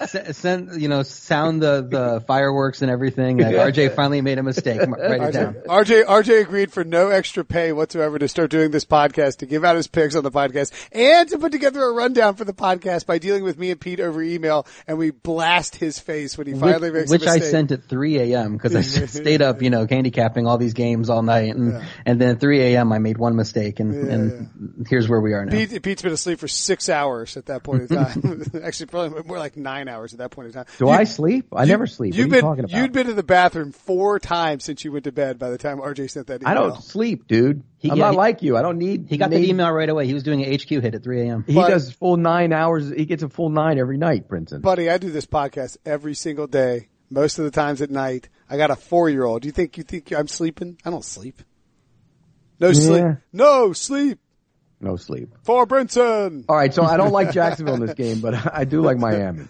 S- 0.00 0.36
send 0.36 0.80
you 0.80 0.88
know 0.88 1.02
sound 1.02 1.62
the 1.62 1.82
the 1.82 2.24
fireworks 2.26 2.82
and 2.82 2.90
everything. 2.90 3.38
Like, 3.38 3.54
RJ 3.54 3.94
finally 3.94 4.20
made 4.20 4.38
a 4.38 4.42
mistake. 4.42 4.80
Write 4.80 5.22
it 5.22 5.32
down. 5.32 5.54
RJ, 5.66 6.04
RJ 6.04 6.42
agreed 6.42 6.72
for 6.72 6.84
no 6.84 7.08
extra 7.08 7.44
pay 7.44 7.72
whatsoever 7.72 8.18
to 8.18 8.28
start 8.28 8.50
doing 8.50 8.70
this 8.70 8.84
podcast, 8.84 9.38
to 9.38 9.46
give 9.46 9.64
out 9.64 9.76
his 9.76 9.86
picks 9.86 10.14
on 10.14 10.22
the 10.22 10.30
podcast, 10.30 10.72
and 10.92 11.28
to 11.30 11.38
put 11.38 11.52
together 11.52 11.82
a 11.82 11.92
rundown 11.92 12.34
for 12.36 12.44
the 12.44 12.52
podcast 12.52 13.06
by 13.06 13.18
dealing 13.18 13.42
with 13.42 13.58
me 13.58 13.70
and 13.70 13.80
Pete 13.80 14.00
over 14.00 14.22
email, 14.22 14.66
and 14.86 14.96
we 14.98 15.10
blast 15.10 15.76
his 15.76 15.98
face 15.98 16.36
when 16.38 16.46
he 16.46 16.54
finally 16.54 16.90
which 16.90 17.10
makes 17.10 17.10
which 17.10 17.22
a 17.22 17.30
I 17.30 17.34
mistake. 17.34 17.48
I 17.48 17.50
sent 17.50 17.72
at 17.72 17.84
3 17.84 18.18
a.m. 18.32 18.52
because 18.56 18.74
I 18.76 18.80
stayed 19.06 19.42
up, 19.42 19.62
you 19.62 19.70
know, 19.70 19.86
handicapping 19.88 20.46
all 20.46 20.58
these 20.58 20.74
games 20.74 21.10
all 21.10 21.22
night, 21.22 21.54
and 21.54 21.82
and 22.06 22.20
then 22.20 22.30
at 22.30 22.40
3 22.40 22.60
a.m. 22.74 22.92
I 22.92 22.98
made 22.98 23.18
one 23.18 23.36
mistake, 23.36 23.80
and 23.80 23.94
and 24.10 24.86
here's 24.88 25.08
where 25.08 25.20
we 25.20 25.29
we 25.30 25.34
are 25.34 25.44
now. 25.44 25.52
Pete, 25.52 25.82
Pete's 25.82 26.02
been 26.02 26.12
asleep 26.12 26.38
for 26.40 26.48
six 26.48 26.88
hours 26.88 27.36
at 27.36 27.46
that 27.46 27.62
point 27.62 27.82
in 27.82 27.88
time. 27.96 28.42
Actually, 28.64 28.86
probably 28.86 29.22
more 29.22 29.38
like 29.38 29.56
nine 29.56 29.88
hours 29.88 30.12
at 30.12 30.18
that 30.18 30.30
point 30.30 30.48
in 30.48 30.52
time. 30.54 30.64
Do 30.78 30.86
You- 30.86 30.90
I 30.90 31.04
sleep? 31.04 31.46
I 31.54 31.64
never 31.64 31.86
sleep. 31.86 32.14
You've 32.14 32.24
are 32.24 32.26
you 32.26 32.32
been 32.32 32.40
talking 32.42 32.64
about? 32.64 32.76
you'd 32.76 32.92
been 32.92 33.06
to 33.06 33.14
the 33.14 33.22
bathroom 33.22 33.72
four 33.72 34.18
times 34.18 34.64
since 34.64 34.84
you 34.84 34.92
went 34.92 35.04
to 35.04 35.12
bed. 35.12 35.38
By 35.38 35.50
the 35.50 35.58
time 35.58 35.78
RJ 35.78 36.10
sent 36.10 36.26
that 36.26 36.42
email, 36.42 36.48
I 36.50 36.54
don't 36.54 36.82
sleep, 36.82 37.26
dude. 37.28 37.62
He- 37.78 37.90
I'm 37.90 37.96
yeah, 37.96 38.04
not 38.06 38.10
he- 38.12 38.16
like 38.18 38.42
you. 38.42 38.56
I 38.56 38.62
don't 38.62 38.78
need. 38.78 39.06
He 39.08 39.16
got 39.16 39.30
need- 39.30 39.44
the 39.44 39.48
email 39.50 39.70
right 39.70 39.88
away. 39.88 40.06
He 40.06 40.14
was 40.14 40.22
doing 40.22 40.42
an 40.44 40.52
HQ 40.52 40.68
hit 40.68 40.94
at 40.94 41.02
3 41.02 41.20
a.m. 41.28 41.44
He 41.46 41.54
But- 41.54 41.68
does 41.68 41.92
full 41.92 42.16
nine 42.16 42.52
hours. 42.52 42.90
He 42.90 43.04
gets 43.06 43.22
a 43.22 43.28
full 43.28 43.50
nine 43.50 43.78
every 43.78 43.96
night, 43.98 44.28
Brinson. 44.28 44.60
buddy. 44.62 44.90
I 44.90 44.98
do 44.98 45.10
this 45.10 45.26
podcast 45.26 45.76
every 45.86 46.14
single 46.14 46.46
day. 46.46 46.88
Most 47.12 47.38
of 47.38 47.44
the 47.44 47.50
times 47.50 47.80
at 47.82 47.90
night. 47.90 48.28
I 48.48 48.56
got 48.56 48.70
a 48.70 48.76
four 48.76 49.08
year 49.10 49.24
old. 49.24 49.42
Do 49.42 49.46
you 49.48 49.52
think 49.52 49.76
you 49.76 49.82
think 49.84 50.12
I'm 50.12 50.28
sleeping? 50.28 50.78
I 50.84 50.90
don't 50.90 51.04
sleep. 51.04 51.42
No 52.60 52.72
sleep. 52.72 53.00
Yeah. 53.02 53.14
No 53.32 53.72
sleep 53.72 54.18
no 54.80 54.96
sleep. 54.96 55.30
for 55.42 55.66
Brinson. 55.66 56.44
All 56.48 56.56
right, 56.56 56.72
so 56.72 56.82
I 56.82 56.96
don't 56.96 57.12
like 57.12 57.32
Jacksonville 57.32 57.74
in 57.74 57.80
this 57.86 57.94
game, 57.94 58.20
but 58.20 58.34
I 58.54 58.64
do 58.64 58.80
like 58.80 58.98
Miami. 58.98 59.44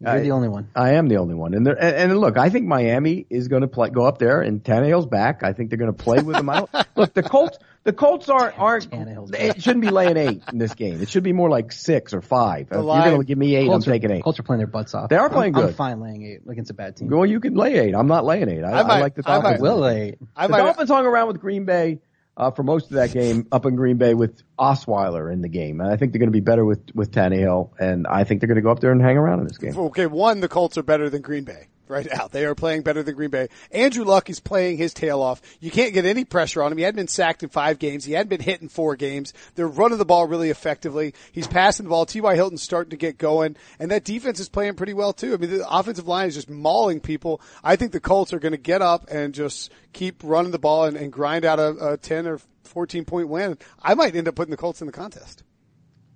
You're 0.00 0.10
I- 0.10 0.20
the 0.20 0.32
only 0.32 0.48
one. 0.48 0.68
I 0.74 0.92
am 0.94 1.08
the 1.08 1.16
only 1.16 1.34
one, 1.34 1.54
and 1.54 1.66
there, 1.66 1.74
and, 1.82 2.10
and 2.12 2.20
look, 2.20 2.36
I 2.36 2.50
think 2.50 2.66
Miami 2.66 3.24
is 3.30 3.48
going 3.48 3.62
to 3.62 3.68
play, 3.68 3.88
go 3.88 4.04
up 4.04 4.18
there, 4.18 4.42
and 4.42 4.62
Tannehill's 4.62 5.06
back. 5.06 5.42
I 5.42 5.52
think 5.54 5.70
they're 5.70 5.78
going 5.78 5.94
to 5.94 6.02
play 6.04 6.18
with 6.22 6.36
them. 6.36 6.50
I 6.50 6.58
don't, 6.60 6.70
look, 6.96 7.14
the 7.14 7.22
Colts, 7.22 7.56
the 7.84 7.94
Colts 7.94 8.28
aren't 8.28 8.58
aren't. 8.58 8.90
Tannehill's 8.90 9.30
It 9.32 9.62
shouldn't 9.62 9.80
be 9.82 9.90
laying 9.90 10.18
eight 10.18 10.42
in 10.52 10.58
this 10.58 10.74
game. 10.74 11.00
It 11.00 11.08
should 11.08 11.22
be 11.22 11.32
more 11.32 11.48
like 11.48 11.72
six 11.72 12.12
or 12.12 12.20
five. 12.20 12.66
If 12.70 12.76
you're 12.76 12.82
going 12.84 13.18
to 13.20 13.24
give 13.24 13.38
me 13.38 13.56
eight, 13.56 13.68
Colts 13.68 13.86
I'm 13.86 13.90
are, 13.90 13.94
taking 13.94 14.10
eight. 14.10 14.22
Colts 14.22 14.38
are 14.38 14.42
playing 14.42 14.58
their 14.58 14.66
butts 14.66 14.94
off. 14.94 15.08
They 15.08 15.16
are 15.16 15.30
playing 15.30 15.54
I'm, 15.56 15.62
I'm 15.62 15.66
good. 15.68 15.76
fine 15.76 16.00
laying 16.00 16.22
eight 16.26 16.40
against 16.46 16.70
a 16.70 16.74
bad 16.74 16.96
team. 16.98 17.08
Well, 17.08 17.24
you 17.24 17.40
can 17.40 17.54
lay 17.54 17.78
eight. 17.78 17.94
I'm 17.94 18.06
not 18.06 18.26
laying 18.26 18.50
eight. 18.50 18.64
I, 18.64 18.80
I 18.80 18.82
might- 18.82 18.96
I 18.96 19.00
like 19.00 19.14
the 19.14 19.22
I 19.24 19.36
might- 19.36 19.42
Dolphins. 19.42 19.62
Will 19.62 19.78
lay 19.78 20.02
eight. 20.08 20.18
I 20.36 20.46
the 20.46 20.52
might. 20.52 20.58
Dolphins 20.58 20.90
hung 20.90 21.06
around 21.06 21.28
with 21.28 21.40
Green 21.40 21.64
Bay 21.64 22.00
uh, 22.36 22.50
for 22.50 22.62
most 22.62 22.86
of 22.86 22.92
that 22.92 23.12
game 23.12 23.46
up 23.52 23.66
in 23.66 23.76
Green 23.76 23.96
Bay 23.96 24.14
with 24.14 24.42
Osweiler 24.58 25.32
in 25.32 25.42
the 25.42 25.48
game, 25.48 25.80
and 25.80 25.90
I 25.90 25.96
think 25.96 26.12
they're 26.12 26.18
going 26.18 26.28
to 26.28 26.32
be 26.32 26.40
better 26.40 26.64
with 26.64 26.94
with 26.94 27.10
Tannehill, 27.10 27.70
and 27.78 28.06
I 28.06 28.24
think 28.24 28.40
they're 28.40 28.48
going 28.48 28.56
to 28.56 28.62
go 28.62 28.70
up 28.70 28.80
there 28.80 28.92
and 28.92 29.00
hang 29.00 29.16
around 29.16 29.40
in 29.40 29.46
this 29.46 29.58
game. 29.58 29.76
Okay, 29.76 30.06
one, 30.06 30.40
the 30.40 30.48
Colts 30.48 30.76
are 30.76 30.82
better 30.82 31.08
than 31.08 31.22
Green 31.22 31.44
Bay 31.44 31.68
right 31.88 32.06
now. 32.12 32.28
They 32.28 32.44
are 32.44 32.54
playing 32.54 32.82
better 32.82 33.02
than 33.02 33.14
Green 33.14 33.30
Bay. 33.30 33.48
Andrew 33.70 34.04
Luck 34.04 34.28
is 34.30 34.40
playing 34.40 34.78
his 34.78 34.92
tail 34.94 35.22
off. 35.22 35.40
You 35.60 35.70
can't 35.70 35.94
get 35.94 36.04
any 36.04 36.24
pressure 36.24 36.62
on 36.62 36.72
him. 36.72 36.78
He 36.78 36.84
hadn't 36.84 36.96
been 36.96 37.08
sacked 37.08 37.42
in 37.42 37.48
five 37.48 37.78
games. 37.78 38.04
He 38.04 38.12
hadn't 38.12 38.28
been 38.28 38.40
hit 38.40 38.62
in 38.62 38.68
four 38.68 38.96
games. 38.96 39.32
They're 39.54 39.68
running 39.68 39.98
the 39.98 40.04
ball 40.04 40.26
really 40.26 40.50
effectively. 40.50 41.14
He's 41.32 41.46
passing 41.46 41.84
the 41.84 41.90
ball. 41.90 42.06
T.Y. 42.06 42.34
Hilton's 42.34 42.62
starting 42.62 42.90
to 42.90 42.96
get 42.96 43.18
going, 43.18 43.56
and 43.78 43.90
that 43.90 44.04
defense 44.04 44.40
is 44.40 44.48
playing 44.48 44.74
pretty 44.74 44.94
well 44.94 45.12
too. 45.12 45.34
I 45.34 45.36
mean, 45.36 45.50
the 45.50 45.68
offensive 45.68 46.08
line 46.08 46.28
is 46.28 46.34
just 46.34 46.50
mauling 46.50 47.00
people. 47.00 47.40
I 47.62 47.76
think 47.76 47.92
the 47.92 48.00
Colts 48.00 48.32
are 48.32 48.38
going 48.38 48.52
to 48.52 48.58
get 48.58 48.82
up 48.82 49.08
and 49.10 49.34
just 49.34 49.72
keep 49.92 50.22
running 50.22 50.52
the 50.52 50.58
ball 50.58 50.84
and, 50.84 50.96
and 50.96 51.12
grind 51.12 51.44
out 51.44 51.58
a, 51.58 51.92
a 51.92 51.96
10 51.96 52.26
or 52.26 52.40
14 52.64 53.04
point 53.04 53.28
win. 53.28 53.58
I 53.82 53.94
might 53.94 54.14
end 54.14 54.28
up 54.28 54.34
putting 54.34 54.50
the 54.50 54.56
Colts 54.56 54.80
in 54.80 54.86
the 54.86 54.92
contest. 54.92 55.42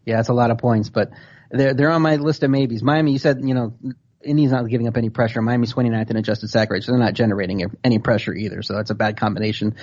Yeah, 0.04 0.16
that's 0.16 0.28
a 0.28 0.34
lot 0.34 0.50
of 0.50 0.58
points, 0.58 0.88
but 0.88 1.10
they're 1.50 1.74
they're 1.74 1.90
on 1.90 2.02
my 2.02 2.16
list 2.16 2.42
of 2.42 2.50
maybes. 2.50 2.82
Miami, 2.82 3.12
you 3.12 3.18
said 3.18 3.40
you 3.42 3.54
know 3.54 3.74
Indy's 4.22 4.50
not 4.50 4.68
giving 4.68 4.86
up 4.86 4.96
any 4.98 5.08
pressure. 5.08 5.40
Miami's 5.40 5.72
29th 5.72 6.10
in 6.10 6.16
adjusted 6.16 6.48
sack 6.50 6.70
rate, 6.70 6.82
so 6.84 6.92
they're 6.92 7.00
not 7.00 7.14
generating 7.14 7.64
any 7.82 7.98
pressure 7.98 8.34
either. 8.34 8.62
So 8.62 8.74
that's 8.74 8.90
a 8.90 8.94
bad 8.94 9.16
combination. 9.16 9.76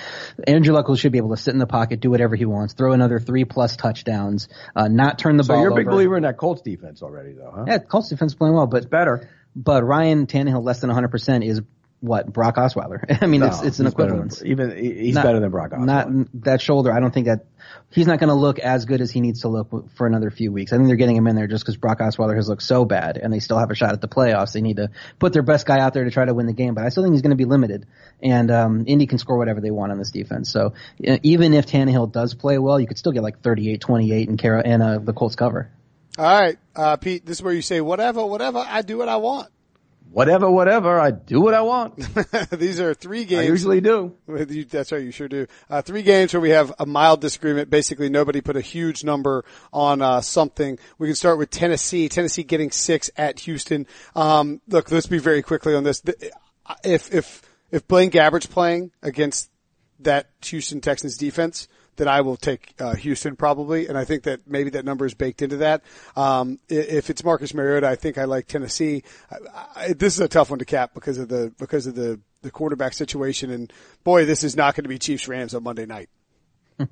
Andrew 0.46 0.72
Luck 0.74 0.86
will- 0.86 0.94
should 0.96 1.10
be 1.12 1.18
able 1.18 1.30
to 1.30 1.36
sit 1.36 1.52
in 1.52 1.58
the 1.58 1.66
pocket, 1.66 2.00
do 2.00 2.10
whatever 2.10 2.36
he 2.36 2.44
wants, 2.44 2.74
throw 2.74 2.92
another 2.92 3.18
three 3.18 3.44
plus 3.44 3.76
touchdowns, 3.76 4.48
uh, 4.76 4.86
not 4.88 5.18
turn 5.18 5.36
the 5.36 5.44
So 5.44 5.54
ball. 5.54 5.62
you're 5.62 5.72
a 5.72 5.74
big 5.74 5.86
over. 5.86 5.96
believer 5.96 6.16
in 6.16 6.22
that 6.22 6.36
Colts 6.36 6.62
defense 6.62 7.02
already, 7.02 7.32
though, 7.32 7.52
huh? 7.54 7.64
Yeah, 7.66 7.78
Colts 7.78 8.08
defense 8.10 8.34
playing 8.34 8.54
well, 8.54 8.66
but 8.68 8.78
it's 8.78 8.86
Better. 8.86 9.28
but 9.56 9.82
Ryan 9.84 10.26
Tannehill 10.26 10.62
less 10.62 10.80
than 10.80 10.90
100 10.90 11.08
percent 11.08 11.42
is 11.44 11.60
what 12.00 12.32
Brock 12.32 12.56
Osweiler. 12.56 13.04
I 13.22 13.26
mean, 13.26 13.42
it's 13.42 13.60
No, 13.60 13.66
it's 13.66 13.78
an 13.80 13.86
he's 13.86 13.94
better 13.94 14.10
than- 14.10 14.26
equivalence. 14.28 14.42
even 14.44 14.76
he's 15.04 15.14
Not- 15.16 15.24
better 15.24 15.40
than 15.40 15.50
Brock 15.50 15.72
Osweiler. 15.72 15.84
Not 15.86 16.08
that 16.44 16.60
shoulder. 16.60 16.92
I 16.92 17.00
don't 17.00 17.12
think 17.12 17.26
that 17.26 17.46
he's 17.90 18.06
not 18.06 18.20
going 18.20 18.28
to 18.28 18.34
look 18.34 18.58
as 18.60 18.84
good 18.84 19.00
as 19.00 19.10
he 19.10 19.20
needs 19.20 19.40
to 19.40 19.48
look 19.48 19.90
for 19.96 20.06
another 20.06 20.30
few 20.30 20.52
weeks. 20.52 20.72
I 20.72 20.76
think 20.76 20.86
they're 20.86 20.96
getting 20.96 21.16
him 21.16 21.26
in 21.26 21.34
there 21.34 21.46
just 21.48 21.64
because 21.64 21.76
Brock 21.76 21.98
Osweiler 21.98 22.36
has 22.36 22.48
looked 22.48 22.62
so 22.62 22.84
bad, 22.84 23.16
and 23.18 23.32
they 23.32 23.40
still 23.40 23.58
have 23.58 23.70
a 23.70 23.74
shot 23.74 23.92
at 23.92 24.00
the 24.00 24.08
playoffs. 24.08 24.52
They 24.52 24.60
need 24.60 24.76
to 24.76 24.90
put 25.18 25.32
their 25.32 25.42
best 25.42 25.66
guy 25.66 25.80
out 25.80 25.92
there 25.92 26.04
to 26.04 26.10
try 26.10 26.24
to 26.24 26.34
win 26.34 26.46
the 26.46 26.52
game. 26.52 26.74
But 26.74 26.84
I 26.84 26.90
still 26.90 27.02
think 27.02 27.14
he's 27.14 27.22
going 27.22 27.30
to 27.30 27.36
be 27.36 27.44
limited, 27.46 27.86
and 28.22 28.50
um, 28.50 28.84
Indy 28.86 29.06
can 29.06 29.18
score 29.18 29.36
whatever 29.36 29.60
they 29.60 29.70
want 29.72 29.90
on 29.90 29.98
this 29.98 30.10
defense. 30.12 30.50
So 30.50 30.74
uh, 31.06 31.18
even 31.22 31.52
if 31.52 31.66
Tannehill 31.66 32.12
does 32.12 32.34
play 32.34 32.58
well, 32.58 32.78
you 32.78 32.86
could 32.86 32.98
still 32.98 33.12
get 33.12 33.22
like 33.22 33.42
38-28 33.42 34.28
and 34.28 34.38
Cara 34.38 34.62
and 34.64 34.82
uh, 34.82 34.98
the 34.98 35.12
Colts 35.12 35.34
cover. 35.34 35.70
All 36.16 36.24
right, 36.24 36.58
uh, 36.74 36.96
Pete, 36.96 37.24
this 37.26 37.38
is 37.38 37.42
where 37.42 37.52
you 37.54 37.62
say, 37.62 37.80
whatever, 37.80 38.24
whatever, 38.26 38.58
I 38.66 38.82
do 38.82 38.98
what 38.98 39.08
I 39.08 39.16
want. 39.16 39.48
Whatever, 40.10 40.50
whatever. 40.50 40.98
I 40.98 41.10
do 41.10 41.40
what 41.40 41.54
I 41.54 41.62
want. 41.62 41.96
These 42.50 42.80
are 42.80 42.94
three 42.94 43.24
games. 43.24 43.40
I 43.40 43.44
usually 43.44 43.80
do. 43.80 44.16
That's 44.26 44.92
right, 44.92 45.02
you 45.02 45.10
sure 45.10 45.28
do. 45.28 45.46
Uh, 45.68 45.82
three 45.82 46.02
games 46.02 46.32
where 46.32 46.40
we 46.40 46.50
have 46.50 46.72
a 46.78 46.86
mild 46.86 47.20
disagreement. 47.20 47.70
Basically, 47.70 48.08
nobody 48.08 48.40
put 48.40 48.56
a 48.56 48.60
huge 48.60 49.04
number 49.04 49.44
on 49.72 50.02
uh, 50.02 50.20
something. 50.20 50.78
We 50.98 51.08
can 51.08 51.16
start 51.16 51.38
with 51.38 51.50
Tennessee. 51.50 52.08
Tennessee 52.08 52.42
getting 52.42 52.70
six 52.70 53.10
at 53.16 53.40
Houston. 53.40 53.86
Um, 54.14 54.60
look, 54.68 54.90
let's 54.90 55.06
be 55.06 55.18
very 55.18 55.42
quickly 55.42 55.74
on 55.74 55.84
this. 55.84 56.02
If 56.84 57.12
if 57.14 57.42
if 57.70 57.86
Blaine 57.88 58.10
Gabbert's 58.10 58.46
playing 58.46 58.92
against 59.02 59.50
that 60.00 60.30
Houston 60.42 60.80
Texans 60.80 61.16
defense, 61.16 61.68
then 61.98 62.08
I 62.08 62.22
will 62.22 62.36
take 62.36 62.74
uh, 62.80 62.94
Houston 62.94 63.36
probably, 63.36 63.86
and 63.86 63.98
I 63.98 64.04
think 64.04 64.22
that 64.22 64.48
maybe 64.48 64.70
that 64.70 64.84
number 64.84 65.04
is 65.04 65.14
baked 65.14 65.42
into 65.42 65.58
that. 65.58 65.82
Um, 66.16 66.58
if 66.68 67.10
it's 67.10 67.22
Marcus 67.22 67.52
Mariota, 67.52 67.88
I 67.88 67.96
think 67.96 68.16
I 68.16 68.24
like 68.24 68.46
Tennessee. 68.46 69.02
I, 69.30 69.36
I, 69.76 69.92
this 69.92 70.14
is 70.14 70.20
a 70.20 70.28
tough 70.28 70.50
one 70.50 70.58
to 70.60 70.64
cap 70.64 70.94
because 70.94 71.18
of 71.18 71.28
the 71.28 71.52
because 71.58 71.86
of 71.86 71.94
the 71.94 72.20
the 72.42 72.50
quarterback 72.50 72.94
situation, 72.94 73.50
and 73.50 73.72
boy, 74.04 74.24
this 74.24 74.42
is 74.44 74.56
not 74.56 74.74
going 74.74 74.84
to 74.84 74.88
be 74.88 74.98
Chiefs 74.98 75.28
Rams 75.28 75.54
on 75.54 75.62
Monday 75.62 75.86
night. 75.86 76.08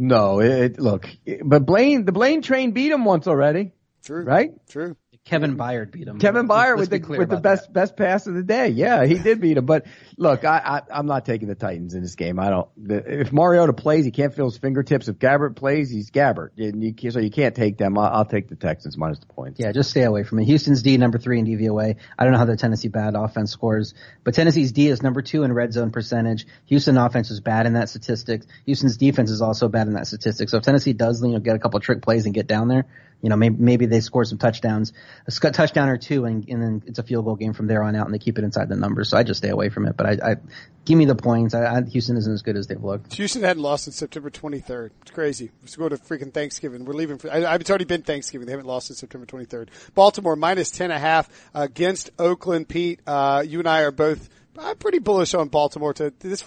No, 0.00 0.40
it, 0.40 0.78
look, 0.78 1.08
but 1.44 1.66
Blaine, 1.66 2.04
the 2.04 2.12
Blaine 2.12 2.40
train 2.40 2.70
beat 2.70 2.92
him 2.92 3.04
once 3.04 3.26
already, 3.26 3.72
True, 4.04 4.22
right? 4.22 4.52
True. 4.68 4.96
Kevin 5.28 5.58
Byard 5.58 5.90
beat 5.90 6.08
him. 6.08 6.18
Kevin 6.18 6.48
Byard 6.48 6.78
with 6.78 6.88
the 6.88 7.00
with 7.00 7.28
the 7.28 7.36
best 7.36 7.66
that. 7.66 7.72
best 7.74 7.96
pass 7.98 8.26
of 8.26 8.34
the 8.34 8.42
day. 8.42 8.68
Yeah, 8.68 9.04
he 9.04 9.18
did 9.18 9.42
beat 9.42 9.58
him. 9.58 9.66
But 9.66 9.84
look, 10.16 10.44
I, 10.44 10.58
I 10.58 10.98
I'm 10.98 11.04
not 11.04 11.26
taking 11.26 11.48
the 11.48 11.54
Titans 11.54 11.92
in 11.92 12.00
this 12.00 12.14
game. 12.14 12.40
I 12.40 12.48
don't. 12.48 12.68
The, 12.78 13.20
if 13.20 13.30
Mariota 13.30 13.74
plays, 13.74 14.06
he 14.06 14.10
can't 14.10 14.34
feel 14.34 14.46
his 14.46 14.56
fingertips. 14.56 15.06
If 15.08 15.18
Gabbert 15.18 15.54
plays, 15.54 15.90
he's 15.90 16.10
Gabbert. 16.10 16.50
And 16.56 16.82
you, 16.82 17.10
so 17.10 17.18
you 17.18 17.30
can't 17.30 17.54
take 17.54 17.76
them. 17.76 17.98
I'll, 17.98 18.18
I'll 18.18 18.24
take 18.24 18.48
the 18.48 18.56
Texans 18.56 18.96
minus 18.96 19.18
the 19.18 19.26
points. 19.26 19.60
Yeah, 19.60 19.70
just 19.72 19.90
stay 19.90 20.04
away 20.04 20.24
from 20.24 20.38
it. 20.38 20.46
Houston's 20.46 20.80
D 20.80 20.96
number 20.96 21.18
three 21.18 21.38
in 21.38 21.44
DVOA. 21.44 21.96
I 22.18 22.24
don't 22.24 22.32
know 22.32 22.38
how 22.38 22.46
the 22.46 22.56
Tennessee 22.56 22.88
bad 22.88 23.14
offense 23.14 23.52
scores, 23.52 23.92
but 24.24 24.32
Tennessee's 24.32 24.72
D 24.72 24.88
is 24.88 25.02
number 25.02 25.20
two 25.20 25.42
in 25.42 25.52
red 25.52 25.74
zone 25.74 25.90
percentage. 25.90 26.46
Houston 26.66 26.96
offense 26.96 27.30
is 27.30 27.40
bad 27.40 27.66
in 27.66 27.74
that 27.74 27.90
statistic. 27.90 28.44
Houston's 28.64 28.96
defense 28.96 29.30
is 29.30 29.42
also 29.42 29.68
bad 29.68 29.88
in 29.88 29.92
that 29.92 30.06
statistic. 30.06 30.48
So 30.48 30.56
if 30.56 30.62
Tennessee 30.62 30.94
does, 30.94 31.22
you 31.22 31.32
know, 31.32 31.38
get 31.38 31.54
a 31.54 31.58
couple 31.58 31.78
trick 31.80 32.00
plays 32.00 32.24
and 32.24 32.34
get 32.34 32.46
down 32.46 32.68
there, 32.68 32.86
you 33.20 33.28
know, 33.28 33.36
maybe, 33.36 33.56
maybe 33.58 33.86
they 33.86 34.00
score 34.00 34.24
some 34.24 34.38
touchdowns, 34.38 34.92
a 35.26 35.30
sc- 35.30 35.52
touchdown 35.52 35.88
or 35.88 35.96
two, 35.96 36.24
and, 36.24 36.48
and 36.48 36.62
then 36.62 36.82
it's 36.86 36.98
a 36.98 37.02
field 37.02 37.24
goal 37.24 37.34
game 37.34 37.52
from 37.52 37.66
there 37.66 37.82
on 37.82 37.96
out, 37.96 38.06
and 38.06 38.14
they 38.14 38.18
keep 38.18 38.38
it 38.38 38.44
inside 38.44 38.68
the 38.68 38.76
numbers. 38.76 39.10
So 39.10 39.16
I 39.16 39.24
just 39.24 39.38
stay 39.38 39.48
away 39.48 39.70
from 39.70 39.86
it. 39.86 39.96
But 39.96 40.06
I, 40.06 40.30
I 40.32 40.36
give 40.84 40.96
me 40.96 41.04
the 41.04 41.16
points. 41.16 41.52
I, 41.54 41.78
I, 41.78 41.82
Houston 41.82 42.16
isn't 42.16 42.32
as 42.32 42.42
good 42.42 42.56
as 42.56 42.68
they've 42.68 42.82
looked. 42.82 43.14
Houston 43.14 43.42
hadn't 43.42 43.62
lost 43.62 43.84
since 43.84 43.96
September 43.96 44.30
23rd. 44.30 44.90
It's 45.02 45.10
crazy. 45.10 45.50
Let's 45.62 45.74
go 45.74 45.88
to 45.88 45.96
freaking 45.96 46.32
Thanksgiving. 46.32 46.84
We're 46.84 46.94
leaving. 46.94 47.18
For, 47.18 47.30
I, 47.30 47.56
it's 47.56 47.70
already 47.70 47.86
been 47.86 48.02
Thanksgiving. 48.02 48.46
They 48.46 48.52
haven't 48.52 48.66
lost 48.66 48.86
since 48.86 49.00
September 49.00 49.26
23rd. 49.26 49.68
Baltimore 49.94 50.36
minus 50.36 50.70
10 50.70 50.84
and 50.84 50.92
a 50.92 50.98
half 50.98 51.28
against 51.54 52.10
Oakland. 52.18 52.68
Pete, 52.68 53.00
uh, 53.06 53.44
you 53.46 53.58
and 53.58 53.68
I 53.68 53.82
are 53.82 53.90
both 53.90 54.28
uh, 54.56 54.74
pretty 54.74 55.00
bullish 55.00 55.34
on 55.34 55.48
Baltimore. 55.48 55.92
To 55.94 56.12
this, 56.20 56.44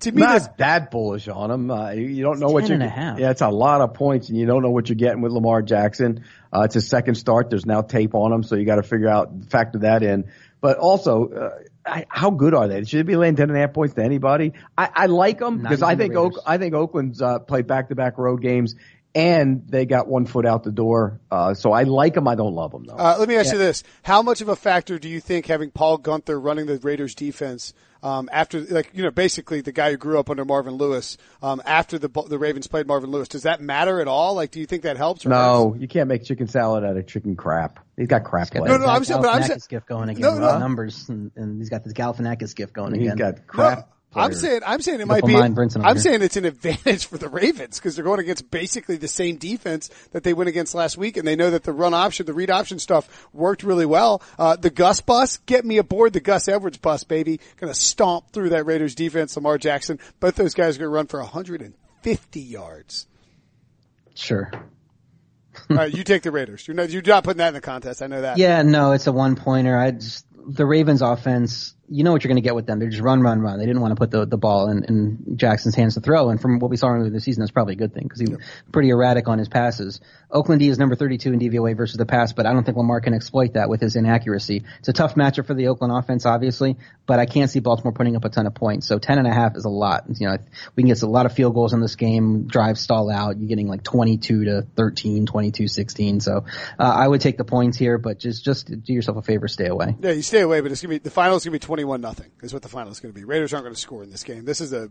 to 0.00 0.12
me, 0.12 0.22
this, 0.22 0.44
Not 0.44 0.58
that 0.58 0.90
bullish 0.90 1.28
on 1.28 1.50
him. 1.50 1.70
Uh, 1.70 1.90
you, 1.90 2.06
you 2.06 2.22
don't 2.22 2.38
know 2.40 2.48
what 2.48 2.64
you're. 2.68 2.74
and 2.74 2.82
a 2.82 2.88
half. 2.88 3.18
Yeah, 3.18 3.30
it's 3.30 3.40
a 3.42 3.48
lot 3.48 3.80
of 3.80 3.94
points, 3.94 4.28
and 4.28 4.38
you 4.38 4.46
don't 4.46 4.62
know 4.62 4.70
what 4.70 4.88
you're 4.88 4.96
getting 4.96 5.20
with 5.20 5.32
Lamar 5.32 5.62
Jackson. 5.62 6.24
Uh, 6.52 6.62
it's 6.62 6.74
his 6.74 6.88
second 6.88 7.16
start. 7.16 7.50
There's 7.50 7.66
now 7.66 7.82
tape 7.82 8.14
on 8.14 8.32
him, 8.32 8.42
so 8.42 8.56
you 8.56 8.64
got 8.64 8.76
to 8.76 8.82
figure 8.82 9.08
out 9.08 9.30
factor 9.50 9.80
that 9.80 10.02
in. 10.02 10.30
But 10.60 10.78
also, 10.78 11.28
uh, 11.28 11.58
I, 11.84 12.06
how 12.08 12.30
good 12.30 12.54
are 12.54 12.66
they? 12.66 12.84
Should 12.84 12.98
they 13.00 13.02
be 13.12 13.16
laying 13.16 13.36
ten 13.36 13.50
and 13.50 13.56
a 13.56 13.60
half 13.60 13.72
points 13.72 13.94
to 13.94 14.02
anybody? 14.02 14.54
I, 14.76 14.88
I 14.92 15.06
like 15.06 15.38
them 15.38 15.58
because 15.58 15.82
I 15.82 15.94
think 15.96 16.14
Oak, 16.16 16.34
I 16.46 16.58
think 16.58 16.74
Oakland's 16.74 17.22
uh, 17.22 17.38
played 17.38 17.66
back 17.66 17.88
to 17.90 17.94
back 17.94 18.18
road 18.18 18.42
games, 18.42 18.74
and 19.16 19.62
they 19.66 19.86
got 19.86 20.06
one 20.08 20.26
foot 20.26 20.44
out 20.44 20.62
the 20.62 20.70
door. 20.70 21.20
Uh, 21.30 21.54
so 21.54 21.72
I 21.72 21.84
like 21.84 22.12
them. 22.14 22.28
I 22.28 22.34
don't 22.34 22.52
love 22.54 22.70
them 22.70 22.84
though. 22.84 22.94
uh, 22.94 23.16
let 23.18 23.28
me 23.28 23.34
ask 23.36 23.50
you 23.50 23.58
this: 23.58 23.82
How 24.02 24.20
much 24.22 24.42
of 24.42 24.48
a 24.48 24.56
factor 24.56 24.98
do 24.98 25.08
you 25.08 25.20
think 25.20 25.46
having 25.46 25.70
Paul 25.70 25.98
Guenther 25.98 26.40
running 26.42 26.66
the 26.66 26.76
Raiders 26.78 27.14
defense? 27.14 27.72
Um, 28.02 28.28
after, 28.30 28.60
like, 28.60 28.90
you 28.92 29.02
know, 29.02 29.10
basically 29.10 29.62
the 29.62 29.72
guy 29.72 29.90
who 29.90 29.96
grew 29.96 30.20
up 30.20 30.30
under 30.30 30.44
Marvin 30.44 30.74
Lewis, 30.74 31.16
um, 31.42 31.60
after 31.64 31.98
the, 31.98 32.08
the 32.28 32.38
Ravens 32.38 32.68
played 32.68 32.86
Marvin 32.86 33.10
Lewis, 33.10 33.26
does 33.26 33.44
that 33.44 33.60
matter 33.60 34.00
at 34.00 34.06
all? 34.06 34.34
Like, 34.34 34.52
do 34.52 34.60
you 34.60 34.66
think 34.66 34.82
that 34.82 34.96
helps? 34.96 35.26
Or 35.26 35.30
hurts? 35.30 35.38
no, 35.38 35.74
you 35.76 35.88
can't 35.88 36.06
make 36.06 36.22
chicken 36.22 36.46
salad 36.46 36.84
out 36.84 36.96
of 36.96 37.06
chicken 37.08 37.34
crap. 37.34 37.80
He's 37.96 38.06
got 38.06 38.22
crap 38.22 38.50
Got. 38.50 38.64
No, 38.68 38.76
no, 38.76 38.86
I'm 38.86 39.02
Zach 39.02 39.06
saying- 39.14 39.22
but 39.22 39.28
I'm 39.34 39.42
saying- 39.42 39.58
Galifianakis 39.58 39.68
gift 39.68 39.86
going 39.88 40.08
again. 40.10 40.20
No, 40.20 40.32
with 40.32 40.40
no. 40.40 40.52
the 40.52 40.58
numbers, 40.58 41.08
and, 41.08 41.32
and 41.34 41.58
he's 41.58 41.70
got 41.70 41.82
this 41.82 41.94
Galifianakis 41.94 42.54
gift 42.54 42.74
going 42.74 42.94
He's 42.94 43.10
again. 43.10 43.16
got 43.16 43.34
No, 43.38 43.42
crap. 43.48 43.90
I'm 44.16 44.32
saying 44.32 44.60
I'm 44.66 44.80
saying 44.80 45.00
it 45.00 45.06
might 45.06 45.24
be. 45.24 45.36
I'm 45.36 45.54
here. 45.54 45.98
saying 45.98 46.22
it's 46.22 46.36
an 46.36 46.44
advantage 46.44 47.06
for 47.06 47.18
the 47.18 47.28
Ravens 47.28 47.78
because 47.78 47.96
they're 47.96 48.04
going 48.04 48.20
against 48.20 48.50
basically 48.50 48.96
the 48.96 49.08
same 49.08 49.36
defense 49.36 49.90
that 50.12 50.22
they 50.22 50.34
went 50.34 50.48
against 50.48 50.74
last 50.74 50.96
week, 50.96 51.16
and 51.16 51.26
they 51.26 51.36
know 51.36 51.50
that 51.50 51.64
the 51.64 51.72
run 51.72 51.94
option, 51.94 52.26
the 52.26 52.34
read 52.34 52.50
option 52.50 52.78
stuff 52.78 53.28
worked 53.32 53.62
really 53.62 53.86
well. 53.86 54.22
Uh, 54.38 54.56
the 54.56 54.70
Gus 54.70 55.00
bus, 55.00 55.38
get 55.38 55.64
me 55.64 55.78
aboard 55.78 56.12
the 56.12 56.20
Gus 56.20 56.48
Edwards 56.48 56.78
bus, 56.78 57.04
baby. 57.04 57.40
Going 57.56 57.72
to 57.72 57.78
stomp 57.78 58.30
through 58.32 58.50
that 58.50 58.66
Raiders 58.66 58.94
defense. 58.94 59.36
Lamar 59.36 59.58
Jackson, 59.58 59.98
both 60.20 60.36
those 60.36 60.54
guys 60.54 60.76
are 60.76 60.80
going 60.80 60.90
to 60.90 60.94
run 60.94 61.06
for 61.06 61.20
150 61.20 62.40
yards. 62.40 63.06
Sure. 64.14 64.50
All 65.70 65.76
right, 65.76 65.94
you 65.94 66.04
take 66.04 66.22
the 66.22 66.30
Raiders. 66.30 66.66
You're 66.66 66.74
not, 66.74 66.90
you're 66.90 67.02
not 67.02 67.24
putting 67.24 67.38
that 67.38 67.48
in 67.48 67.54
the 67.54 67.60
contest. 67.60 68.02
I 68.02 68.06
know 68.06 68.20
that. 68.20 68.38
Yeah, 68.38 68.62
no, 68.62 68.92
it's 68.92 69.06
a 69.06 69.12
one 69.12 69.36
pointer. 69.36 69.76
I 69.76 69.92
just 69.92 70.26
the 70.46 70.66
Ravens 70.66 71.02
offense, 71.02 71.74
you 71.88 72.04
know 72.04 72.12
what 72.12 72.24
you're 72.24 72.28
going 72.28 72.42
to 72.42 72.46
get 72.46 72.54
with 72.54 72.66
them. 72.66 72.78
They're 72.78 72.88
just 72.88 73.02
run, 73.02 73.20
run, 73.20 73.40
run. 73.40 73.58
They 73.58 73.66
didn't 73.66 73.80
want 73.80 73.92
to 73.92 73.96
put 73.96 74.10
the, 74.10 74.26
the 74.26 74.36
ball 74.36 74.68
in, 74.68 74.84
in 74.84 75.36
Jackson's 75.36 75.74
hands 75.74 75.94
to 75.94 76.00
throw. 76.00 76.30
And 76.30 76.40
from 76.40 76.58
what 76.58 76.70
we 76.70 76.76
saw 76.76 76.88
earlier 76.88 77.10
this 77.10 77.24
season, 77.24 77.42
that's 77.42 77.52
probably 77.52 77.74
a 77.74 77.76
good 77.76 77.94
thing 77.94 78.04
because 78.04 78.20
he 78.20 78.26
was 78.26 78.40
pretty 78.72 78.90
erratic 78.90 79.28
on 79.28 79.38
his 79.38 79.48
passes. 79.48 80.00
Oakland 80.30 80.60
D 80.60 80.68
is 80.68 80.78
number 80.78 80.96
32 80.96 81.32
in 81.32 81.38
DVOA 81.38 81.76
versus 81.76 81.96
the 81.96 82.06
pass, 82.06 82.32
but 82.32 82.46
I 82.46 82.52
don't 82.52 82.64
think 82.64 82.76
Lamar 82.76 83.00
can 83.00 83.14
exploit 83.14 83.54
that 83.54 83.68
with 83.68 83.80
his 83.80 83.94
inaccuracy. 83.94 84.64
It's 84.80 84.88
a 84.88 84.92
tough 84.92 85.14
matchup 85.14 85.46
for 85.46 85.54
the 85.54 85.68
Oakland 85.68 85.92
offense, 85.96 86.26
obviously, 86.26 86.76
but 87.06 87.20
I 87.20 87.26
can't 87.26 87.50
see 87.50 87.60
Baltimore 87.60 87.92
putting 87.92 88.16
up 88.16 88.24
a 88.24 88.28
ton 88.28 88.46
of 88.46 88.54
points. 88.54 88.86
So 88.86 88.98
10 88.98 89.18
and 89.18 89.26
a 89.26 89.32
half 89.32 89.56
is 89.56 89.64
a 89.64 89.70
lot. 89.70 90.04
You 90.08 90.28
know, 90.28 90.38
we 90.74 90.82
can 90.82 90.88
get 90.88 91.02
a 91.02 91.06
lot 91.06 91.26
of 91.26 91.32
field 91.32 91.54
goals 91.54 91.72
in 91.72 91.80
this 91.80 91.94
game, 91.94 92.46
drive 92.48 92.78
stall 92.78 93.10
out. 93.10 93.38
You're 93.38 93.48
getting 93.48 93.68
like 93.68 93.84
22 93.84 94.44
to 94.46 94.66
13, 94.76 95.26
22, 95.26 95.68
16. 95.68 96.20
So, 96.20 96.44
uh, 96.78 96.82
I 96.82 97.06
would 97.06 97.20
take 97.20 97.38
the 97.38 97.44
points 97.44 97.78
here, 97.78 97.98
but 97.98 98.18
just, 98.18 98.44
just 98.44 98.82
do 98.82 98.92
yourself 98.92 99.18
a 99.18 99.22
favor, 99.22 99.46
stay 99.46 99.66
away. 99.66 99.94
Yeah, 100.00 100.12
you 100.12 100.22
stay 100.22 100.40
away, 100.40 100.60
but 100.60 100.72
it's 100.72 100.82
gonna 100.82 100.94
be, 100.94 100.98
the 100.98 101.10
final 101.10 101.36
is 101.36 101.44
gonna 101.44 101.52
be 101.52 101.58
21 101.76 102.00
nothing 102.00 102.30
is 102.40 102.54
what 102.54 102.62
the 102.62 102.70
final 102.70 102.90
is 102.90 103.00
gonna 103.00 103.12
be. 103.12 103.24
Raiders 103.24 103.52
aren't 103.52 103.66
gonna 103.66 103.76
score 103.76 104.02
in 104.02 104.08
this 104.08 104.24
game. 104.24 104.46
This 104.46 104.62
is 104.62 104.72
a, 104.72 104.88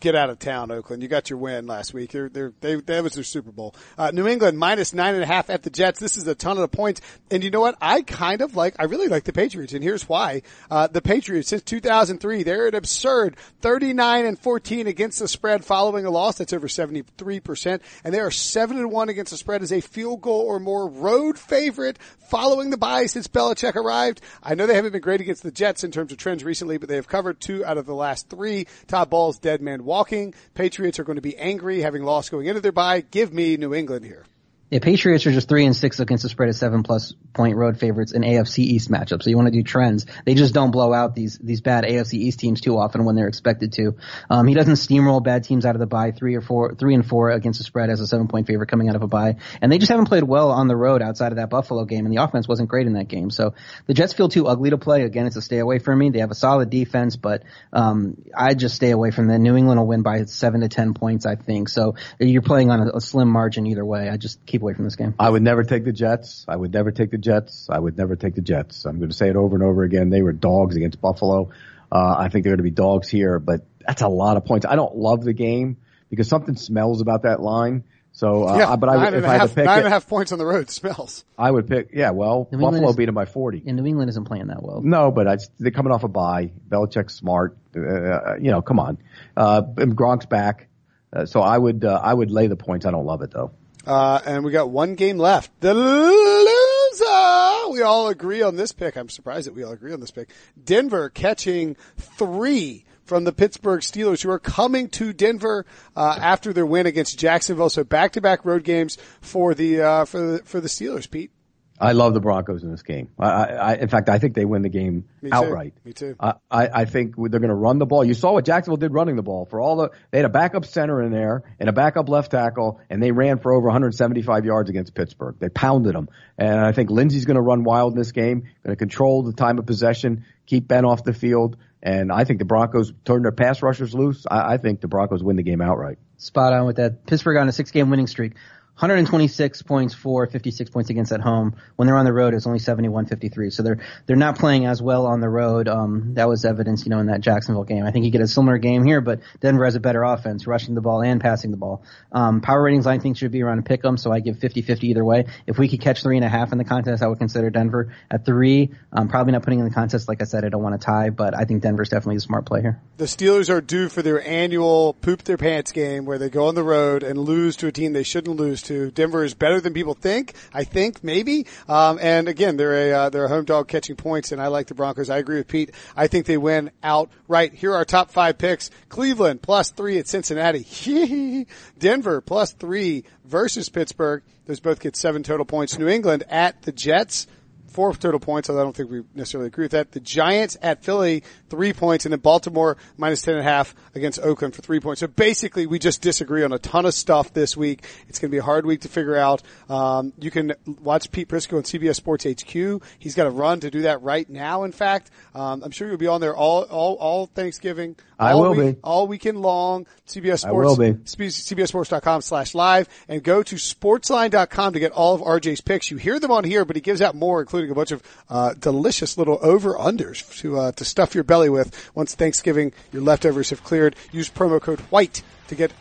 get 0.00 0.14
out 0.14 0.30
of 0.30 0.38
town, 0.38 0.70
Oakland. 0.70 1.02
You 1.02 1.08
got 1.08 1.30
your 1.30 1.38
win 1.38 1.66
last 1.66 1.94
week. 1.94 2.12
They're, 2.12 2.28
they're, 2.28 2.52
they, 2.60 2.76
that 2.76 3.02
was 3.02 3.14
their 3.14 3.24
Super 3.24 3.50
Bowl. 3.50 3.74
Uh, 3.96 4.10
New 4.12 4.26
England 4.26 4.58
minus 4.58 4.92
nine 4.92 5.14
and 5.14 5.22
a 5.22 5.26
half 5.26 5.48
at 5.50 5.62
the 5.62 5.70
Jets. 5.70 5.98
This 5.98 6.16
is 6.16 6.26
a 6.26 6.34
ton 6.34 6.58
of 6.58 6.70
points. 6.70 7.00
And 7.30 7.42
you 7.42 7.50
know 7.50 7.60
what? 7.60 7.76
I 7.80 8.02
kind 8.02 8.42
of 8.42 8.56
like, 8.56 8.76
I 8.78 8.84
really 8.84 9.08
like 9.08 9.24
the 9.24 9.32
Patriots. 9.32 9.72
And 9.72 9.82
here's 9.82 10.08
why. 10.08 10.42
Uh, 10.70 10.86
the 10.86 11.02
Patriots 11.02 11.48
since 11.48 11.62
2003, 11.62 12.42
they're 12.42 12.68
an 12.68 12.74
absurd 12.74 13.36
39 13.60 14.26
and 14.26 14.38
14 14.38 14.86
against 14.86 15.18
the 15.18 15.28
spread 15.28 15.64
following 15.64 16.04
a 16.04 16.10
loss. 16.10 16.38
That's 16.38 16.52
over 16.52 16.68
73%. 16.68 17.80
And 18.04 18.14
they 18.14 18.20
are 18.20 18.30
7 18.30 18.76
and 18.76 18.90
1 18.90 19.08
against 19.08 19.30
the 19.30 19.38
spread 19.38 19.62
as 19.62 19.72
a 19.72 19.80
field 19.80 20.20
goal 20.20 20.42
or 20.42 20.60
more 20.60 20.88
road 20.88 21.38
favorite 21.38 21.98
following 22.28 22.70
the 22.70 22.76
bye 22.76 23.06
since 23.06 23.28
Belichick 23.28 23.76
arrived. 23.76 24.20
I 24.42 24.54
know 24.54 24.66
they 24.66 24.74
haven't 24.74 24.92
been 24.92 25.00
great 25.00 25.20
against 25.20 25.42
the 25.42 25.50
Jets 25.50 25.84
in 25.84 25.90
terms 25.90 26.12
of 26.12 26.18
trends 26.18 26.44
recently, 26.44 26.76
but 26.76 26.88
they 26.88 26.96
have 26.96 27.08
covered 27.08 27.40
two 27.40 27.64
out 27.64 27.78
of 27.78 27.86
the 27.86 27.94
last 27.94 28.28
three. 28.28 28.66
Todd 28.88 29.10
Bowles 29.10 29.38
dead 29.38 29.62
man 29.62 29.84
walking. 29.86 30.34
Patriots 30.54 30.98
are 30.98 31.04
going 31.04 31.16
to 31.16 31.22
be 31.22 31.36
angry 31.38 31.80
having 31.80 32.02
lost 32.02 32.30
going 32.30 32.46
into 32.46 32.60
their 32.60 32.72
bye. 32.72 33.00
Give 33.00 33.32
me 33.32 33.56
New 33.56 33.72
England 33.72 34.04
here. 34.04 34.26
Yeah, 34.68 34.80
Patriots 34.80 35.24
are 35.26 35.32
just 35.32 35.48
three 35.48 35.64
and 35.64 35.76
six 35.76 36.00
against 36.00 36.24
the 36.24 36.28
spread 36.28 36.48
of 36.48 36.56
seven 36.56 36.82
plus 36.82 37.14
point 37.32 37.56
road 37.56 37.78
favorites 37.78 38.12
in 38.12 38.22
AFC 38.22 38.58
East 38.58 38.90
matchups. 38.90 39.22
So 39.22 39.30
you 39.30 39.36
want 39.36 39.46
to 39.46 39.52
do 39.52 39.62
trends. 39.62 40.06
They 40.24 40.34
just 40.34 40.54
don't 40.54 40.72
blow 40.72 40.92
out 40.92 41.14
these 41.14 41.38
these 41.38 41.60
bad 41.60 41.84
AFC 41.84 42.14
East 42.14 42.40
teams 42.40 42.60
too 42.60 42.76
often 42.76 43.04
when 43.04 43.14
they're 43.14 43.28
expected 43.28 43.74
to. 43.74 43.94
Um, 44.28 44.48
he 44.48 44.54
doesn't 44.54 44.74
steamroll 44.74 45.22
bad 45.22 45.44
teams 45.44 45.64
out 45.66 45.76
of 45.76 45.78
the 45.78 45.86
bye 45.86 46.10
three 46.10 46.34
or 46.34 46.40
four, 46.40 46.74
three 46.74 46.94
and 46.94 47.06
four 47.06 47.30
against 47.30 47.60
the 47.60 47.64
spread 47.64 47.90
as 47.90 48.00
a 48.00 48.08
seven 48.08 48.26
point 48.26 48.48
favorite 48.48 48.68
coming 48.68 48.88
out 48.88 48.96
of 48.96 49.02
a 49.02 49.06
bye. 49.06 49.36
And 49.62 49.70
they 49.70 49.78
just 49.78 49.90
haven't 49.90 50.06
played 50.06 50.24
well 50.24 50.50
on 50.50 50.66
the 50.66 50.76
road 50.76 51.00
outside 51.00 51.30
of 51.30 51.36
that 51.36 51.48
Buffalo 51.48 51.84
game, 51.84 52.04
and 52.04 52.12
the 52.12 52.20
offense 52.20 52.48
wasn't 52.48 52.68
great 52.68 52.88
in 52.88 52.94
that 52.94 53.06
game. 53.06 53.30
So 53.30 53.54
the 53.86 53.94
Jets 53.94 54.14
feel 54.14 54.28
too 54.28 54.48
ugly 54.48 54.70
to 54.70 54.78
play. 54.78 55.02
Again, 55.02 55.26
it's 55.26 55.36
a 55.36 55.42
stay 55.42 55.58
away 55.58 55.78
for 55.78 55.94
me. 55.94 56.10
They 56.10 56.20
have 56.20 56.32
a 56.32 56.36
solid 56.36 56.70
defense, 56.70 57.14
but 57.14 57.44
um, 57.72 58.20
I 58.36 58.54
just 58.54 58.74
stay 58.74 58.90
away 58.90 59.12
from 59.12 59.28
them. 59.28 59.42
New 59.42 59.56
England 59.56 59.78
will 59.78 59.86
win 59.86 60.02
by 60.02 60.24
seven 60.24 60.62
to 60.62 60.68
ten 60.68 60.92
points, 60.92 61.24
I 61.24 61.36
think. 61.36 61.68
So 61.68 61.94
you're 62.18 62.42
playing 62.42 62.72
on 62.72 62.80
a, 62.80 62.96
a 62.96 63.00
slim 63.00 63.28
margin 63.28 63.68
either 63.68 63.84
way. 63.84 64.08
I 64.08 64.16
just 64.16 64.44
keep 64.56 64.62
away 64.62 64.74
from 64.74 64.84
this 64.84 64.96
game. 64.96 65.14
I 65.18 65.28
would 65.28 65.42
never 65.42 65.62
take 65.64 65.84
the 65.84 65.92
Jets. 65.92 66.44
I 66.48 66.56
would 66.56 66.72
never 66.72 66.90
take 66.90 67.10
the 67.10 67.18
Jets. 67.18 67.68
I 67.70 67.78
would 67.78 67.96
never 67.98 68.16
take 68.16 68.34
the 68.34 68.40
Jets. 68.40 68.84
I'm 68.86 68.98
going 68.98 69.10
to 69.10 69.16
say 69.16 69.28
it 69.28 69.36
over 69.36 69.54
and 69.54 69.62
over 69.64 69.82
again. 69.82 70.08
They 70.10 70.22
were 70.22 70.32
dogs 70.32 70.76
against 70.76 71.00
Buffalo. 71.00 71.50
Uh, 71.92 72.14
I 72.18 72.28
think 72.28 72.44
they're 72.44 72.52
going 72.52 72.58
to 72.58 72.62
be 72.64 72.70
dogs 72.70 73.08
here, 73.08 73.38
but 73.38 73.60
that's 73.86 74.02
a 74.02 74.08
lot 74.08 74.36
of 74.36 74.44
points. 74.44 74.66
I 74.66 74.74
don't 74.76 74.96
love 74.96 75.22
the 75.22 75.32
game 75.34 75.76
because 76.10 76.28
something 76.28 76.56
smells 76.56 77.00
about 77.00 77.22
that 77.22 77.40
line. 77.40 77.84
So, 78.12 78.48
uh, 78.48 78.56
yeah, 78.56 78.76
but 78.76 78.88
I 78.88 78.96
would, 78.96 79.14
if 79.14 79.24
I 79.26 79.32
had 79.32 79.40
half, 79.42 79.48
to 79.50 79.54
pick 79.56 79.64
nine 79.66 79.76
it, 79.76 79.78
and 79.80 79.88
a 79.88 79.90
half 79.90 80.08
points 80.08 80.32
on 80.32 80.38
the 80.38 80.46
road 80.46 80.70
smells. 80.70 81.26
I 81.36 81.50
would 81.50 81.68
pick, 81.68 81.90
yeah, 81.92 82.12
well, 82.12 82.48
New 82.50 82.58
Buffalo 82.58 82.88
is- 82.88 82.96
beat 82.96 83.04
them 83.04 83.14
by 83.14 83.26
40. 83.26 83.62
And 83.66 83.76
New 83.76 83.84
England 83.84 84.08
isn't 84.08 84.24
playing 84.24 84.46
that 84.46 84.62
well. 84.62 84.80
No, 84.82 85.10
but 85.10 85.28
I, 85.28 85.36
they're 85.58 85.70
coming 85.70 85.92
off 85.92 86.02
a 86.02 86.08
bye. 86.08 86.50
Belichick's 86.66 87.14
smart. 87.14 87.58
Uh, 87.76 88.36
you 88.36 88.50
know, 88.50 88.62
come 88.62 88.80
on. 88.80 88.96
Uh, 89.36 89.60
and 89.76 89.94
Gronk's 89.94 90.24
back. 90.24 90.68
Uh, 91.12 91.26
so 91.26 91.40
I 91.40 91.58
would, 91.58 91.84
uh, 91.84 92.00
I 92.02 92.12
would 92.12 92.30
lay 92.30 92.46
the 92.46 92.56
points. 92.56 92.86
I 92.86 92.90
don't 92.90 93.04
love 93.04 93.20
it 93.20 93.30
though. 93.30 93.52
Uh, 93.86 94.20
and 94.26 94.44
we 94.44 94.50
got 94.50 94.70
one 94.70 94.94
game 94.94 95.18
left. 95.18 95.50
The 95.60 95.72
loser. 95.72 97.72
We 97.72 97.82
all 97.82 98.08
agree 98.08 98.42
on 98.42 98.56
this 98.56 98.72
pick. 98.72 98.96
I'm 98.96 99.08
surprised 99.08 99.46
that 99.46 99.54
we 99.54 99.62
all 99.62 99.72
agree 99.72 99.92
on 99.92 100.00
this 100.00 100.10
pick. 100.10 100.30
Denver 100.62 101.08
catching 101.08 101.76
three 101.96 102.84
from 103.04 103.24
the 103.24 103.32
Pittsburgh 103.32 103.80
Steelers 103.80 104.22
who 104.22 104.30
are 104.30 104.38
coming 104.38 104.88
to 104.90 105.12
Denver, 105.12 105.64
uh, 105.94 106.18
after 106.20 106.52
their 106.52 106.66
win 106.66 106.86
against 106.86 107.18
Jacksonville. 107.18 107.70
So 107.70 107.84
back 107.84 108.12
to 108.12 108.20
back 108.20 108.44
road 108.44 108.64
games 108.64 108.98
for 109.20 109.54
the, 109.54 109.80
uh, 109.80 110.04
for 110.04 110.20
the, 110.20 110.38
for 110.44 110.60
the 110.60 110.68
Steelers, 110.68 111.08
Pete. 111.08 111.30
I 111.78 111.92
love 111.92 112.14
the 112.14 112.20
Broncos 112.20 112.62
in 112.62 112.70
this 112.70 112.82
game. 112.82 113.08
I, 113.18 113.26
I, 113.26 113.44
I 113.44 113.74
in 113.74 113.88
fact, 113.88 114.08
I 114.08 114.18
think 114.18 114.34
they 114.34 114.44
win 114.44 114.62
the 114.62 114.68
game 114.68 115.04
Me 115.20 115.30
too. 115.30 115.36
outright. 115.36 115.74
Me 115.84 115.92
too. 115.92 116.16
I, 116.18 116.34
I, 116.50 116.68
I 116.72 116.84
think 116.84 117.14
they're 117.16 117.40
going 117.40 117.50
to 117.50 117.54
run 117.54 117.78
the 117.78 117.86
ball. 117.86 118.04
You 118.04 118.14
saw 118.14 118.32
what 118.32 118.44
Jacksonville 118.44 118.78
did 118.78 118.92
running 118.92 119.16
the 119.16 119.22
ball 119.22 119.44
for 119.44 119.60
all 119.60 119.76
the, 119.76 119.90
they 120.10 120.18
had 120.18 120.24
a 120.24 120.30
backup 120.30 120.64
center 120.64 121.02
in 121.02 121.12
there 121.12 121.42
and 121.60 121.68
a 121.68 121.72
backup 121.72 122.08
left 122.08 122.30
tackle 122.30 122.80
and 122.88 123.02
they 123.02 123.12
ran 123.12 123.38
for 123.38 123.52
over 123.52 123.66
175 123.66 124.44
yards 124.44 124.70
against 124.70 124.94
Pittsburgh. 124.94 125.36
They 125.38 125.48
pounded 125.48 125.94
them. 125.94 126.08
And 126.38 126.60
I 126.60 126.72
think 126.72 126.90
Lindsay's 126.90 127.24
going 127.24 127.36
to 127.36 127.42
run 127.42 127.64
wild 127.64 127.92
in 127.92 127.98
this 127.98 128.12
game, 128.12 128.44
going 128.64 128.74
to 128.74 128.76
control 128.76 129.22
the 129.22 129.32
time 129.32 129.58
of 129.58 129.66
possession, 129.66 130.24
keep 130.46 130.68
Ben 130.68 130.84
off 130.84 131.04
the 131.04 131.12
field. 131.12 131.56
And 131.82 132.10
I 132.10 132.24
think 132.24 132.38
the 132.40 132.44
Broncos 132.44 132.92
turn 133.04 133.22
their 133.22 133.32
pass 133.32 133.62
rushers 133.62 133.94
loose. 133.94 134.24
I, 134.28 134.54
I 134.54 134.56
think 134.56 134.80
the 134.80 134.88
Broncos 134.88 135.22
win 135.22 135.36
the 135.36 135.42
game 135.42 135.60
outright. 135.60 135.98
Spot 136.16 136.52
on 136.52 136.66
with 136.66 136.76
that. 136.76 137.06
Pittsburgh 137.06 137.36
on 137.36 137.48
a 137.48 137.52
six 137.52 137.70
game 137.70 137.90
winning 137.90 138.06
streak. 138.06 138.32
126 138.76 139.62
points 139.62 139.94
for, 139.94 140.26
56 140.26 140.68
points 140.68 140.90
against 140.90 141.10
at 141.10 141.22
home. 141.22 141.56
When 141.76 141.86
they're 141.86 141.96
on 141.96 142.04
the 142.04 142.12
road, 142.12 142.34
it's 142.34 142.46
only 142.46 142.58
71-53. 142.58 143.50
So 143.50 143.62
they're, 143.62 143.80
they're 144.04 144.16
not 144.16 144.38
playing 144.38 144.66
as 144.66 144.82
well 144.82 145.06
on 145.06 145.20
the 145.20 145.30
road. 145.30 145.66
Um, 145.66 146.12
that 146.14 146.28
was 146.28 146.44
evidence, 146.44 146.84
you 146.84 146.90
know, 146.90 146.98
in 146.98 147.06
that 147.06 147.22
Jacksonville 147.22 147.64
game. 147.64 147.86
I 147.86 147.90
think 147.90 148.04
you 148.04 148.10
get 148.10 148.20
a 148.20 148.28
similar 148.28 148.58
game 148.58 148.84
here, 148.84 149.00
but 149.00 149.20
Denver 149.40 149.64
has 149.64 149.76
a 149.76 149.80
better 149.80 150.02
offense, 150.02 150.46
rushing 150.46 150.74
the 150.74 150.82
ball 150.82 151.02
and 151.02 151.22
passing 151.22 151.52
the 151.52 151.56
ball. 151.56 151.84
Um, 152.12 152.42
power 152.42 152.62
ratings 152.62 152.86
I 152.86 152.98
think 152.98 153.16
should 153.16 153.32
be 153.32 153.42
around 153.42 153.64
pick 153.64 153.82
'em, 153.82 153.96
so 153.96 154.12
I 154.12 154.20
give 154.20 154.36
50-50 154.36 154.84
either 154.84 155.04
way. 155.04 155.24
If 155.46 155.58
we 155.58 155.68
could 155.68 155.80
catch 155.80 156.02
three 156.02 156.16
and 156.16 156.24
a 156.24 156.28
half 156.28 156.52
in 156.52 156.58
the 156.58 156.64
contest, 156.64 157.02
I 157.02 157.06
would 157.06 157.18
consider 157.18 157.48
Denver. 157.48 157.94
At 158.10 158.26
three, 158.26 158.74
I'm 158.92 159.08
probably 159.08 159.32
not 159.32 159.42
putting 159.42 159.60
in 159.60 159.64
the 159.64 159.74
contest. 159.74 160.06
Like 160.06 160.20
I 160.20 160.24
said, 160.26 160.44
I 160.44 160.50
don't 160.50 160.62
want 160.62 160.78
to 160.78 160.84
tie, 160.84 161.08
but 161.08 161.34
I 161.34 161.46
think 161.46 161.62
Denver's 161.62 161.88
definitely 161.88 162.16
a 162.16 162.20
smart 162.20 162.44
play 162.44 162.60
here. 162.60 162.78
The 162.98 163.06
Steelers 163.06 163.48
are 163.48 163.62
due 163.62 163.88
for 163.88 164.02
their 164.02 164.22
annual 164.22 164.92
poop 164.92 165.22
their 165.22 165.38
pants 165.38 165.72
game 165.72 166.04
where 166.04 166.18
they 166.18 166.28
go 166.28 166.46
on 166.48 166.54
the 166.54 166.62
road 166.62 167.02
and 167.02 167.18
lose 167.18 167.56
to 167.56 167.68
a 167.68 167.72
team 167.72 167.94
they 167.94 168.02
shouldn't 168.02 168.36
lose 168.36 168.65
to. 168.66 168.90
Denver 168.90 169.24
is 169.24 169.34
better 169.34 169.60
than 169.60 169.74
people 169.74 169.94
think. 169.94 170.34
I 170.52 170.64
think 170.64 171.02
maybe. 171.02 171.46
Um, 171.68 171.98
and 172.00 172.28
again, 172.28 172.56
they're 172.56 172.90
a 172.90 172.92
uh, 172.92 173.10
they're 173.10 173.24
a 173.24 173.28
home 173.28 173.44
dog 173.44 173.68
catching 173.68 173.96
points, 173.96 174.32
and 174.32 174.40
I 174.40 174.48
like 174.48 174.66
the 174.66 174.74
Broncos. 174.74 175.10
I 175.10 175.18
agree 175.18 175.38
with 175.38 175.48
Pete. 175.48 175.72
I 175.96 176.06
think 176.06 176.26
they 176.26 176.36
win 176.36 176.70
outright. 176.82 177.54
Here 177.54 177.72
are 177.72 177.76
our 177.76 177.84
top 177.84 178.10
five 178.10 178.38
picks: 178.38 178.70
Cleveland 178.88 179.42
plus 179.42 179.70
three 179.70 179.98
at 179.98 180.08
Cincinnati. 180.08 181.46
Denver 181.78 182.20
plus 182.20 182.52
three 182.52 183.04
versus 183.24 183.68
Pittsburgh. 183.68 184.22
Those 184.46 184.60
both 184.60 184.80
get 184.80 184.94
seven 184.94 185.22
total 185.22 185.44
points. 185.44 185.78
New 185.78 185.88
England 185.88 186.24
at 186.28 186.62
the 186.62 186.72
Jets 186.72 187.26
four 187.68 187.94
total 187.94 188.20
points, 188.20 188.48
although 188.48 188.62
I 188.62 188.64
don't 188.64 188.76
think 188.76 188.90
we 188.90 189.02
necessarily 189.14 189.48
agree 189.48 189.64
with 189.64 189.72
that. 189.72 189.92
The 189.92 190.00
Giants 190.00 190.56
at 190.62 190.84
Philly, 190.84 191.22
three 191.48 191.72
points, 191.72 192.04
and 192.04 192.12
then 192.12 192.20
Baltimore 192.20 192.76
minus 192.96 193.22
ten 193.22 193.34
and 193.34 193.40
a 193.40 193.50
half 193.50 193.74
against 193.94 194.18
Oakland 194.20 194.54
for 194.54 194.62
three 194.62 194.80
points. 194.80 195.00
So 195.00 195.06
basically, 195.06 195.66
we 195.66 195.78
just 195.78 196.02
disagree 196.02 196.42
on 196.42 196.52
a 196.52 196.58
ton 196.58 196.86
of 196.86 196.94
stuff 196.94 197.32
this 197.32 197.56
week. 197.56 197.84
It's 198.08 198.18
going 198.18 198.30
to 198.30 198.34
be 198.34 198.38
a 198.38 198.42
hard 198.42 198.66
week 198.66 198.82
to 198.82 198.88
figure 198.88 199.16
out. 199.16 199.42
Um, 199.68 200.12
you 200.18 200.30
can 200.30 200.54
watch 200.82 201.10
Pete 201.10 201.28
Prisco 201.28 201.56
on 201.56 201.62
CBS 201.62 201.96
Sports 201.96 202.24
HQ. 202.24 202.82
He's 202.98 203.14
got 203.14 203.26
a 203.26 203.30
run 203.30 203.60
to 203.60 203.70
do 203.70 203.82
that 203.82 204.02
right 204.02 204.28
now. 204.28 204.64
In 204.64 204.72
fact, 204.72 205.10
um, 205.34 205.62
I'm 205.62 205.70
sure 205.70 205.88
you'll 205.88 205.96
be 205.98 206.06
on 206.06 206.20
there 206.20 206.36
all 206.36 206.62
all, 206.64 206.94
all 206.96 207.26
Thanksgiving. 207.26 207.96
I 208.18 208.34
will 208.34 208.54
week, 208.54 208.76
be. 208.76 208.80
all 208.82 209.06
weekend 209.06 209.40
long. 209.42 209.86
CBS 210.08 210.44
I 210.44 210.48
Sports. 210.48 210.68
will 210.68 210.76
be. 210.76 210.92
CBSSports.com 210.94 212.22
slash 212.22 212.54
live 212.54 212.88
and 213.08 213.22
go 213.22 213.42
to 213.42 213.56
sportsline.com 213.56 214.72
to 214.72 214.78
get 214.78 214.92
all 214.92 215.14
of 215.14 215.20
RJ's 215.20 215.60
picks. 215.60 215.90
You 215.90 215.96
hear 215.96 216.18
them 216.18 216.30
on 216.30 216.44
here, 216.44 216.64
but 216.64 216.76
he 216.76 216.82
gives 216.82 217.02
out 217.02 217.14
more, 217.14 217.40
including 217.40 217.70
a 217.70 217.74
bunch 217.74 217.90
of 217.92 218.02
uh, 218.30 218.54
delicious 218.54 219.18
little 219.18 219.38
over-unders 219.42 220.38
to, 220.40 220.58
uh, 220.58 220.72
to 220.72 220.84
stuff 220.84 221.14
your 221.14 221.24
belly 221.24 221.50
with. 221.50 221.90
Once 221.94 222.14
Thanksgiving, 222.14 222.72
your 222.92 223.02
leftovers 223.02 223.50
have 223.50 223.62
cleared. 223.64 223.96
Use 224.12 224.30
promo 224.30 224.60
code 224.60 224.80
WHITE 224.90 225.22
to 225.48 225.54
get 225.54 225.72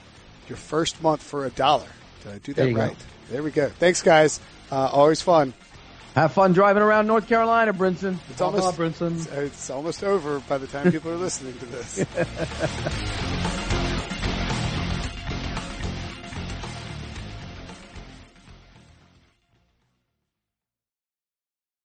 your 0.48 0.58
first 0.58 1.02
month 1.02 1.24
for 1.24 1.46
a 1.46 1.50
dollar. 1.50 1.88
Did 2.24 2.34
I 2.34 2.38
do 2.40 2.54
that 2.54 2.68
you 2.70 2.76
go. 2.76 2.82
right? 2.82 2.96
There 3.30 3.44
we 3.44 3.52
go. 3.52 3.70
Thanks 3.70 4.02
guys. 4.02 4.40
Uh, 4.72 4.88
always 4.92 5.22
fun. 5.22 5.54
Have 6.16 6.32
fun 6.32 6.54
driving 6.54 6.82
around 6.82 7.08
North 7.08 7.28
Carolina, 7.28 7.74
Brinson. 7.74 8.18
It's 8.30 8.40
almost, 8.40 8.78
Brinson. 8.78 9.18
it's, 9.18 9.28
it's 9.28 9.70
almost 9.70 10.02
over 10.02 10.40
by 10.40 10.58
the 10.58 10.68
time 10.68 10.90
people 10.90 11.12
are 11.12 11.18
listening 11.18 11.58
to 11.58 11.66
this. 11.66 12.06